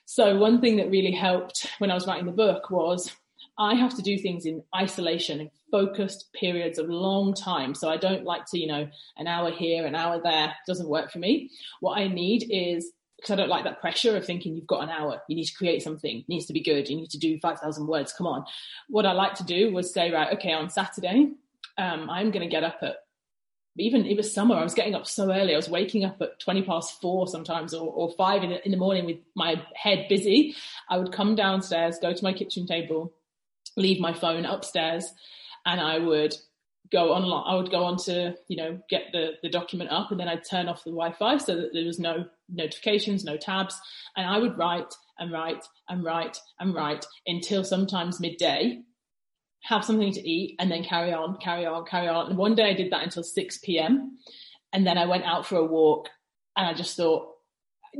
So 0.05 0.37
one 0.37 0.61
thing 0.61 0.77
that 0.77 0.89
really 0.89 1.11
helped 1.11 1.67
when 1.79 1.91
i 1.91 1.93
was 1.93 2.07
writing 2.07 2.25
the 2.25 2.31
book 2.31 2.71
was 2.71 3.11
I 3.57 3.75
have 3.75 3.95
to 3.95 4.01
do 4.01 4.17
things 4.17 4.45
in 4.45 4.63
isolation, 4.75 5.41
in 5.41 5.51
focused 5.71 6.31
periods 6.33 6.77
of 6.79 6.89
long 6.89 7.33
time. 7.33 7.73
So 7.73 7.89
I 7.89 7.97
don't 7.97 8.23
like 8.23 8.45
to, 8.47 8.59
you 8.59 8.67
know, 8.67 8.87
an 9.17 9.27
hour 9.27 9.51
here, 9.51 9.85
an 9.85 9.95
hour 9.95 10.21
there 10.21 10.53
doesn't 10.65 10.89
work 10.89 11.11
for 11.11 11.19
me. 11.19 11.49
What 11.79 11.97
I 11.97 12.07
need 12.07 12.47
is 12.49 12.91
because 13.17 13.31
I 13.31 13.35
don't 13.35 13.49
like 13.49 13.63
that 13.63 13.81
pressure 13.81 14.15
of 14.15 14.25
thinking 14.25 14.55
you've 14.55 14.67
got 14.67 14.83
an 14.83 14.89
hour, 14.89 15.21
you 15.27 15.35
need 15.35 15.45
to 15.45 15.57
create 15.57 15.81
something, 15.81 16.19
it 16.19 16.29
needs 16.29 16.45
to 16.45 16.53
be 16.53 16.61
good, 16.61 16.87
you 16.87 16.95
need 16.95 17.09
to 17.09 17.17
do 17.17 17.39
5,000 17.39 17.87
words, 17.87 18.13
come 18.13 18.27
on. 18.27 18.45
What 18.89 19.07
I 19.07 19.13
like 19.13 19.33
to 19.35 19.43
do 19.43 19.73
was 19.73 19.91
say, 19.91 20.11
right, 20.11 20.33
okay, 20.37 20.53
on 20.53 20.69
Saturday, 20.69 21.31
um, 21.79 22.11
I'm 22.11 22.29
going 22.29 22.47
to 22.47 22.51
get 22.51 22.63
up 22.63 22.77
at 22.83 22.97
even 23.79 24.05
it 24.05 24.17
was 24.17 24.33
summer. 24.33 24.55
I 24.55 24.63
was 24.63 24.73
getting 24.73 24.95
up 24.95 25.05
so 25.05 25.31
early. 25.31 25.53
I 25.53 25.55
was 25.55 25.69
waking 25.69 26.03
up 26.03 26.19
at 26.21 26.39
20 26.39 26.63
past 26.63 26.99
four 26.99 27.27
sometimes 27.27 27.75
or, 27.75 27.87
or 27.87 28.11
five 28.17 28.43
in 28.43 28.49
the, 28.49 28.65
in 28.65 28.71
the 28.71 28.77
morning 28.77 29.05
with 29.05 29.17
my 29.35 29.61
head 29.75 30.07
busy. 30.09 30.55
I 30.89 30.97
would 30.97 31.11
come 31.11 31.35
downstairs, 31.35 31.99
go 32.01 32.11
to 32.11 32.23
my 32.23 32.33
kitchen 32.33 32.65
table, 32.65 33.13
leave 33.77 33.99
my 33.99 34.11
phone 34.11 34.45
upstairs 34.45 35.13
and 35.65 35.79
I 35.79 35.99
would 35.99 36.33
go 36.91 37.13
online 37.13 37.43
I 37.47 37.55
would 37.55 37.71
go 37.71 37.83
on 37.83 37.97
to 37.97 38.35
you 38.47 38.57
know 38.57 38.79
get 38.89 39.03
the 39.11 39.31
the 39.43 39.49
document 39.49 39.91
up 39.91 40.11
and 40.11 40.19
then 40.19 40.27
I'd 40.27 40.43
turn 40.49 40.67
off 40.67 40.83
the 40.83 40.91
Wi-Fi 40.91 41.37
so 41.37 41.55
that 41.55 41.73
there 41.73 41.85
was 41.85 41.99
no 41.99 42.25
notifications 42.49 43.23
no 43.23 43.37
tabs 43.37 43.79
and 44.15 44.25
I 44.25 44.37
would 44.39 44.57
write 44.57 44.93
and 45.19 45.31
write 45.31 45.65
and 45.89 46.03
write 46.03 46.37
and 46.59 46.73
write 46.73 47.05
until 47.25 47.63
sometimes 47.63 48.19
midday 48.19 48.81
have 49.63 49.83
something 49.83 50.13
to 50.13 50.29
eat 50.29 50.55
and 50.59 50.71
then 50.71 50.83
carry 50.83 51.13
on 51.13 51.37
carry 51.37 51.65
on 51.65 51.85
carry 51.85 52.07
on 52.07 52.29
and 52.29 52.37
one 52.37 52.55
day 52.55 52.69
I 52.69 52.73
did 52.73 52.91
that 52.91 53.03
until 53.03 53.23
6 53.23 53.57
p.m. 53.63 54.17
and 54.73 54.87
then 54.87 54.97
I 54.97 55.05
went 55.05 55.25
out 55.25 55.45
for 55.45 55.57
a 55.57 55.65
walk 55.65 56.09
and 56.55 56.67
I 56.67 56.73
just 56.73 56.95
thought 56.95 57.36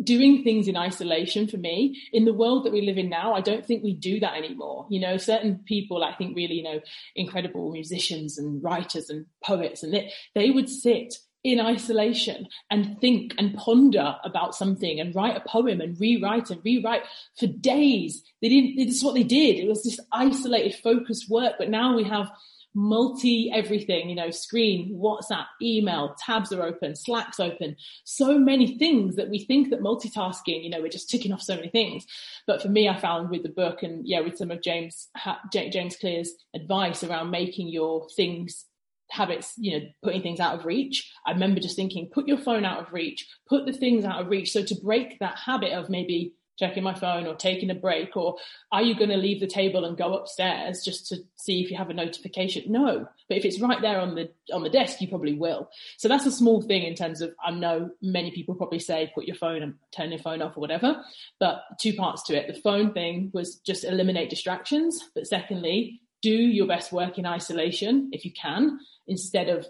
doing 0.03 0.43
things 0.43 0.67
in 0.67 0.77
isolation 0.77 1.47
for 1.47 1.57
me 1.57 1.99
in 2.13 2.25
the 2.25 2.33
world 2.33 2.63
that 2.63 2.73
we 2.73 2.81
live 2.81 2.97
in 2.97 3.09
now 3.09 3.33
i 3.33 3.41
don't 3.41 3.65
think 3.65 3.83
we 3.83 3.93
do 3.93 4.19
that 4.19 4.35
anymore 4.35 4.85
you 4.89 4.99
know 4.99 5.17
certain 5.17 5.59
people 5.65 6.03
i 6.03 6.13
think 6.13 6.35
really 6.35 6.55
you 6.55 6.63
know 6.63 6.79
incredible 7.15 7.71
musicians 7.71 8.37
and 8.37 8.63
writers 8.63 9.09
and 9.09 9.25
poets 9.43 9.83
and 9.83 9.93
they, 9.93 10.11
they 10.35 10.51
would 10.51 10.69
sit 10.69 11.15
in 11.43 11.59
isolation 11.59 12.47
and 12.69 12.99
think 12.99 13.33
and 13.37 13.55
ponder 13.55 14.15
about 14.23 14.55
something 14.55 14.99
and 14.99 15.15
write 15.15 15.37
a 15.37 15.47
poem 15.47 15.79
and 15.79 15.99
rewrite 15.99 16.49
and 16.49 16.61
rewrite 16.63 17.03
for 17.39 17.47
days. 17.47 18.21
They 18.41 18.49
didn't, 18.49 18.75
this 18.75 18.97
is 18.97 19.03
what 19.03 19.13
they 19.13 19.23
did. 19.23 19.57
It 19.57 19.67
was 19.67 19.83
this 19.83 19.99
isolated, 20.11 20.75
focused 20.75 21.29
work. 21.29 21.53
But 21.57 21.69
now 21.69 21.95
we 21.95 22.03
have 22.03 22.29
multi 22.77 23.49
everything, 23.51 24.07
you 24.07 24.15
know, 24.15 24.29
screen, 24.29 24.95
WhatsApp, 25.01 25.47
email, 25.59 26.15
tabs 26.19 26.53
are 26.53 26.61
open, 26.61 26.95
Slack's 26.95 27.39
open, 27.39 27.75
so 28.03 28.37
many 28.37 28.77
things 28.77 29.15
that 29.15 29.29
we 29.29 29.39
think 29.39 29.71
that 29.71 29.81
multitasking, 29.81 30.63
you 30.63 30.69
know, 30.69 30.79
we're 30.79 30.87
just 30.87 31.09
ticking 31.09 31.33
off 31.33 31.41
so 31.41 31.55
many 31.55 31.69
things. 31.69 32.05
But 32.45 32.61
for 32.61 32.69
me, 32.69 32.87
I 32.87 32.95
found 32.95 33.31
with 33.31 33.41
the 33.41 33.49
book 33.49 33.81
and 33.81 34.07
yeah, 34.07 34.19
with 34.19 34.37
some 34.37 34.51
of 34.51 34.61
James, 34.61 35.07
James 35.51 35.97
Clear's 35.97 36.31
advice 36.55 37.03
around 37.03 37.31
making 37.31 37.69
your 37.69 38.07
things 38.15 38.65
habits, 39.09 39.55
you 39.57 39.71
know, 39.79 39.85
putting 40.03 40.21
things 40.21 40.39
out 40.39 40.59
of 40.59 40.65
reach. 40.65 41.11
I 41.25 41.31
remember 41.31 41.59
just 41.59 41.75
thinking, 41.75 42.11
put 42.13 42.27
your 42.27 42.37
phone 42.37 42.63
out 42.63 42.79
of 42.79 42.93
reach, 42.93 43.27
put 43.49 43.65
the 43.65 43.73
things 43.73 44.05
out 44.05 44.21
of 44.21 44.27
reach. 44.27 44.51
So 44.51 44.63
to 44.63 44.75
break 44.75 45.17
that 45.17 45.39
habit 45.39 45.71
of 45.71 45.89
maybe 45.89 46.33
checking 46.57 46.83
my 46.83 46.93
phone 46.93 47.27
or 47.27 47.35
taking 47.35 47.69
a 47.69 47.75
break, 47.75 48.15
or 48.17 48.35
are 48.71 48.81
you 48.81 48.95
going 48.95 49.09
to 49.09 49.17
leave 49.17 49.39
the 49.39 49.47
table 49.47 49.85
and 49.85 49.97
go 49.97 50.15
upstairs 50.15 50.83
just 50.83 51.07
to 51.07 51.17
see 51.35 51.61
if 51.61 51.71
you 51.71 51.77
have 51.77 51.89
a 51.89 51.93
notification? 51.93 52.71
No, 52.71 53.07
but 53.27 53.37
if 53.37 53.45
it's 53.45 53.59
right 53.59 53.81
there 53.81 53.99
on 53.99 54.15
the 54.15 54.29
on 54.53 54.63
the 54.63 54.69
desk, 54.69 55.01
you 55.01 55.07
probably 55.07 55.33
will. 55.33 55.69
So 55.97 56.07
that's 56.07 56.25
a 56.25 56.31
small 56.31 56.61
thing 56.61 56.83
in 56.83 56.95
terms 56.95 57.21
of 57.21 57.33
I 57.43 57.51
know 57.51 57.91
many 58.01 58.31
people 58.31 58.55
probably 58.55 58.79
say 58.79 59.11
put 59.13 59.25
your 59.25 59.35
phone 59.35 59.61
and 59.61 59.75
turn 59.91 60.11
your 60.11 60.19
phone 60.19 60.41
off 60.41 60.57
or 60.57 60.61
whatever, 60.61 61.01
but 61.39 61.61
two 61.79 61.93
parts 61.93 62.23
to 62.23 62.35
it. 62.35 62.53
The 62.53 62.61
phone 62.61 62.93
thing 62.93 63.31
was 63.33 63.55
just 63.57 63.83
eliminate 63.83 64.29
distractions, 64.29 65.09
but 65.13 65.27
secondly, 65.27 66.01
do 66.21 66.31
your 66.31 66.67
best 66.67 66.91
work 66.91 67.17
in 67.17 67.25
isolation 67.25 68.09
if 68.11 68.25
you 68.25 68.31
can 68.31 68.79
instead 69.07 69.49
of 69.49 69.67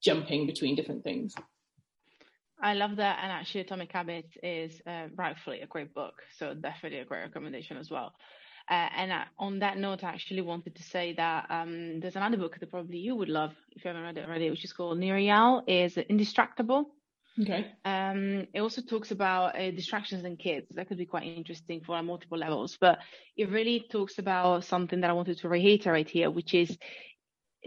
jumping 0.00 0.46
between 0.46 0.76
different 0.76 1.02
things. 1.02 1.34
I 2.60 2.74
love 2.74 2.96
that, 2.96 3.20
and 3.22 3.30
actually, 3.30 3.60
Atomic 3.60 3.92
Habits 3.92 4.36
is 4.42 4.80
uh, 4.86 5.06
rightfully 5.16 5.60
a 5.60 5.66
great 5.66 5.94
book, 5.94 6.14
so 6.36 6.54
definitely 6.54 6.98
a 6.98 7.04
great 7.04 7.20
recommendation 7.20 7.76
as 7.76 7.90
well. 7.90 8.12
Uh, 8.70 8.88
and 8.96 9.12
uh, 9.12 9.24
on 9.38 9.60
that 9.60 9.78
note, 9.78 10.04
I 10.04 10.08
actually 10.08 10.42
wanted 10.42 10.74
to 10.76 10.82
say 10.82 11.14
that 11.14 11.46
um, 11.50 12.00
there's 12.00 12.16
another 12.16 12.36
book 12.36 12.58
that 12.58 12.70
probably 12.70 12.98
you 12.98 13.16
would 13.16 13.28
love 13.28 13.52
if 13.74 13.84
you 13.84 13.88
haven't 13.88 14.02
read 14.02 14.18
it 14.18 14.26
already, 14.26 14.50
which 14.50 14.64
is 14.64 14.72
called 14.72 14.98
Nir 14.98 15.16
is 15.66 15.94
Indistractable. 15.96 16.84
Okay. 17.40 17.72
Um, 17.84 18.46
it 18.52 18.60
also 18.60 18.82
talks 18.82 19.10
about 19.10 19.58
uh, 19.58 19.70
distractions 19.70 20.24
in 20.24 20.36
kids. 20.36 20.66
That 20.74 20.88
could 20.88 20.98
be 20.98 21.06
quite 21.06 21.24
interesting 21.24 21.80
for 21.80 22.02
multiple 22.02 22.36
levels, 22.36 22.76
but 22.80 22.98
it 23.36 23.48
really 23.50 23.86
talks 23.90 24.18
about 24.18 24.64
something 24.64 25.00
that 25.00 25.10
I 25.10 25.14
wanted 25.14 25.38
to 25.38 25.48
reiterate 25.48 26.10
here, 26.10 26.30
which 26.30 26.52
is 26.52 26.76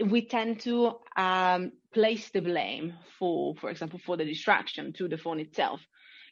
we 0.06 0.26
tend 0.26 0.60
to 0.60 0.98
um, 1.16 1.72
place 1.92 2.30
the 2.30 2.40
blame 2.40 2.94
for, 3.18 3.54
for 3.56 3.70
example, 3.70 4.00
for 4.04 4.16
the 4.16 4.24
distraction 4.24 4.92
to 4.94 5.08
the 5.08 5.18
phone 5.18 5.40
itself. 5.40 5.80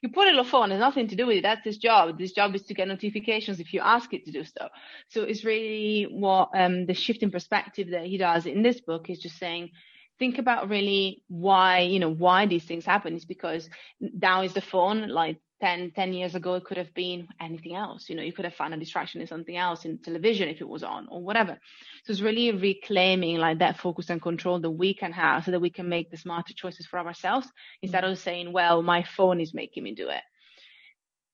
You 0.03 0.09
put 0.09 0.29
it 0.29 0.38
on 0.38 0.44
phone, 0.46 0.70
has 0.70 0.81
nothing 0.81 1.09
to 1.09 1.16
do 1.16 1.27
with 1.27 1.38
it. 1.38 1.42
That's 1.42 1.64
his 1.64 1.77
job. 1.77 2.18
This 2.18 2.33
job 2.33 2.55
is 2.55 2.62
to 2.64 2.75
get 2.75 2.88
notifications 2.88 3.61
if 3.61 3.75
you 3.75 3.81
ask 3.81 4.14
it 4.14 4.25
to 4.25 4.33
do 4.33 4.44
so. 4.44 4.68
So 5.09 5.23
it's 5.25 5.44
really 5.44 6.07
what 6.11 6.49
um, 6.55 6.87
the 6.87 6.94
shift 6.94 7.23
in 7.23 7.31
perspective 7.31 7.90
that 7.90 8.07
he 8.07 8.16
does 8.16 8.46
in 8.46 8.62
this 8.62 8.81
book 8.81 9.11
is 9.11 9.18
just 9.18 9.38
saying, 9.38 9.70
think 10.18 10.38
about 10.38 10.70
really 10.70 11.23
why, 11.29 11.81
you 11.81 11.99
know, 11.99 12.11
why 12.11 12.46
these 12.46 12.64
things 12.64 12.87
happen 12.87 13.14
is 13.14 13.27
because 13.27 13.68
now 14.01 14.42
is 14.42 14.55
the 14.55 14.62
phone 14.62 15.09
like 15.09 15.38
10, 15.61 15.92
10 15.92 16.12
years 16.12 16.35
ago, 16.35 16.55
it 16.55 16.64
could 16.64 16.77
have 16.77 16.92
been 16.94 17.29
anything 17.40 17.75
else. 17.75 18.09
You 18.09 18.16
know, 18.16 18.23
you 18.23 18.33
could 18.33 18.44
have 18.44 18.55
found 18.55 18.75
a 18.75 18.79
distraction 18.79 19.20
in 19.20 19.27
something 19.27 19.57
else 19.57 19.85
in 19.85 19.99
television 19.99 20.49
if 20.49 20.61
it 20.61 20.68
was 20.68 20.83
on 20.83 21.07
or 21.11 21.23
whatever. 21.23 21.59
So 22.05 22.12
it's 22.12 22.20
really 22.20 22.51
reclaiming 22.53 23.38
like 23.38 23.59
that 23.59 23.79
focus 23.79 24.11
and 24.11 24.23
control 24.23 24.61
that 24.61 24.70
we 24.70 24.94
can 24.94 25.12
have 25.12 25.44
so 25.44 25.51
that 25.51 25.61
we 25.61 25.70
can 25.70 25.88
make 25.88 26.11
the 26.11 26.16
smarter 26.16 26.55
choices 26.55 26.87
for 26.87 26.99
ourselves 26.99 27.49
instead 27.83 28.05
of 28.05 28.18
saying, 28.18 28.53
well, 28.53 28.83
my 28.83 29.03
phone 29.03 29.40
is 29.40 29.55
making 29.55 29.83
me 29.83 29.94
do 29.94 30.09
it. 30.09 30.23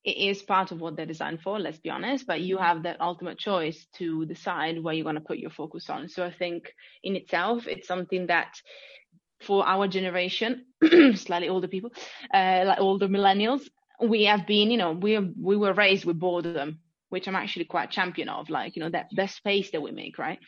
It 0.04 0.16
is 0.16 0.42
part 0.42 0.70
of 0.70 0.80
what 0.80 0.96
they're 0.96 1.04
designed 1.04 1.40
for, 1.42 1.58
let's 1.58 1.78
be 1.78 1.90
honest, 1.90 2.28
but 2.28 2.40
you 2.40 2.58
have 2.58 2.84
that 2.84 3.00
ultimate 3.00 3.38
choice 3.38 3.86
to 3.96 4.24
decide 4.26 4.80
where 4.82 4.94
you're 4.94 5.02
going 5.02 5.16
to 5.16 5.20
put 5.20 5.38
your 5.38 5.50
focus 5.50 5.90
on. 5.90 6.08
So 6.08 6.24
I 6.24 6.32
think 6.32 6.72
in 7.02 7.16
itself, 7.16 7.66
it's 7.66 7.88
something 7.88 8.28
that 8.28 8.54
for 9.40 9.66
our 9.66 9.88
generation, 9.88 10.66
slightly 11.14 11.48
older 11.48 11.68
people, 11.68 11.90
uh, 12.32 12.62
like 12.66 12.80
older 12.80 13.08
millennials, 13.08 13.68
we 14.00 14.24
have 14.24 14.46
been, 14.46 14.70
you 14.70 14.76
know, 14.76 14.92
we 14.92 15.18
we 15.18 15.56
were 15.56 15.72
raised 15.72 16.04
with 16.04 16.18
boredom, 16.18 16.80
which 17.08 17.28
I'm 17.28 17.36
actually 17.36 17.66
quite 17.66 17.90
champion 17.90 18.28
of, 18.28 18.50
like 18.50 18.76
you 18.76 18.82
know 18.82 18.90
that 18.90 19.08
that 19.16 19.30
space 19.30 19.70
that 19.70 19.82
we 19.82 19.90
make, 19.90 20.18
right? 20.18 20.38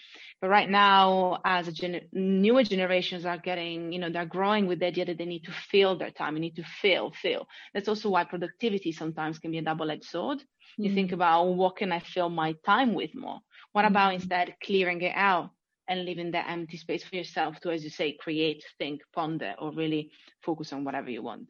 But 0.40 0.50
right 0.50 0.70
now, 0.70 1.40
as 1.44 1.66
a 1.66 1.72
gen- 1.72 2.08
newer 2.12 2.62
generations 2.62 3.26
are 3.26 3.38
getting, 3.38 3.92
you 3.92 3.98
know, 3.98 4.10
they're 4.10 4.24
growing 4.24 4.66
with 4.66 4.78
the 4.78 4.86
idea 4.86 5.06
that 5.06 5.18
they 5.18 5.24
need 5.24 5.44
to 5.44 5.52
fill 5.52 5.98
their 5.98 6.12
time, 6.12 6.34
they 6.34 6.40
need 6.40 6.56
to 6.56 6.64
fill, 6.80 7.10
fill. 7.10 7.48
That's 7.74 7.88
also 7.88 8.10
why 8.10 8.24
productivity 8.24 8.92
sometimes 8.92 9.40
can 9.40 9.50
be 9.50 9.58
a 9.58 9.62
double-edged 9.62 10.04
sword. 10.04 10.38
Mm-hmm. 10.38 10.84
You 10.84 10.94
think 10.94 11.10
mm. 11.10 11.14
about 11.14 11.44
what 11.44 11.76
can 11.76 11.90
I 11.90 11.98
fill 11.98 12.28
my 12.28 12.54
time 12.64 12.94
with 12.94 13.14
more? 13.16 13.40
What 13.72 13.82
mm-hmm. 13.82 13.92
about 13.92 14.14
instead 14.14 14.54
clearing 14.62 15.02
it 15.02 15.14
out 15.16 15.50
and 15.88 16.04
leaving 16.04 16.30
that 16.32 16.48
empty 16.48 16.76
space 16.76 17.02
for 17.02 17.16
yourself 17.16 17.58
to, 17.60 17.70
as 17.70 17.82
you 17.82 17.90
say, 17.90 18.12
create, 18.12 18.62
think, 18.78 19.00
ponder, 19.12 19.54
or 19.58 19.72
really 19.72 20.12
focus 20.42 20.72
on 20.72 20.84
whatever 20.84 21.10
you 21.10 21.22
want. 21.22 21.48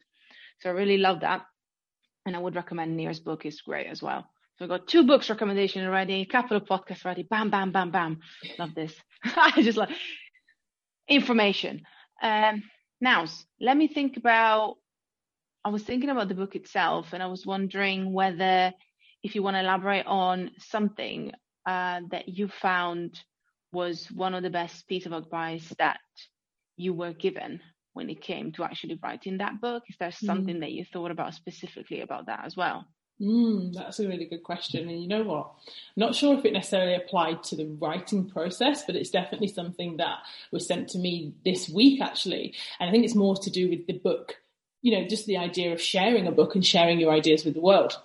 So 0.61 0.69
I 0.69 0.73
really 0.73 0.97
love 0.97 1.19
that 1.19 1.45
and 2.29 2.35
I 2.35 2.39
would 2.39 2.55
recommend 2.55 2.95
Nir's 2.95 3.19
book 3.19 3.43
is 3.43 3.61
great 3.61 3.87
as 3.87 4.03
well. 4.03 4.21
So 4.21 4.65
we've 4.65 4.69
got 4.69 4.87
two 4.87 5.03
books 5.07 5.31
recommendation 5.31 5.83
already, 5.83 6.29
of 6.31 6.65
podcasts 6.65 7.03
already. 7.03 7.23
Bam, 7.23 7.49
bam, 7.49 7.71
bam, 7.71 7.89
bam. 7.89 8.19
Love 8.59 8.75
this. 8.75 8.93
I 9.23 9.63
just 9.63 9.79
like 9.79 9.89
information. 11.07 11.81
Um, 12.21 12.61
now, 13.01 13.25
let 13.59 13.75
me 13.75 13.87
think 13.87 14.15
about. 14.17 14.75
I 15.65 15.69
was 15.69 15.81
thinking 15.81 16.11
about 16.11 16.27
the 16.29 16.35
book 16.35 16.55
itself, 16.55 17.13
and 17.13 17.23
I 17.23 17.27
was 17.27 17.47
wondering 17.47 18.13
whether, 18.13 18.73
if 19.23 19.33
you 19.33 19.41
want 19.41 19.55
to 19.55 19.61
elaborate 19.61 20.05
on 20.05 20.51
something 20.59 21.31
uh, 21.65 22.01
that 22.11 22.29
you 22.29 22.47
found 22.47 23.19
was 23.71 24.05
one 24.11 24.35
of 24.35 24.43
the 24.43 24.51
best 24.51 24.87
piece 24.87 25.07
of 25.07 25.13
advice 25.13 25.73
that 25.79 25.99
you 26.77 26.93
were 26.93 27.13
given 27.13 27.59
when 27.99 28.09
it 28.09 28.21
came 28.21 28.53
to 28.53 28.63
actually 28.63 28.97
writing 29.03 29.37
that 29.37 29.59
book? 29.59 29.83
Is 29.89 29.97
there 29.99 30.11
something 30.11 30.55
mm. 30.55 30.59
that 30.61 30.71
you 30.71 30.85
thought 30.85 31.11
about 31.11 31.33
specifically 31.33 31.99
about 31.99 32.27
that 32.27 32.45
as 32.45 32.55
well? 32.55 32.85
Mm, 33.21 33.73
that's 33.73 33.99
a 33.99 34.07
really 34.07 34.23
good 34.23 34.43
question. 34.43 34.87
And 34.87 35.01
you 35.01 35.07
know 35.09 35.23
what? 35.23 35.51
I'm 35.67 35.73
not 35.97 36.15
sure 36.15 36.37
if 36.37 36.45
it 36.45 36.53
necessarily 36.53 36.95
applied 36.95 37.43
to 37.43 37.57
the 37.57 37.65
writing 37.65 38.29
process, 38.29 38.85
but 38.85 38.95
it's 38.95 39.09
definitely 39.09 39.49
something 39.49 39.97
that 39.97 40.19
was 40.53 40.65
sent 40.65 40.87
to 40.89 40.97
me 40.97 41.33
this 41.43 41.67
week, 41.67 42.01
actually. 42.01 42.55
And 42.79 42.89
I 42.89 42.93
think 42.93 43.03
it's 43.03 43.15
more 43.15 43.35
to 43.35 43.49
do 43.49 43.69
with 43.69 43.85
the 43.85 43.99
book, 43.99 44.37
you 44.81 44.97
know, 44.97 45.05
just 45.05 45.25
the 45.25 45.35
idea 45.35 45.73
of 45.73 45.81
sharing 45.81 46.25
a 46.25 46.31
book 46.31 46.55
and 46.55 46.65
sharing 46.65 47.01
your 47.01 47.11
ideas 47.11 47.43
with 47.43 47.55
the 47.55 47.59
world. 47.59 47.99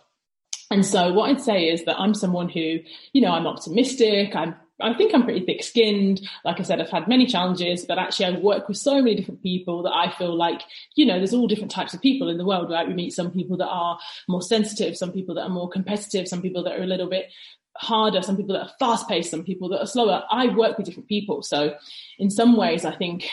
And 0.73 0.85
so 0.85 1.13
what 1.13 1.31
I'd 1.31 1.41
say 1.41 1.69
is 1.69 1.85
that 1.85 2.01
I'm 2.01 2.15
someone 2.15 2.49
who, 2.49 2.81
you 3.13 3.21
know, 3.21 3.31
I'm 3.31 3.47
optimistic, 3.47 4.35
I'm 4.35 4.57
I 4.81 4.93
think 4.95 5.15
I'm 5.15 5.23
pretty 5.23 5.47
thick 5.47 5.63
skinned. 5.63 6.21
Like 6.45 6.59
I 6.59 6.65
said, 6.65 6.81
I've 6.81 6.91
had 6.91 7.07
many 7.07 7.27
challenges, 7.27 7.85
but 7.87 7.99
actually 7.99 8.27
I 8.27 8.39
work 8.41 8.67
with 8.67 8.77
so 8.77 8.97
many 8.97 9.15
different 9.15 9.43
people 9.43 9.85
that 9.85 9.93
I 9.93 10.11
feel 10.11 10.35
like, 10.37 10.63
you 10.97 11.07
know, 11.07 11.19
there's 11.19 11.35
all 11.35 11.47
different 11.47 11.71
types 11.71 11.95
of 11.95 12.03
people 12.03 12.29
in 12.29 12.39
the 12.39 12.45
world, 12.45 12.71
right? 12.71 12.87
We 12.87 12.95
meet 12.95 13.13
some 13.13 13.31
people 13.31 13.57
that 13.59 13.69
are 13.69 13.99
more 14.29 14.43
sensitive, 14.43 14.97
some 14.97 15.13
people 15.13 15.37
that 15.37 15.43
are 15.43 15.49
more 15.49 15.69
competitive, 15.69 16.27
some 16.27 16.43
people 16.43 16.65
that 16.65 16.79
are 16.79 16.83
a 16.83 16.87
little 16.87 17.09
bit 17.09 17.31
harder, 17.77 18.21
some 18.23 18.37
people 18.37 18.55
that 18.55 18.63
are 18.63 18.73
fast 18.81 19.09
paced, 19.09 19.31
some 19.31 19.45
people 19.45 19.69
that 19.69 19.81
are 19.81 19.87
slower. 19.87 20.25
I 20.31 20.49
work 20.49 20.77
with 20.77 20.87
different 20.87 21.09
people. 21.09 21.43
So 21.43 21.77
in 22.19 22.31
some 22.31 22.57
ways, 22.57 22.85
I 22.85 22.97
think 22.97 23.29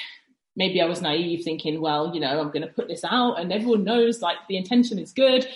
maybe 0.55 0.79
I 0.79 0.85
was 0.85 1.01
naive 1.01 1.43
thinking, 1.43 1.81
well, 1.81 2.13
you 2.13 2.19
know, 2.19 2.39
I'm 2.39 2.51
going 2.51 2.61
to 2.61 2.73
put 2.73 2.87
this 2.87 3.03
out 3.03 3.39
and 3.39 3.51
everyone 3.51 3.83
knows 3.83 4.21
like 4.21 4.37
the 4.47 4.57
intention 4.57 4.99
is 4.99 5.11
good. 5.11 5.47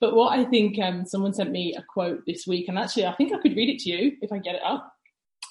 But 0.00 0.14
what 0.14 0.38
I 0.38 0.44
think 0.44 0.78
um, 0.78 1.06
someone 1.06 1.34
sent 1.34 1.50
me 1.50 1.74
a 1.76 1.82
quote 1.82 2.24
this 2.26 2.46
week, 2.46 2.68
and 2.68 2.78
actually 2.78 3.06
I 3.06 3.14
think 3.14 3.34
I 3.34 3.38
could 3.38 3.54
read 3.54 3.68
it 3.68 3.80
to 3.80 3.90
you 3.90 4.16
if 4.22 4.32
I 4.32 4.38
get 4.38 4.54
it 4.54 4.62
up. 4.64 4.94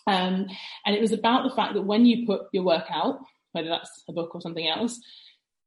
Um, 0.10 0.48
and 0.86 0.96
it 0.96 1.02
was 1.02 1.12
about 1.12 1.44
the 1.44 1.56
fact 1.56 1.76
that 1.76 1.84
when 1.84 2.06
you 2.06 2.26
put 2.26 2.42
your 2.52 2.64
work 2.64 2.86
out, 2.90 3.20
whether 3.52 3.70
that's 3.70 4.04
a 4.10 4.14
book 4.14 4.34
or 4.34 4.42
something 4.42 4.68
else, 4.68 5.00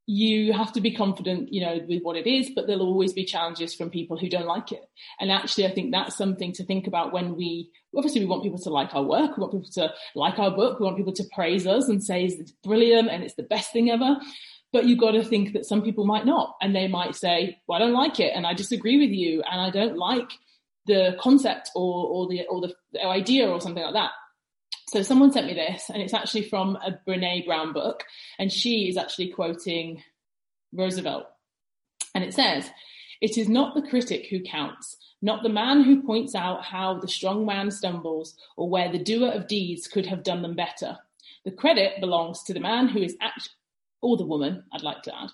you 0.07 0.53
have 0.53 0.73
to 0.73 0.81
be 0.81 0.93
confident, 0.93 1.53
you 1.53 1.61
know, 1.61 1.79
with 1.89 2.03
what 2.03 2.17
it 2.17 2.27
is, 2.27 2.51
but 2.55 2.67
there'll 2.67 2.83
always 2.83 3.13
be 3.13 3.25
challenges 3.25 3.73
from 3.73 3.89
people 3.89 4.19
who 4.19 4.29
don't 4.29 4.47
like 4.47 4.73
it. 4.73 4.83
And 5.21 5.31
actually, 5.31 5.67
I 5.67 5.71
think 5.73 5.93
that's 5.93 6.17
something 6.17 6.53
to 6.55 6.65
think 6.65 6.89
about 6.89 7.13
when 7.13 7.37
we, 7.37 7.71
obviously, 7.97 8.21
we 8.21 8.27
want 8.27 8.43
people 8.43 8.59
to 8.59 8.71
like 8.71 8.95
our 8.97 9.05
work, 9.05 9.37
we 9.37 9.43
want 9.43 9.53
people 9.53 9.71
to 9.75 9.95
like 10.17 10.41
our 10.41 10.51
book, 10.51 10.81
we 10.81 10.87
want 10.87 10.97
people 10.97 11.13
to 11.13 11.25
praise 11.33 11.67
us 11.69 11.89
and 11.89 12.03
say 12.03 12.25
it's 12.25 12.51
brilliant 12.65 13.11
and 13.11 13.23
it's 13.23 13.35
the 13.35 13.45
best 13.45 13.73
thing 13.73 13.91
ever. 13.91 14.17
But 14.73 14.87
you've 14.87 14.99
got 14.99 15.13
to 15.13 15.23
think 15.23 15.53
that 15.53 15.67
some 15.67 15.83
people 15.83 16.05
might 16.05 16.27
not, 16.27 16.57
and 16.61 16.75
they 16.75 16.89
might 16.89 17.15
say, 17.15 17.61
"Well, 17.67 17.77
I 17.77 17.85
don't 17.85 17.93
like 17.93 18.19
it, 18.19 18.33
and 18.35 18.47
I 18.47 18.55
disagree 18.55 18.99
with 18.99 19.11
you, 19.11 19.43
and 19.43 19.61
I 19.61 19.69
don't 19.69 19.99
like 19.99 20.31
the 20.87 21.15
concept 21.21 21.71
or 21.77 22.07
or 22.07 22.27
the 22.27 22.47
or 22.47 22.63
the 22.63 22.75
idea 23.05 23.49
or 23.51 23.61
something 23.61 23.85
like 23.85 23.93
that." 23.93 24.13
So 24.93 25.01
someone 25.01 25.33
sent 25.33 25.47
me 25.47 25.55
this, 25.55 25.89
and 25.89 26.03
it's 26.03 26.13
actually 26.13 26.43
from 26.43 26.77
a 26.77 27.01
Brene 27.09 27.47
Brown 27.47 27.73
book, 27.73 28.05
and 28.39 28.53
she 28.53 28.91
is 28.91 28.99
actually 28.99 29.29
quoting 29.29 30.03
Roosevelt. 30.71 31.25
And 32.15 32.23
it 32.23 32.35
says, 32.35 32.69
It 33.23 33.39
is 33.39 33.49
not 33.49 33.75
the 33.75 33.89
critic 33.89 34.27
who 34.29 34.43
counts, 34.43 34.99
not 35.23 35.43
the 35.43 35.49
man 35.49 35.83
who 35.83 36.03
points 36.03 36.35
out 36.35 36.63
how 36.63 36.99
the 36.99 37.09
strong 37.09 37.47
man 37.47 37.71
stumbles 37.71 38.37
or 38.59 38.69
where 38.69 38.93
the 38.93 39.03
doer 39.03 39.31
of 39.31 39.49
deeds 39.49 39.89
could 39.89 40.05
have 40.05 40.25
done 40.25 40.43
them 40.43 40.55
better. 40.55 40.99
The 41.47 41.53
credit 41.53 41.99
belongs 41.99 42.43
to 42.43 42.53
the 42.53 42.61
man 42.61 42.89
who 42.89 43.01
is 43.01 43.17
act- 43.23 43.49
or 44.03 44.19
the 44.19 44.27
woman, 44.27 44.65
I'd 44.75 44.83
like 44.83 45.01
to 45.05 45.19
add, 45.19 45.31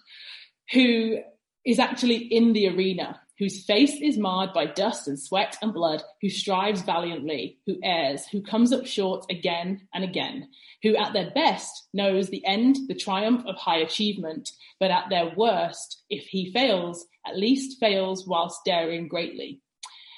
who 0.72 1.18
is 1.66 1.80
actually 1.80 2.18
in 2.18 2.52
the 2.52 2.68
arena, 2.68 3.20
whose 3.38 3.64
face 3.64 4.00
is 4.00 4.18
marred 4.18 4.52
by 4.52 4.66
dust 4.66 5.06
and 5.06 5.18
sweat 5.18 5.56
and 5.62 5.72
blood, 5.72 6.02
who 6.20 6.28
strives 6.28 6.82
valiantly, 6.82 7.58
who 7.66 7.76
errs, 7.84 8.26
who 8.26 8.42
comes 8.42 8.72
up 8.72 8.84
short 8.84 9.24
again 9.30 9.86
and 9.94 10.02
again, 10.02 10.48
who 10.82 10.96
at 10.96 11.12
their 11.12 11.30
best 11.30 11.88
knows 11.94 12.28
the 12.28 12.44
end, 12.44 12.76
the 12.88 12.94
triumph 12.94 13.44
of 13.46 13.56
high 13.56 13.78
achievement, 13.78 14.50
but 14.80 14.90
at 14.90 15.08
their 15.08 15.32
worst, 15.36 16.02
if 16.10 16.24
he 16.26 16.52
fails, 16.52 17.06
at 17.26 17.38
least 17.38 17.78
fails 17.78 18.26
whilst 18.26 18.64
daring 18.64 19.06
greatly. 19.08 19.60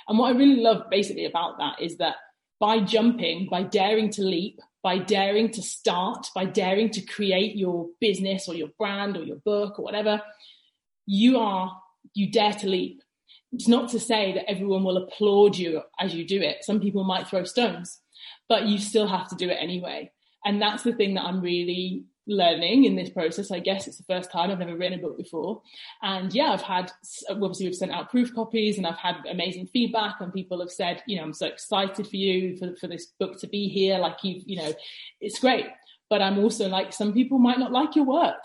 And 0.09 0.18
what 0.18 0.35
I 0.35 0.39
really 0.39 0.61
love 0.61 0.85
basically 0.91 1.27
about 1.27 1.59
that 1.59 1.81
is 1.81 1.99
that 1.99 2.16
by 2.59 2.81
jumping, 2.81 3.49
by 3.51 3.62
daring 3.62 4.11
to 4.11 4.23
leap, 4.23 4.61
by 4.83 4.99
daring 4.99 5.51
to 5.53 5.62
start, 5.62 6.29
by 6.35 6.47
daring 6.47 6.91
to 6.91 7.01
create 7.03 7.57
your 7.57 7.89
business 8.01 8.49
or 8.49 8.55
your 8.55 8.71
brand 8.79 9.16
or 9.16 9.23
your 9.23 9.37
book 9.37 9.79
or 9.79 9.85
whatever, 9.85 10.23
you 11.07 11.39
are, 11.39 11.81
you 12.14 12.31
dare 12.31 12.53
to 12.55 12.66
leap. 12.66 13.03
It's 13.53 13.68
not 13.68 13.90
to 13.90 14.01
say 14.01 14.32
that 14.34 14.48
everyone 14.48 14.84
will 14.84 14.96
applaud 14.96 15.57
you 15.57 15.82
as 15.98 16.14
you 16.14 16.26
do 16.26 16.40
it. 16.40 16.64
Some 16.64 16.80
people 16.80 17.05
might 17.05 17.28
throw 17.28 17.44
stones, 17.44 18.01
but 18.48 18.66
you 18.66 18.78
still 18.78 19.09
have 19.09 19.28
to 19.28 19.34
do 19.34 19.48
it 19.51 19.59
anyway. 19.61 20.12
And 20.44 20.62
that's 20.62 20.82
the 20.82 20.92
thing 20.92 21.14
that 21.14 21.24
I'm 21.24 21.40
really 21.40 22.05
learning 22.26 22.84
in 22.84 22.96
this 22.96 23.11
process. 23.11 23.51
I 23.51 23.59
guess 23.59 23.86
it's 23.86 23.98
the 23.98 24.05
first 24.05 24.30
time 24.30 24.51
I've 24.51 24.59
never 24.59 24.76
written 24.76 24.98
a 24.98 25.03
book 25.03 25.18
before. 25.18 25.62
And 26.03 26.32
yeah, 26.32 26.53
I've 26.53 26.62
had, 26.62 26.92
obviously 27.28 27.66
we've 27.66 27.74
sent 27.74 27.92
out 27.92 28.11
proof 28.11 28.32
copies 28.34 28.78
and 28.78 28.86
I've 28.86 28.96
had 28.96 29.16
amazing 29.28 29.66
feedback 29.66 30.20
and 30.20 30.32
people 30.32 30.61
have 30.61 30.70
said, 30.70 31.03
you 31.07 31.16
know, 31.16 31.24
I'm 31.24 31.34
so 31.34 31.46
excited 31.46 32.07
for 32.07 32.16
you, 32.16 32.57
for, 32.57 32.76
for 32.76 32.86
this 32.86 33.07
book 33.18 33.40
to 33.40 33.48
be 33.48 33.68
here. 33.68 33.98
Like 33.98 34.22
you, 34.22 34.40
you 34.46 34.57
know, 34.57 34.72
it's 35.20 35.40
great. 35.40 35.66
But 36.09 36.22
I'm 36.22 36.38
also 36.38 36.68
like, 36.68 36.92
some 36.92 37.12
people 37.12 37.38
might 37.38 37.59
not 37.59 37.72
like 37.72 37.96
your 37.96 38.07
work 38.07 38.44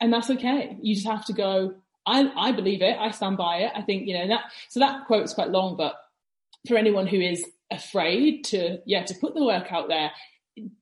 and 0.00 0.12
that's 0.12 0.30
okay. 0.30 0.76
You 0.82 0.94
just 0.94 1.06
have 1.06 1.24
to 1.26 1.32
go, 1.32 1.74
I, 2.06 2.30
I 2.36 2.52
believe 2.52 2.82
it. 2.82 2.96
I 2.98 3.10
stand 3.10 3.36
by 3.36 3.58
it. 3.58 3.72
I 3.74 3.82
think, 3.82 4.06
you 4.06 4.14
know, 4.14 4.28
that, 4.28 4.44
so 4.68 4.80
that 4.80 5.06
quote 5.06 5.24
is 5.24 5.34
quite 5.34 5.50
long, 5.50 5.76
but 5.76 5.94
for 6.68 6.76
anyone 6.76 7.06
who 7.06 7.20
is 7.20 7.44
afraid 7.70 8.44
to, 8.44 8.78
yeah, 8.86 9.04
to 9.04 9.14
put 9.14 9.34
the 9.34 9.44
work 9.44 9.72
out 9.72 9.88
there, 9.88 10.10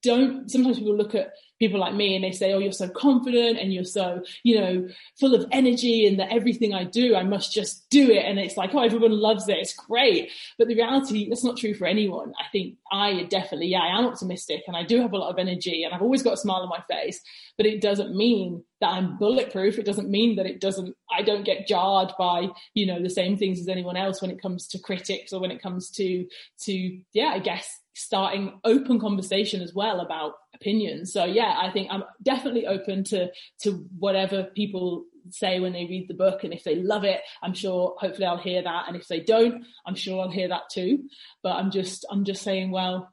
don't, 0.03 0.51
sometimes 0.51 0.79
people 0.79 0.97
look 0.97 1.15
at 1.15 1.33
people 1.63 1.79
like 1.79 1.95
me 1.95 2.17
and 2.17 2.25
they 2.25 2.33
say, 2.33 2.53
Oh, 2.53 2.59
you're 2.59 2.73
so 2.73 2.89
confident 2.89 3.57
and 3.59 3.73
you're 3.73 3.85
so, 3.85 4.23
you 4.43 4.61
know, 4.61 4.89
full 5.21 5.35
of 5.35 5.47
energy 5.53 6.07
and 6.07 6.19
that 6.19 6.33
everything 6.33 6.75
I 6.75 6.83
do, 6.83 7.15
I 7.15 7.23
must 7.23 7.53
just 7.53 7.89
do 7.89 8.11
it. 8.11 8.25
And 8.25 8.39
it's 8.39 8.57
like, 8.57 8.75
Oh, 8.75 8.81
everyone 8.81 9.13
loves 9.13 9.49
it. 9.49 9.59
It's 9.59 9.75
great. 9.75 10.31
But 10.59 10.67
the 10.67 10.75
reality, 10.75 11.29
that's 11.29 11.45
not 11.45 11.57
true 11.57 11.73
for 11.75 11.87
anyone. 11.87 12.33
I 12.39 12.49
think 12.51 12.79
I 12.91 13.25
definitely, 13.31 13.69
yeah, 13.69 13.81
I 13.83 13.99
am 13.99 14.07
optimistic 14.07 14.65
and 14.67 14.77
I 14.77 14.83
do 14.83 15.01
have 15.01 15.13
a 15.13 15.17
lot 15.17 15.31
of 15.31 15.39
energy 15.39 15.85
and 15.85 15.95
I've 15.95 16.03
always 16.03 16.23
got 16.23 16.35
a 16.35 16.39
smile 16.39 16.63
on 16.63 16.69
my 16.69 16.83
face, 16.91 17.23
but 17.57 17.67
it 17.67 17.81
doesn't 17.81 18.17
mean 18.17 18.65
that 18.81 18.89
I'm 18.89 19.17
bulletproof. 19.17 19.79
It 19.79 19.87
doesn't 19.87 20.11
mean 20.11 20.37
that 20.37 20.47
it 20.47 20.61
doesn't, 20.61 20.97
I 21.17 21.23
don't 21.23 21.45
get 21.45 21.69
jarred 21.69 22.13
by, 22.19 22.49
you 22.75 22.87
know, 22.87 23.01
the 23.01 23.09
same 23.09 23.37
things 23.37 23.61
as 23.61 23.69
anyone 23.69 23.97
else 23.97 24.21
when 24.21 24.33
it 24.33 24.43
comes 24.43 24.67
to 24.69 24.81
critics 24.81 25.33
or 25.33 25.41
when 25.41 25.53
it 25.53 25.63
comes 25.63 25.91
to, 25.93 26.27
to, 26.63 26.99
yeah, 27.13 27.29
I 27.29 27.39
guess 27.39 27.79
starting 27.95 28.59
open 28.65 28.99
conversation 28.99 29.61
as 29.61 29.75
well 29.75 30.01
about 30.01 30.35
opinions. 30.55 31.13
So 31.13 31.25
yeah, 31.25 31.59
I 31.61 31.71
think 31.71 31.89
I'm 31.91 32.05
definitely 32.23 32.67
open 32.67 33.05
to 33.05 33.31
to 33.61 33.87
whatever 33.99 34.45
people 34.45 35.05
say 35.31 35.61
when 35.61 35.73
they 35.73 35.85
read 35.85 36.09
the 36.09 36.15
book. 36.15 36.45
And 36.45 36.53
if 36.53 36.65
they 36.65 36.77
love 36.77 37.05
it 37.05 37.21
i'm 37.43 37.55
sure 37.55 37.95
hopefully 37.99 38.27
i'll 38.27 38.37
hear 38.37 38.63
that. 38.63 38.85
And 38.89 38.97
if 38.97 39.09
they 39.09 39.21
don't 39.21 39.65
i'm 39.87 39.95
sure 39.95 40.23
i'll 40.23 40.31
hear 40.31 40.49
that 40.49 40.71
too. 40.71 41.05
But 41.43 41.57
i'm 41.57 41.71
just 41.71 42.05
i'm 42.11 42.25
just 42.25 42.43
saying 42.43 42.71
well 42.71 43.13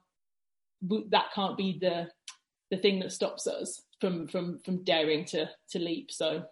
that 1.10 1.32
can't 1.34 1.56
be 1.56 1.78
the 1.80 2.08
the 2.70 2.78
thing 2.78 3.00
that 3.00 3.12
stops 3.12 3.46
us 3.46 3.82
from 4.00 4.26
from 4.28 4.58
from 4.64 4.82
daring 4.84 5.24
to 5.26 5.48
to 5.70 5.78
leap. 5.78 6.10
So 6.10 6.44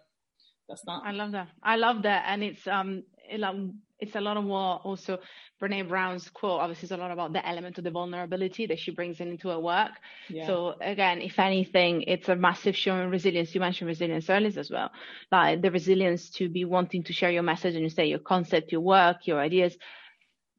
that's 0.67 0.83
that. 0.85 1.01
I 1.03 1.11
love 1.11 1.31
that. 1.31 1.47
I 1.63 1.75
love 1.77 2.03
that. 2.03 2.25
And 2.27 2.43
it's 2.43 2.67
um 2.67 3.03
Um, 3.43 3.79
it's 3.99 4.15
a 4.15 4.21
lot 4.21 4.37
of 4.37 4.45
what 4.45 4.81
also 4.83 5.19
Brene 5.61 5.87
Brown's 5.87 6.29
quote 6.29 6.61
obviously 6.61 6.85
is 6.85 6.91
a 6.91 6.97
lot 6.97 7.11
about 7.11 7.33
the 7.33 7.45
element 7.45 7.77
of 7.77 7.83
the 7.83 7.91
vulnerability 7.91 8.65
that 8.67 8.79
she 8.79 8.91
brings 8.91 9.19
into 9.19 9.49
her 9.49 9.59
work. 9.59 9.91
Yeah. 10.29 10.47
So 10.47 10.75
again, 10.79 11.21
if 11.21 11.37
anything, 11.37 12.03
it's 12.03 12.29
a 12.29 12.35
massive 12.35 12.77
showing 12.77 13.09
resilience. 13.09 13.53
You 13.53 13.59
mentioned 13.59 13.89
resilience 13.89 14.29
earlier 14.29 14.57
as 14.57 14.71
well, 14.71 14.89
like 15.31 15.61
the 15.61 15.69
resilience 15.69 16.29
to 16.31 16.47
be 16.47 16.63
wanting 16.63 17.03
to 17.03 17.13
share 17.13 17.31
your 17.31 17.43
message 17.43 17.75
and 17.75 17.83
you 17.83 17.89
say 17.89 18.05
your 18.05 18.19
concept, 18.19 18.71
your 18.71 18.81
work, 18.81 19.27
your 19.27 19.39
ideas, 19.39 19.77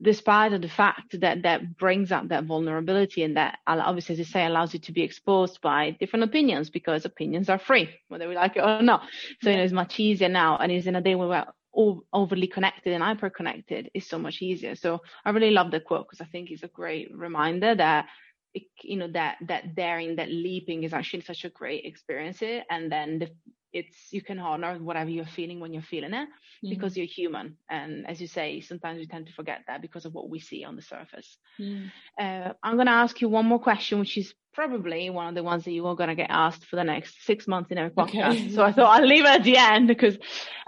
despite 0.02 0.52
of 0.52 0.62
the 0.62 0.68
fact 0.68 1.20
that 1.20 1.42
that 1.42 1.76
brings 1.78 2.12
up 2.12 2.28
that 2.28 2.44
vulnerability 2.44 3.22
and 3.22 3.36
that 3.36 3.58
obviously, 3.66 4.14
as 4.14 4.18
you 4.18 4.24
say, 4.24 4.44
allows 4.44 4.74
you 4.74 4.80
to 4.80 4.92
be 4.92 5.02
exposed 5.02 5.60
by 5.62 5.96
different 5.98 6.24
opinions 6.24 6.68
because 6.68 7.06
opinions 7.06 7.48
are 7.48 7.58
free, 7.58 7.88
whether 8.08 8.28
we 8.28 8.34
like 8.34 8.56
it 8.56 8.60
or 8.60 8.82
not. 8.82 9.02
So 9.42 9.50
you 9.50 9.56
know, 9.56 9.62
it's 9.62 9.72
much 9.72 9.98
easier 9.98 10.28
now, 10.28 10.58
and 10.58 10.70
it's 10.70 10.86
in 10.86 10.96
a 10.96 11.00
day 11.00 11.14
where 11.14 11.46
overly 11.74 12.46
connected 12.46 12.92
and 12.92 13.02
hyper 13.02 13.30
connected 13.30 13.90
is 13.94 14.06
so 14.06 14.18
much 14.18 14.42
easier. 14.42 14.74
So 14.74 15.00
I 15.24 15.30
really 15.30 15.50
love 15.50 15.70
the 15.70 15.80
quote 15.80 16.06
because 16.08 16.20
I 16.20 16.28
think 16.30 16.50
it's 16.50 16.62
a 16.62 16.68
great 16.68 17.08
reminder 17.14 17.74
that 17.74 18.06
it, 18.54 18.64
you 18.82 18.96
know 18.96 19.08
that 19.12 19.36
that 19.46 19.76
daring, 19.76 20.16
that 20.16 20.28
leaping 20.28 20.82
is 20.82 20.92
actually 20.92 21.20
such 21.20 21.44
a 21.44 21.50
great 21.50 21.84
experience. 21.84 22.42
And 22.42 22.90
then 22.90 23.20
the 23.20 23.30
it's 23.72 23.96
you 24.10 24.22
can 24.22 24.38
honor 24.38 24.76
whatever 24.78 25.10
you're 25.10 25.24
feeling 25.24 25.60
when 25.60 25.72
you're 25.72 25.82
feeling 25.82 26.12
it 26.12 26.28
mm. 26.64 26.70
because 26.70 26.96
you're 26.96 27.06
human 27.06 27.56
and 27.68 28.06
as 28.06 28.20
you 28.20 28.26
say 28.26 28.60
sometimes 28.60 28.98
we 28.98 29.06
tend 29.06 29.26
to 29.26 29.32
forget 29.32 29.60
that 29.66 29.80
because 29.80 30.04
of 30.04 30.14
what 30.14 30.28
we 30.28 30.40
see 30.40 30.64
on 30.64 30.76
the 30.76 30.82
surface 30.82 31.36
mm. 31.58 31.90
uh, 32.18 32.52
i'm 32.62 32.74
going 32.74 32.86
to 32.86 32.92
ask 32.92 33.20
you 33.20 33.28
one 33.28 33.46
more 33.46 33.58
question 33.58 33.98
which 33.98 34.16
is 34.18 34.34
probably 34.52 35.08
one 35.10 35.28
of 35.28 35.34
the 35.36 35.42
ones 35.42 35.64
that 35.64 35.70
you 35.70 35.86
are 35.86 35.94
going 35.94 36.08
to 36.08 36.16
get 36.16 36.28
asked 36.28 36.64
for 36.64 36.74
the 36.74 36.82
next 36.82 37.24
six 37.24 37.46
months 37.46 37.70
in 37.70 37.78
every 37.78 37.90
podcast 37.90 38.30
okay. 38.30 38.50
so 38.54 38.62
i 38.62 38.72
thought 38.72 39.00
i'll 39.00 39.06
leave 39.06 39.24
it 39.24 39.30
at 39.30 39.44
the 39.44 39.56
end 39.56 39.86
because 39.86 40.18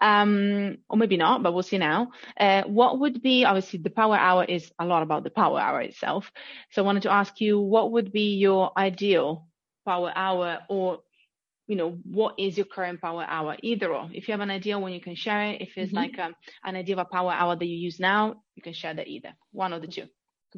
um 0.00 0.78
or 0.88 0.96
maybe 0.96 1.16
not 1.16 1.42
but 1.42 1.52
we'll 1.52 1.62
see 1.62 1.78
now 1.78 2.08
uh, 2.38 2.62
what 2.62 3.00
would 3.00 3.20
be 3.20 3.44
obviously 3.44 3.80
the 3.80 3.90
power 3.90 4.16
hour 4.16 4.44
is 4.44 4.70
a 4.78 4.86
lot 4.86 5.02
about 5.02 5.24
the 5.24 5.30
power 5.30 5.58
hour 5.58 5.80
itself 5.80 6.30
so 6.70 6.82
i 6.82 6.86
wanted 6.86 7.02
to 7.02 7.10
ask 7.10 7.40
you 7.40 7.58
what 7.58 7.90
would 7.90 8.12
be 8.12 8.36
your 8.36 8.70
ideal 8.76 9.48
power 9.84 10.12
hour 10.14 10.60
or 10.68 11.00
you 11.72 11.78
know 11.78 11.98
what 12.04 12.34
is 12.38 12.58
your 12.58 12.66
current 12.66 13.00
power 13.00 13.24
hour 13.26 13.56
either 13.62 13.94
or. 13.94 14.10
If 14.12 14.28
you 14.28 14.32
have 14.32 14.42
an 14.42 14.50
idea 14.50 14.78
when 14.78 14.92
you 14.92 15.00
can 15.00 15.14
share 15.14 15.42
it. 15.52 15.62
If 15.62 15.70
it's 15.76 15.88
mm-hmm. 15.88 15.96
like 15.96 16.18
um, 16.18 16.34
an 16.64 16.76
idea 16.76 16.96
of 16.96 16.98
a 16.98 17.06
power 17.06 17.32
hour 17.32 17.56
that 17.56 17.64
you 17.64 17.78
use 17.78 17.98
now 17.98 18.34
you 18.54 18.62
can 18.62 18.74
share 18.74 18.92
that 18.92 19.08
either. 19.08 19.32
One 19.52 19.72
of 19.72 19.80
the 19.80 19.88
two. 19.88 20.06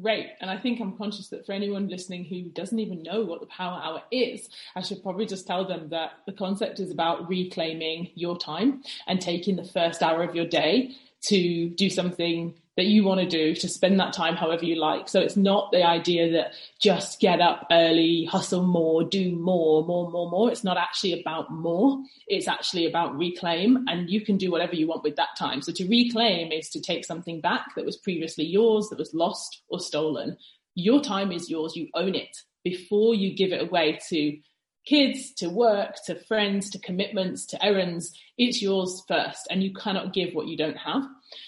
Great. 0.01 0.27
And 0.41 0.51
i 0.51 0.57
think 0.57 0.81
i'm 0.81 0.97
conscious 0.97 1.29
that 1.29 1.45
for 1.45 1.53
anyone 1.53 1.87
listening 1.87 2.25
who 2.25 2.49
doesn't 2.49 2.79
even 2.79 3.01
know 3.01 3.23
what 3.23 3.39
the 3.39 3.45
power 3.45 3.79
hour 3.81 4.01
is 4.11 4.49
i 4.75 4.81
should 4.81 5.01
probably 5.01 5.25
just 5.25 5.47
tell 5.47 5.65
them 5.65 5.87
that 5.89 6.09
the 6.27 6.33
concept 6.33 6.81
is 6.81 6.91
about 6.91 7.29
reclaiming 7.29 8.09
your 8.15 8.37
time 8.37 8.83
and 9.07 9.21
taking 9.21 9.55
the 9.55 9.63
first 9.77 10.03
hour 10.03 10.21
of 10.21 10.35
your 10.35 10.49
day 10.63 10.91
to 11.21 11.69
do 11.69 11.89
something 11.89 12.53
that 12.77 12.85
you 12.85 13.03
want 13.03 13.21
to 13.21 13.27
do 13.27 13.55
to 13.55 13.69
spend 13.69 13.99
that 13.99 14.13
time 14.13 14.35
however 14.35 14.65
you 14.65 14.75
like. 14.75 15.07
So 15.07 15.21
it's 15.21 15.37
not 15.37 15.71
the 15.71 15.83
idea 15.83 16.31
that 16.33 16.53
just 16.79 17.19
get 17.19 17.39
up 17.39 17.67
early, 17.71 18.25
hustle 18.25 18.63
more, 18.63 19.03
do 19.03 19.31
more, 19.31 19.85
more, 19.85 20.11
more, 20.11 20.29
more. 20.29 20.51
It's 20.51 20.63
not 20.63 20.77
actually 20.77 21.19
about 21.19 21.51
more. 21.51 21.97
It's 22.27 22.47
actually 22.47 22.85
about 22.85 23.17
reclaim 23.17 23.85
and 23.87 24.09
you 24.09 24.21
can 24.21 24.37
do 24.37 24.51
whatever 24.51 24.75
you 24.75 24.87
want 24.87 25.03
with 25.03 25.15
that 25.15 25.37
time. 25.37 25.61
So 25.61 25.71
to 25.71 25.87
reclaim 25.87 26.51
is 26.51 26.69
to 26.69 26.81
take 26.81 27.05
something 27.05 27.39
back 27.39 27.75
that 27.75 27.85
was 27.85 27.97
previously 27.97 28.45
yours, 28.45 28.89
that 28.89 28.99
was 28.99 29.13
lost 29.13 29.61
or 29.69 29.79
stolen. 29.79 30.37
Your 30.75 31.01
time 31.01 31.31
is 31.31 31.49
yours. 31.49 31.75
You 31.75 31.87
own 31.93 32.13
it 32.13 32.35
before 32.63 33.15
you 33.15 33.33
give 33.33 33.53
it 33.53 33.61
away 33.61 33.99
to 34.09 34.37
kids, 34.85 35.33
to 35.33 35.49
work, 35.49 35.95
to 36.05 36.15
friends, 36.15 36.69
to 36.71 36.79
commitments, 36.79 37.45
to 37.47 37.65
errands. 37.65 38.13
It's 38.37 38.61
yours 38.61 39.03
first 39.07 39.47
and 39.49 39.63
you 39.63 39.73
cannot 39.73 40.13
give 40.13 40.33
what 40.33 40.47
you 40.47 40.57
don't 40.57 40.77
have. 40.77 41.03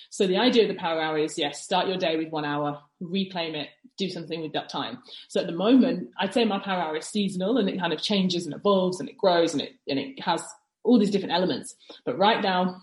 So 0.09 0.25
the 0.25 0.37
idea 0.37 0.63
of 0.63 0.69
the 0.69 0.79
power 0.79 1.01
hour 1.01 1.17
is 1.17 1.37
yes, 1.37 1.63
start 1.63 1.87
your 1.87 1.97
day 1.97 2.17
with 2.17 2.29
one 2.29 2.45
hour, 2.45 2.81
reclaim 2.99 3.55
it, 3.55 3.69
do 3.97 4.09
something 4.09 4.41
with 4.41 4.53
that 4.53 4.69
time. 4.69 4.99
So 5.27 5.39
at 5.41 5.47
the 5.47 5.53
moment, 5.53 6.09
I'd 6.19 6.33
say 6.33 6.45
my 6.45 6.59
power 6.59 6.81
hour 6.81 6.97
is 6.97 7.05
seasonal 7.05 7.57
and 7.57 7.69
it 7.69 7.79
kind 7.79 7.93
of 7.93 8.01
changes 8.01 8.45
and 8.45 8.55
evolves 8.55 8.99
and 8.99 9.09
it 9.09 9.17
grows 9.17 9.53
and 9.53 9.61
it 9.61 9.73
and 9.87 9.99
it 9.99 10.21
has 10.21 10.43
all 10.83 10.97
these 10.97 11.11
different 11.11 11.33
elements. 11.33 11.75
But 12.05 12.17
right 12.17 12.41
now, 12.41 12.81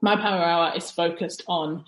my 0.00 0.16
power 0.16 0.42
hour 0.42 0.72
is 0.76 0.90
focused 0.90 1.42
on 1.46 1.84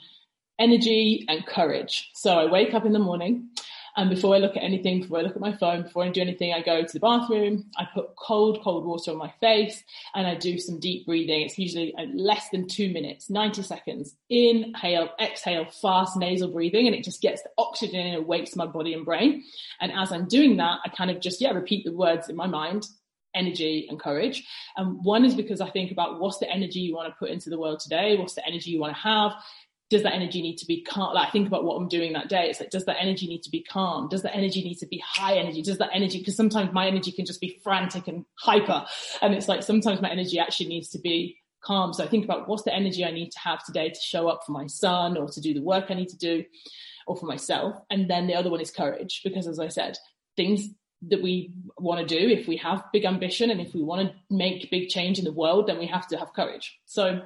energy 0.59 1.25
and 1.29 1.47
courage. 1.47 2.11
So 2.15 2.39
I 2.39 2.51
wake 2.51 2.75
up 2.75 2.85
in 2.85 2.93
the 2.93 2.99
morning 2.99 3.49
and 3.97 4.11
before 4.11 4.35
I 4.35 4.39
look 4.39 4.57
at 4.57 4.63
anything, 4.63 5.03
before 5.03 5.19
I 5.19 5.23
look 5.23 5.37
at 5.37 5.41
my 5.41 5.57
phone, 5.57 5.83
before 5.83 6.05
I 6.05 6.09
do 6.09 6.21
anything, 6.21 6.53
I 6.53 6.63
go 6.63 6.83
to 6.83 6.93
the 6.93 7.01
bathroom, 7.01 7.67
I 7.77 7.87
put 7.95 8.17
cold, 8.17 8.61
cold 8.63 8.85
water 8.85 9.13
on 9.13 9.19
my 9.19 9.33
face 9.41 9.85
and 10.15 10.27
I 10.27 10.35
do 10.35 10.59
some 10.59 10.81
deep 10.81 11.07
breathing. 11.07 11.43
It's 11.43 11.59
usually 11.59 11.95
uh, 11.95 12.07
less 12.13 12.49
than 12.51 12.67
two 12.67 12.93
minutes, 12.93 13.31
90 13.31 13.63
seconds. 13.63 14.17
Inhale, 14.29 15.11
exhale, 15.21 15.67
fast 15.67 16.17
nasal 16.17 16.51
breathing, 16.51 16.87
and 16.87 16.97
it 16.97 17.05
just 17.05 17.23
gets 17.23 17.43
the 17.43 17.51
oxygen 17.57 18.01
and 18.01 18.15
it 18.15 18.27
wakes 18.27 18.57
my 18.57 18.67
body 18.67 18.95
and 18.95 19.05
brain. 19.05 19.45
And 19.81 19.93
as 19.93 20.11
I'm 20.11 20.27
doing 20.27 20.57
that, 20.57 20.81
I 20.85 20.89
kind 20.89 21.11
of 21.11 21.21
just, 21.21 21.41
yeah, 21.41 21.53
repeat 21.53 21.85
the 21.85 21.93
words 21.93 22.29
in 22.29 22.37
my 22.37 22.47
mind 22.47 22.89
energy 23.35 23.87
and 23.91 23.99
courage. 23.99 24.47
And 24.77 25.05
one 25.05 25.25
is 25.25 25.35
because 25.35 25.61
I 25.61 25.69
think 25.69 25.91
about 25.91 26.21
what's 26.21 26.39
the 26.39 26.49
energy 26.49 26.81
you 26.81 26.95
want 26.95 27.13
to 27.13 27.19
put 27.19 27.31
into 27.31 27.51
the 27.51 27.59
world 27.59 27.81
today? 27.81 28.17
What's 28.17 28.35
the 28.35 28.47
energy 28.47 28.71
you 28.71 28.81
want 28.81 28.95
to 28.95 29.03
have? 29.03 29.33
Does 29.91 30.03
that 30.03 30.15
energy 30.15 30.41
need 30.41 30.57
to 30.57 30.67
be 30.67 30.83
calm? 30.83 31.15
Like, 31.15 31.29
I 31.29 31.31
think 31.31 31.47
about 31.47 31.65
what 31.65 31.77
I'm 31.77 31.89
doing 31.89 32.15
that 32.15 32.29
day. 32.29 32.49
It's 32.49 32.59
like, 32.59 32.71
does 32.71 32.87
that 32.87 32.97
energy 33.01 33.27
need 33.27 33.43
to 33.43 33.51
be 33.51 33.63
calm? 33.63 34.09
Does 34.09 34.23
that 34.23 34.35
energy 34.35 34.63
need 34.63 34.79
to 34.79 34.87
be 34.87 35.03
high 35.05 35.37
energy? 35.37 35.63
Does 35.63 35.79
that 35.79 35.91
energy, 35.93 36.19
because 36.19 36.37
sometimes 36.37 36.73
my 36.73 36.87
energy 36.87 37.13
can 37.13 37.27
just 37.27 37.41
be 37.41 37.61
frantic 37.63 38.09
and 38.09 38.25
hyper. 38.35 38.87
And 39.21 39.35
it's 39.35 39.47
like, 39.47 39.63
sometimes 39.63 40.01
my 40.01 40.11
energy 40.11 40.39
actually 40.39 40.69
needs 40.69 40.89
to 40.91 40.99
be 40.99 41.37
calm. 41.63 41.93
So 41.93 42.03
I 42.03 42.09
think 42.09 42.25
about 42.25 42.49
what's 42.49 42.63
the 42.63 42.75
energy 42.75 43.05
I 43.05 43.11
need 43.11 43.31
to 43.33 43.39
have 43.41 43.65
today 43.65 43.91
to 43.91 44.01
show 44.01 44.29
up 44.29 44.41
for 44.45 44.53
my 44.53 44.67
son 44.67 45.17
or 45.17 45.29
to 45.29 45.41
do 45.41 45.55
the 45.55 45.63
work 45.63 45.87
I 45.91 45.95
need 45.95 46.09
to 46.09 46.19
do 46.19 46.45
or 47.07 47.17
for 47.17 47.27
myself. 47.27 47.77
And 47.91 48.11
then 48.11 48.27
the 48.27 48.35
other 48.35 48.51
one 48.51 48.61
is 48.61 48.71
courage, 48.71 49.21
because 49.23 49.47
as 49.47 49.59
I 49.59 49.69
said, 49.69 49.99
things 50.37 50.69
that 51.09 51.23
we 51.23 51.53
want 51.77 52.01
to 52.01 52.19
do, 52.19 52.29
if 52.29 52.49
we 52.49 52.57
have 52.57 52.85
big 52.91 53.05
ambition 53.05 53.51
and 53.51 53.61
if 53.61 53.75
we 53.75 53.83
want 53.83 54.09
to 54.09 54.15
make 54.31 54.71
big 54.71 54.89
change 54.89 55.19
in 55.19 55.27
the 55.27 55.33
world, 55.33 55.67
then 55.67 55.79
we 55.79 55.87
have 55.87 56.09
to 56.09 56.17
have 56.17 56.33
courage. 56.33 56.79
So 56.87 57.21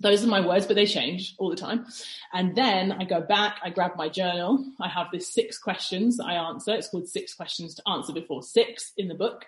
those 0.00 0.24
are 0.24 0.28
my 0.28 0.44
words, 0.44 0.66
but 0.66 0.76
they 0.76 0.86
change 0.86 1.34
all 1.38 1.50
the 1.50 1.56
time. 1.56 1.86
And 2.32 2.56
then 2.56 2.92
I 2.92 3.04
go 3.04 3.20
back, 3.20 3.58
I 3.62 3.70
grab 3.70 3.92
my 3.96 4.08
journal. 4.08 4.64
I 4.80 4.88
have 4.88 5.08
this 5.12 5.32
six 5.32 5.58
questions 5.58 6.16
that 6.16 6.24
I 6.24 6.34
answer. 6.34 6.72
It's 6.74 6.88
called 6.88 7.08
six 7.08 7.34
questions 7.34 7.74
to 7.74 7.82
answer 7.88 8.12
before 8.12 8.42
six 8.42 8.92
in 8.96 9.08
the 9.08 9.14
book. 9.14 9.44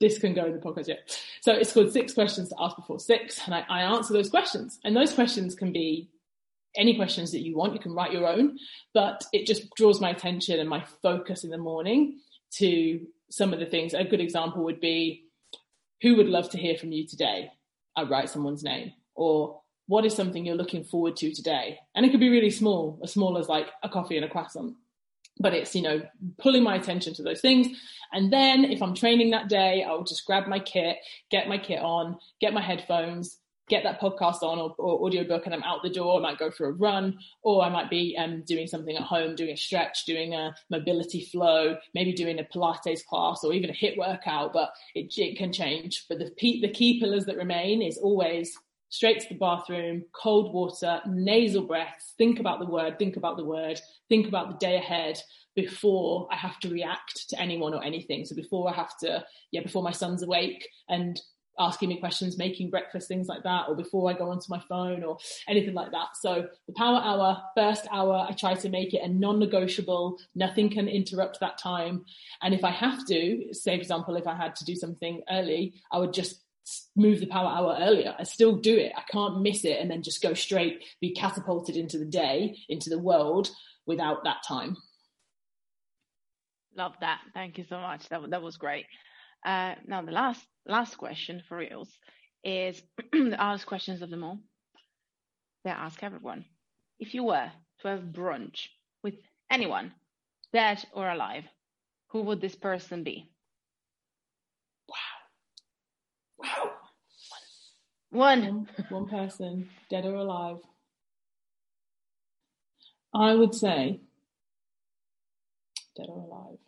This 0.00 0.18
can 0.18 0.34
go 0.34 0.46
in 0.46 0.52
the 0.52 0.58
podcast, 0.58 0.88
yeah. 0.88 0.96
So 1.42 1.52
it's 1.52 1.72
called 1.72 1.92
six 1.92 2.14
questions 2.14 2.48
to 2.48 2.56
ask 2.58 2.76
before 2.76 2.98
six. 2.98 3.40
And 3.44 3.54
I, 3.54 3.64
I 3.68 3.82
answer 3.82 4.12
those 4.12 4.30
questions. 4.30 4.80
And 4.84 4.96
those 4.96 5.12
questions 5.12 5.54
can 5.54 5.72
be 5.72 6.10
any 6.76 6.96
questions 6.96 7.32
that 7.32 7.42
you 7.42 7.56
want. 7.56 7.74
You 7.74 7.78
can 7.78 7.94
write 7.94 8.12
your 8.12 8.26
own, 8.26 8.58
but 8.94 9.24
it 9.32 9.46
just 9.46 9.72
draws 9.76 10.00
my 10.00 10.10
attention 10.10 10.58
and 10.58 10.68
my 10.68 10.84
focus 11.02 11.44
in 11.44 11.50
the 11.50 11.58
morning 11.58 12.18
to 12.54 13.06
some 13.30 13.52
of 13.52 13.60
the 13.60 13.66
things. 13.66 13.94
A 13.94 14.04
good 14.04 14.20
example 14.20 14.64
would 14.64 14.80
be, 14.80 15.24
who 16.02 16.16
would 16.16 16.28
love 16.28 16.50
to 16.50 16.58
hear 16.58 16.76
from 16.76 16.92
you 16.92 17.06
today? 17.06 17.50
I 17.96 18.02
write 18.02 18.30
someone's 18.30 18.64
name 18.64 18.92
or 19.14 19.60
what 19.86 20.04
is 20.04 20.14
something 20.14 20.44
you're 20.44 20.54
looking 20.54 20.84
forward 20.84 21.16
to 21.16 21.32
today? 21.32 21.78
And 21.94 22.04
it 22.04 22.10
could 22.10 22.20
be 22.20 22.30
really 22.30 22.50
small, 22.50 23.00
as 23.02 23.12
small 23.12 23.38
as 23.38 23.48
like 23.48 23.66
a 23.82 23.88
coffee 23.88 24.16
and 24.16 24.24
a 24.24 24.28
croissant. 24.28 24.74
But 25.40 25.52
it's, 25.52 25.74
you 25.74 25.82
know, 25.82 26.02
pulling 26.38 26.62
my 26.62 26.76
attention 26.76 27.12
to 27.14 27.22
those 27.22 27.40
things. 27.40 27.68
And 28.12 28.32
then 28.32 28.64
if 28.64 28.80
I'm 28.80 28.94
training 28.94 29.30
that 29.30 29.48
day, 29.48 29.82
I'll 29.82 30.04
just 30.04 30.24
grab 30.24 30.46
my 30.46 30.60
kit, 30.60 30.98
get 31.30 31.48
my 31.48 31.58
kit 31.58 31.80
on, 31.80 32.16
get 32.40 32.54
my 32.54 32.62
headphones, 32.62 33.38
get 33.68 33.82
that 33.82 34.00
podcast 34.00 34.42
on 34.42 34.58
or, 34.58 34.74
or 34.78 35.06
audiobook 35.06 35.46
and 35.46 35.54
I'm 35.54 35.62
out 35.62 35.82
the 35.82 35.90
door. 35.90 36.18
I 36.18 36.22
might 36.22 36.38
go 36.38 36.50
for 36.50 36.66
a 36.66 36.72
run 36.72 37.18
or 37.42 37.64
I 37.64 37.68
might 37.68 37.90
be 37.90 38.16
um, 38.18 38.42
doing 38.46 38.66
something 38.66 38.96
at 38.96 39.02
home, 39.02 39.34
doing 39.34 39.50
a 39.50 39.56
stretch, 39.56 40.04
doing 40.04 40.34
a 40.34 40.54
mobility 40.70 41.24
flow, 41.24 41.76
maybe 41.94 42.12
doing 42.12 42.38
a 42.38 42.44
Pilates 42.44 43.04
class 43.04 43.42
or 43.42 43.52
even 43.52 43.70
a 43.70 43.72
HIIT 43.72 43.96
workout, 43.96 44.52
but 44.52 44.72
it, 44.94 45.12
it 45.16 45.38
can 45.38 45.52
change. 45.52 46.04
But 46.08 46.18
the, 46.18 46.30
the 46.60 46.72
key 46.72 47.00
pillars 47.00 47.24
that 47.26 47.36
remain 47.36 47.82
is 47.82 47.98
always 47.98 48.56
straight 48.88 49.20
to 49.20 49.28
the 49.28 49.38
bathroom, 49.38 50.04
cold 50.12 50.52
water, 50.54 51.00
nasal 51.06 51.62
breaths, 51.62 52.14
think 52.16 52.38
about 52.38 52.60
the 52.60 52.66
word, 52.66 52.98
think 52.98 53.16
about 53.16 53.36
the 53.36 53.44
word, 53.44 53.80
think 54.08 54.28
about 54.28 54.48
the 54.48 54.66
day 54.66 54.76
ahead 54.76 55.18
before 55.56 56.28
I 56.30 56.36
have 56.36 56.58
to 56.60 56.68
react 56.68 57.28
to 57.30 57.40
anyone 57.40 57.74
or 57.74 57.82
anything. 57.84 58.24
So 58.24 58.34
before 58.34 58.70
I 58.70 58.74
have 58.74 58.96
to, 58.98 59.24
yeah, 59.52 59.62
before 59.62 59.82
my 59.82 59.92
son's 59.92 60.22
awake 60.22 60.68
and 60.88 61.20
asking 61.58 61.88
me 61.88 62.00
questions, 62.00 62.36
making 62.36 62.70
breakfast, 62.70 63.06
things 63.06 63.28
like 63.28 63.44
that, 63.44 63.66
or 63.68 63.76
before 63.76 64.10
I 64.10 64.14
go 64.14 64.30
onto 64.30 64.46
my 64.48 64.60
phone 64.68 65.04
or 65.04 65.18
anything 65.48 65.74
like 65.74 65.92
that. 65.92 66.16
So 66.20 66.48
the 66.66 66.72
power 66.72 67.00
hour, 67.00 67.40
first 67.56 67.86
hour, 67.92 68.26
I 68.28 68.32
try 68.32 68.54
to 68.54 68.68
make 68.68 68.92
it 68.92 69.02
a 69.04 69.08
non-negotiable. 69.08 70.18
Nothing 70.34 70.68
can 70.68 70.88
interrupt 70.88 71.38
that 71.40 71.58
time. 71.58 72.04
And 72.42 72.54
if 72.54 72.64
I 72.64 72.70
have 72.70 73.06
to, 73.06 73.52
say 73.52 73.76
for 73.76 73.80
example, 73.80 74.16
if 74.16 74.26
I 74.26 74.34
had 74.34 74.56
to 74.56 74.64
do 74.64 74.74
something 74.74 75.22
early, 75.30 75.74
I 75.92 75.98
would 75.98 76.12
just 76.12 76.43
move 76.96 77.20
the 77.20 77.26
power 77.26 77.48
hour 77.48 77.76
earlier. 77.80 78.14
I 78.18 78.22
still 78.24 78.56
do 78.56 78.76
it. 78.76 78.92
I 78.96 79.02
can't 79.10 79.42
miss 79.42 79.64
it 79.64 79.78
and 79.80 79.90
then 79.90 80.02
just 80.02 80.22
go 80.22 80.34
straight, 80.34 80.84
be 81.00 81.14
catapulted 81.14 81.76
into 81.76 81.98
the 81.98 82.04
day, 82.04 82.56
into 82.68 82.90
the 82.90 82.98
world 82.98 83.50
without 83.86 84.24
that 84.24 84.42
time. 84.46 84.76
Love 86.76 86.94
that. 87.00 87.20
Thank 87.34 87.58
you 87.58 87.64
so 87.68 87.78
much. 87.78 88.08
That, 88.08 88.30
that 88.30 88.42
was 88.42 88.56
great. 88.56 88.86
Uh, 89.44 89.74
now 89.86 90.02
the 90.02 90.12
last 90.12 90.44
last 90.66 90.96
question 90.96 91.42
for 91.46 91.58
reals 91.58 91.90
is 92.42 92.82
the 93.12 93.36
hardest 93.38 93.66
questions 93.66 94.00
of 94.00 94.10
them 94.10 94.24
all. 94.24 94.38
They 95.64 95.70
ask 95.70 96.02
everyone: 96.02 96.46
If 96.98 97.14
you 97.14 97.24
were 97.24 97.52
to 97.80 97.88
have 97.88 98.00
brunch 98.00 98.68
with 99.02 99.14
anyone, 99.50 99.92
dead 100.52 100.82
or 100.92 101.08
alive, 101.08 101.44
who 102.08 102.22
would 102.22 102.40
this 102.40 102.54
person 102.54 103.04
be? 103.04 103.30
Wow. 106.38 106.72
One. 108.10 108.68
One 108.88 109.08
person, 109.08 109.70
dead 109.90 110.04
or 110.04 110.14
alive. 110.14 110.58
I 113.14 113.34
would 113.34 113.54
say 113.54 114.00
dead 115.96 116.06
or 116.08 116.18
alive. 116.18 116.58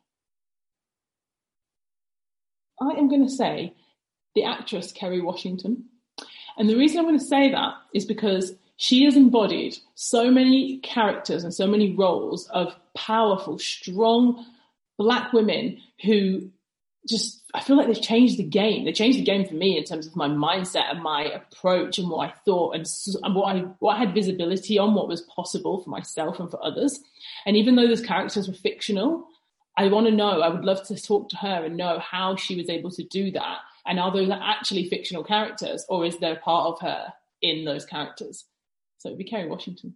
I 2.81 2.99
am 2.99 3.09
going 3.09 3.27
to 3.27 3.33
say 3.33 3.75
the 4.35 4.45
actress 4.45 4.93
Kerry 4.93 5.21
Washington. 5.21 5.85
And 6.59 6.69
the 6.69 6.77
reason 6.77 6.99
I'm 6.99 7.07
going 7.07 7.19
to 7.19 7.25
say 7.25 7.51
that 7.51 7.75
is 7.93 8.05
because 8.05 8.55
she 8.77 9.05
has 9.05 9.17
embodied 9.17 9.77
so 9.95 10.31
many 10.31 10.79
characters 10.79 11.45
and 11.45 11.53
so 11.53 11.67
many 11.67 11.95
roles 11.95 12.47
of 12.49 12.75
powerful, 12.95 13.59
strong 13.59 14.45
black 14.99 15.33
women 15.33 15.79
who 16.05 16.51
just 17.09 17.43
I 17.57 17.63
feel 17.63 17.77
like 17.77 17.87
they've 17.87 18.03
changed 18.03 18.39
the 18.39 18.43
game. 18.43 18.85
They 18.85 18.93
changed 18.93 19.19
the 19.19 19.25
game 19.25 19.47
for 19.47 19.55
me 19.55 19.79
in 19.79 19.85
terms 19.85 20.07
of 20.07 20.15
my 20.15 20.29
mindset 20.29 20.91
and 20.91 21.03
my 21.03 21.23
approach 21.23 21.99
and 21.99 22.11
what 22.11 22.29
I 22.29 22.35
thought 22.45 22.75
and, 22.75 22.87
and 23.23 23.35
what 23.35 23.57
I 23.57 23.61
what 23.79 23.97
I 23.97 23.99
had 23.99 24.13
visibility 24.13 24.79
on 24.79 24.95
what 24.95 25.09
was 25.09 25.23
possible 25.23 25.83
for 25.83 25.89
myself 25.89 26.39
and 26.39 26.51
for 26.51 26.63
others. 26.63 27.01
And 27.47 27.57
even 27.57 27.75
though 27.75 27.87
those 27.87 28.03
characters 28.03 28.47
were 28.47 28.53
fictional, 28.53 29.27
I 29.79 29.89
want 29.89 30.07
to 30.07 30.13
know. 30.13 30.43
I 30.43 30.49
would 30.49 30.67
love 30.67 30.87
to 30.89 31.03
talk 31.03 31.31
to 31.31 31.37
her 31.37 31.65
and 31.65 31.79
know 31.79 31.99
how 31.99 32.37
she 32.37 32.57
was 32.57 32.69
able 32.69 32.91
to 32.91 33.05
do 33.05 33.31
that. 33.31 33.59
And 33.87 33.99
are 33.99 34.13
those 34.13 34.29
actually 34.31 34.91
fictional 34.91 35.25
characters, 35.25 35.87
or 35.89 36.05
is 36.05 36.19
there 36.19 36.37
part 36.37 36.67
of 36.67 36.81
her 36.83 37.15
in 37.41 37.65
those 37.65 37.87
characters? 37.87 38.45
So 38.99 39.09
it'd 39.09 39.19
be 39.19 39.25
Kerry 39.25 39.49
Washington. 39.49 39.95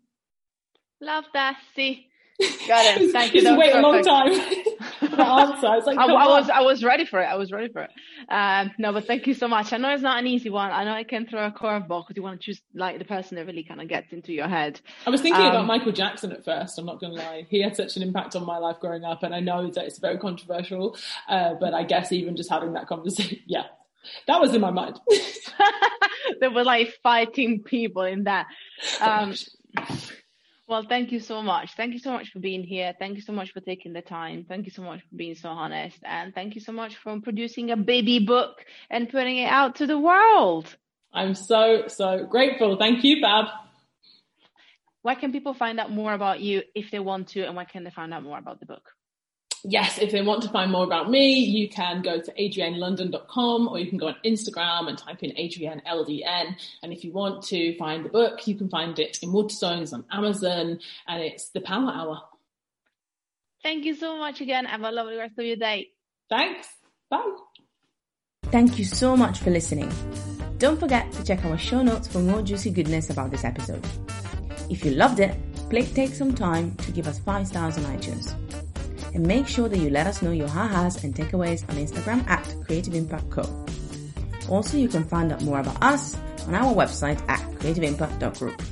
Love 1.03 1.25
that. 1.35 1.59
See, 1.75 2.07
got 2.67 2.85
it. 2.85 3.13
Thank 3.13 3.35
you. 3.35 3.43
Just 3.43 3.59
wait 3.59 3.75
a 3.75 3.81
long 3.81 4.03
time. 4.03 4.33
answer. 4.33 5.67
I 5.67 5.77
was 5.77 5.87
like, 5.87 5.99
I, 5.99 6.05
I 6.05 6.29
was 6.29 6.51
I 6.51 6.61
was 6.61 6.85
ready 6.85 7.05
for 7.05 7.21
it. 7.21 7.27
I 7.27 7.37
was 7.37 7.53
ready 7.53 7.73
for 7.73 7.83
it. 7.83 7.91
Um, 8.29 8.71
no, 8.79 8.93
but 8.93 9.07
thank 9.07 9.27
you 9.27 9.35
so 9.35 9.49
much. 9.49 9.73
I 9.73 9.77
know 9.77 9.93
it's 9.93 10.03
not 10.03 10.19
an 10.19 10.27
easy 10.27 10.51
one. 10.51 10.71
I 10.71 10.85
know 10.85 10.93
I 10.93 11.05
can 11.05 11.27
throw 11.27 11.47
a 11.47 11.51
curveball 11.51 12.05
because 12.05 12.17
you 12.17 12.23
want 12.23 12.41
to 12.41 12.45
choose 12.45 12.61
like 12.75 12.99
the 12.99 13.05
person 13.05 13.37
that 13.37 13.47
really 13.47 13.65
kind 13.65 13.81
of 13.81 13.89
gets 13.89 14.13
into 14.13 14.33
your 14.33 14.49
head. 14.49 14.81
I 15.07 15.11
was 15.11 15.21
thinking 15.21 15.43
um, 15.43 15.51
about 15.51 15.67
Michael 15.67 15.93
Jackson 15.93 16.33
at 16.33 16.45
first. 16.45 16.79
I'm 16.79 16.87
not 16.87 17.01
going 17.01 17.17
to 17.17 17.23
lie. 17.23 17.47
He 17.49 17.61
had 17.61 17.77
such 17.77 17.97
an 17.97 18.03
impact 18.03 18.37
on 18.37 18.45
my 18.45 18.59
life 18.59 18.77
growing 18.81 19.05
up, 19.05 19.23
and 19.23 19.35
I 19.35 19.41
know 19.41 19.71
that 19.71 19.85
it's 19.85 19.99
very 19.99 20.19
controversial. 20.19 20.97
Uh, 21.29 21.55
but 21.55 21.75
I 21.75 21.85
guess 21.85 22.13
even 22.13 22.37
just 22.37 22.51
having 22.51 22.73
that 22.75 22.87
conversation, 22.87 23.39
yeah, 23.47 23.65
that 24.27 24.41
was 24.41 24.55
in 24.55 24.61
my 24.61 24.71
mind. 24.71 25.01
there 26.41 26.51
were 26.51 26.65
like 26.65 26.99
fighting 27.03 27.63
people 27.63 28.03
in 28.03 28.25
that. 28.25 28.47
Um, 29.01 29.35
well, 30.71 30.85
thank 30.89 31.11
you 31.11 31.19
so 31.19 31.43
much. 31.43 31.75
Thank 31.75 31.95
you 31.95 31.99
so 31.99 32.13
much 32.13 32.31
for 32.31 32.39
being 32.39 32.63
here. 32.63 32.95
Thank 32.97 33.17
you 33.17 33.23
so 33.23 33.33
much 33.33 33.51
for 33.51 33.61
taking 33.61 33.93
the 33.93 34.03
time. 34.03 34.47
Thank 34.49 34.67
you 34.67 34.71
so 34.71 34.83
much 34.83 35.01
for 35.01 35.17
being 35.17 35.35
so 35.35 35.49
honest. 35.49 35.99
And 36.05 36.33
thank 36.33 36.55
you 36.55 36.61
so 36.61 36.71
much 36.71 36.95
for 36.95 37.21
producing 37.21 37.73
a 37.73 37.77
baby 37.77 38.21
book 38.21 38.65
and 38.89 39.11
putting 39.11 39.39
it 39.39 39.49
out 39.49 39.75
to 39.77 39.89
the 39.89 39.99
world. 39.99 40.77
I'm 41.13 41.35
so, 41.35 41.89
so 41.89 42.25
grateful. 42.25 42.77
Thank 42.77 43.03
you, 43.03 43.21
Bab. 43.21 43.47
Where 45.03 45.17
can 45.17 45.33
people 45.33 45.55
find 45.55 45.81
out 45.81 45.91
more 45.91 46.15
about 46.15 46.39
you 46.39 46.63
if 46.77 46.93
they 46.93 47.01
want 47.01 47.29
to, 47.31 47.43
and 47.43 47.57
where 47.57 47.65
can 47.65 47.83
they 47.83 47.91
find 47.91 48.15
out 48.15 48.23
more 48.23 48.39
about 48.39 48.61
the 48.61 48.67
book? 48.67 48.93
Yes, 49.65 49.99
if 49.99 50.13
they 50.13 50.23
want 50.23 50.43
to 50.43 50.49
find 50.49 50.71
more 50.71 50.85
about 50.85 51.11
me, 51.11 51.39
you 51.41 51.69
can 51.69 52.03
go 52.03 52.21
to 52.21 52.33
adriennelondon.com 52.33 53.69
or 53.69 53.79
you 53.79 53.89
can 53.89 53.99
go 53.99 54.09
on 54.09 54.17
Instagram 54.25 54.89
and 54.89 54.97
type 54.97 55.23
in 55.23 55.33
Adrienne 55.39 55.83
LDN. 55.87 56.57
And 56.83 56.93
if 56.93 57.05
you 57.05 57.13
want 57.13 57.43
to 57.45 57.77
find 57.77 58.05
the 58.05 58.09
book, 58.09 58.47
you 58.47 58.55
can 58.55 58.69
find 58.69 58.99
it 58.99 59.19
in 59.23 59.31
Waterstones 59.31 59.93
on 59.93 60.05
Amazon 60.11 60.81
and 61.07 61.23
it's 61.23 61.51
The 61.51 61.61
Power 61.61 61.91
Hour. 61.91 62.23
Thank 63.63 63.85
you 63.85 63.95
so 63.95 64.17
much 64.17 64.41
again. 64.41 64.65
Have 64.65 64.83
a 64.83 64.91
lovely 64.91 65.17
rest 65.17 65.39
of 65.39 65.45
your 65.45 65.57
day. 65.57 65.89
Thanks. 66.29 66.69
Bye. 67.11 67.37
Thank 68.45 68.79
you 68.79 68.85
so 68.85 69.17
much 69.17 69.39
for 69.39 69.51
listening. 69.51 69.93
Don't 70.59 70.79
forget 70.79 71.11
to 71.13 71.25
check 71.25 71.45
our 71.45 71.59
show 71.59 71.83
notes 71.83 72.09
for 72.09 72.19
more 72.19 72.43
juicy 72.43 72.71
goodness 72.71 73.11
about 73.11 73.31
this 73.31 73.45
episode. 73.45 73.85
If 74.69 74.85
you 74.85 74.93
loved 74.93 75.21
it, 75.21 75.37
please 75.69 75.93
take 75.93 76.15
some 76.15 76.35
time 76.35 76.75
to 76.77 76.93
give 76.93 77.07
us 77.07 77.19
5 77.19 77.47
stars 77.47 77.79
on 77.79 77.85
iTunes 77.85 78.35
and 79.15 79.27
make 79.27 79.47
sure 79.47 79.69
that 79.69 79.79
you 79.79 79.91
let 79.91 80.07
us 80.07 80.23
know 80.23 80.31
your 80.31 80.49
ha-has 80.49 81.03
and 81.05 81.15
takeaways 81.15 81.69
on 81.69 81.77
Instagram 81.77 82.27
at 82.29 82.45
Creative 82.65 82.95
Impact 82.95 83.29
Co. 83.31 83.67
Also, 84.49 84.77
you 84.77 84.89
can 84.89 85.05
find 85.05 85.33
out 85.33 85.43
more 85.43 85.61
about 85.61 85.83
us 85.83 86.17
on 86.47 86.55
our 86.55 86.75
website 86.75 87.21
at 87.29 87.41
creativeimpact.group. 87.59 88.63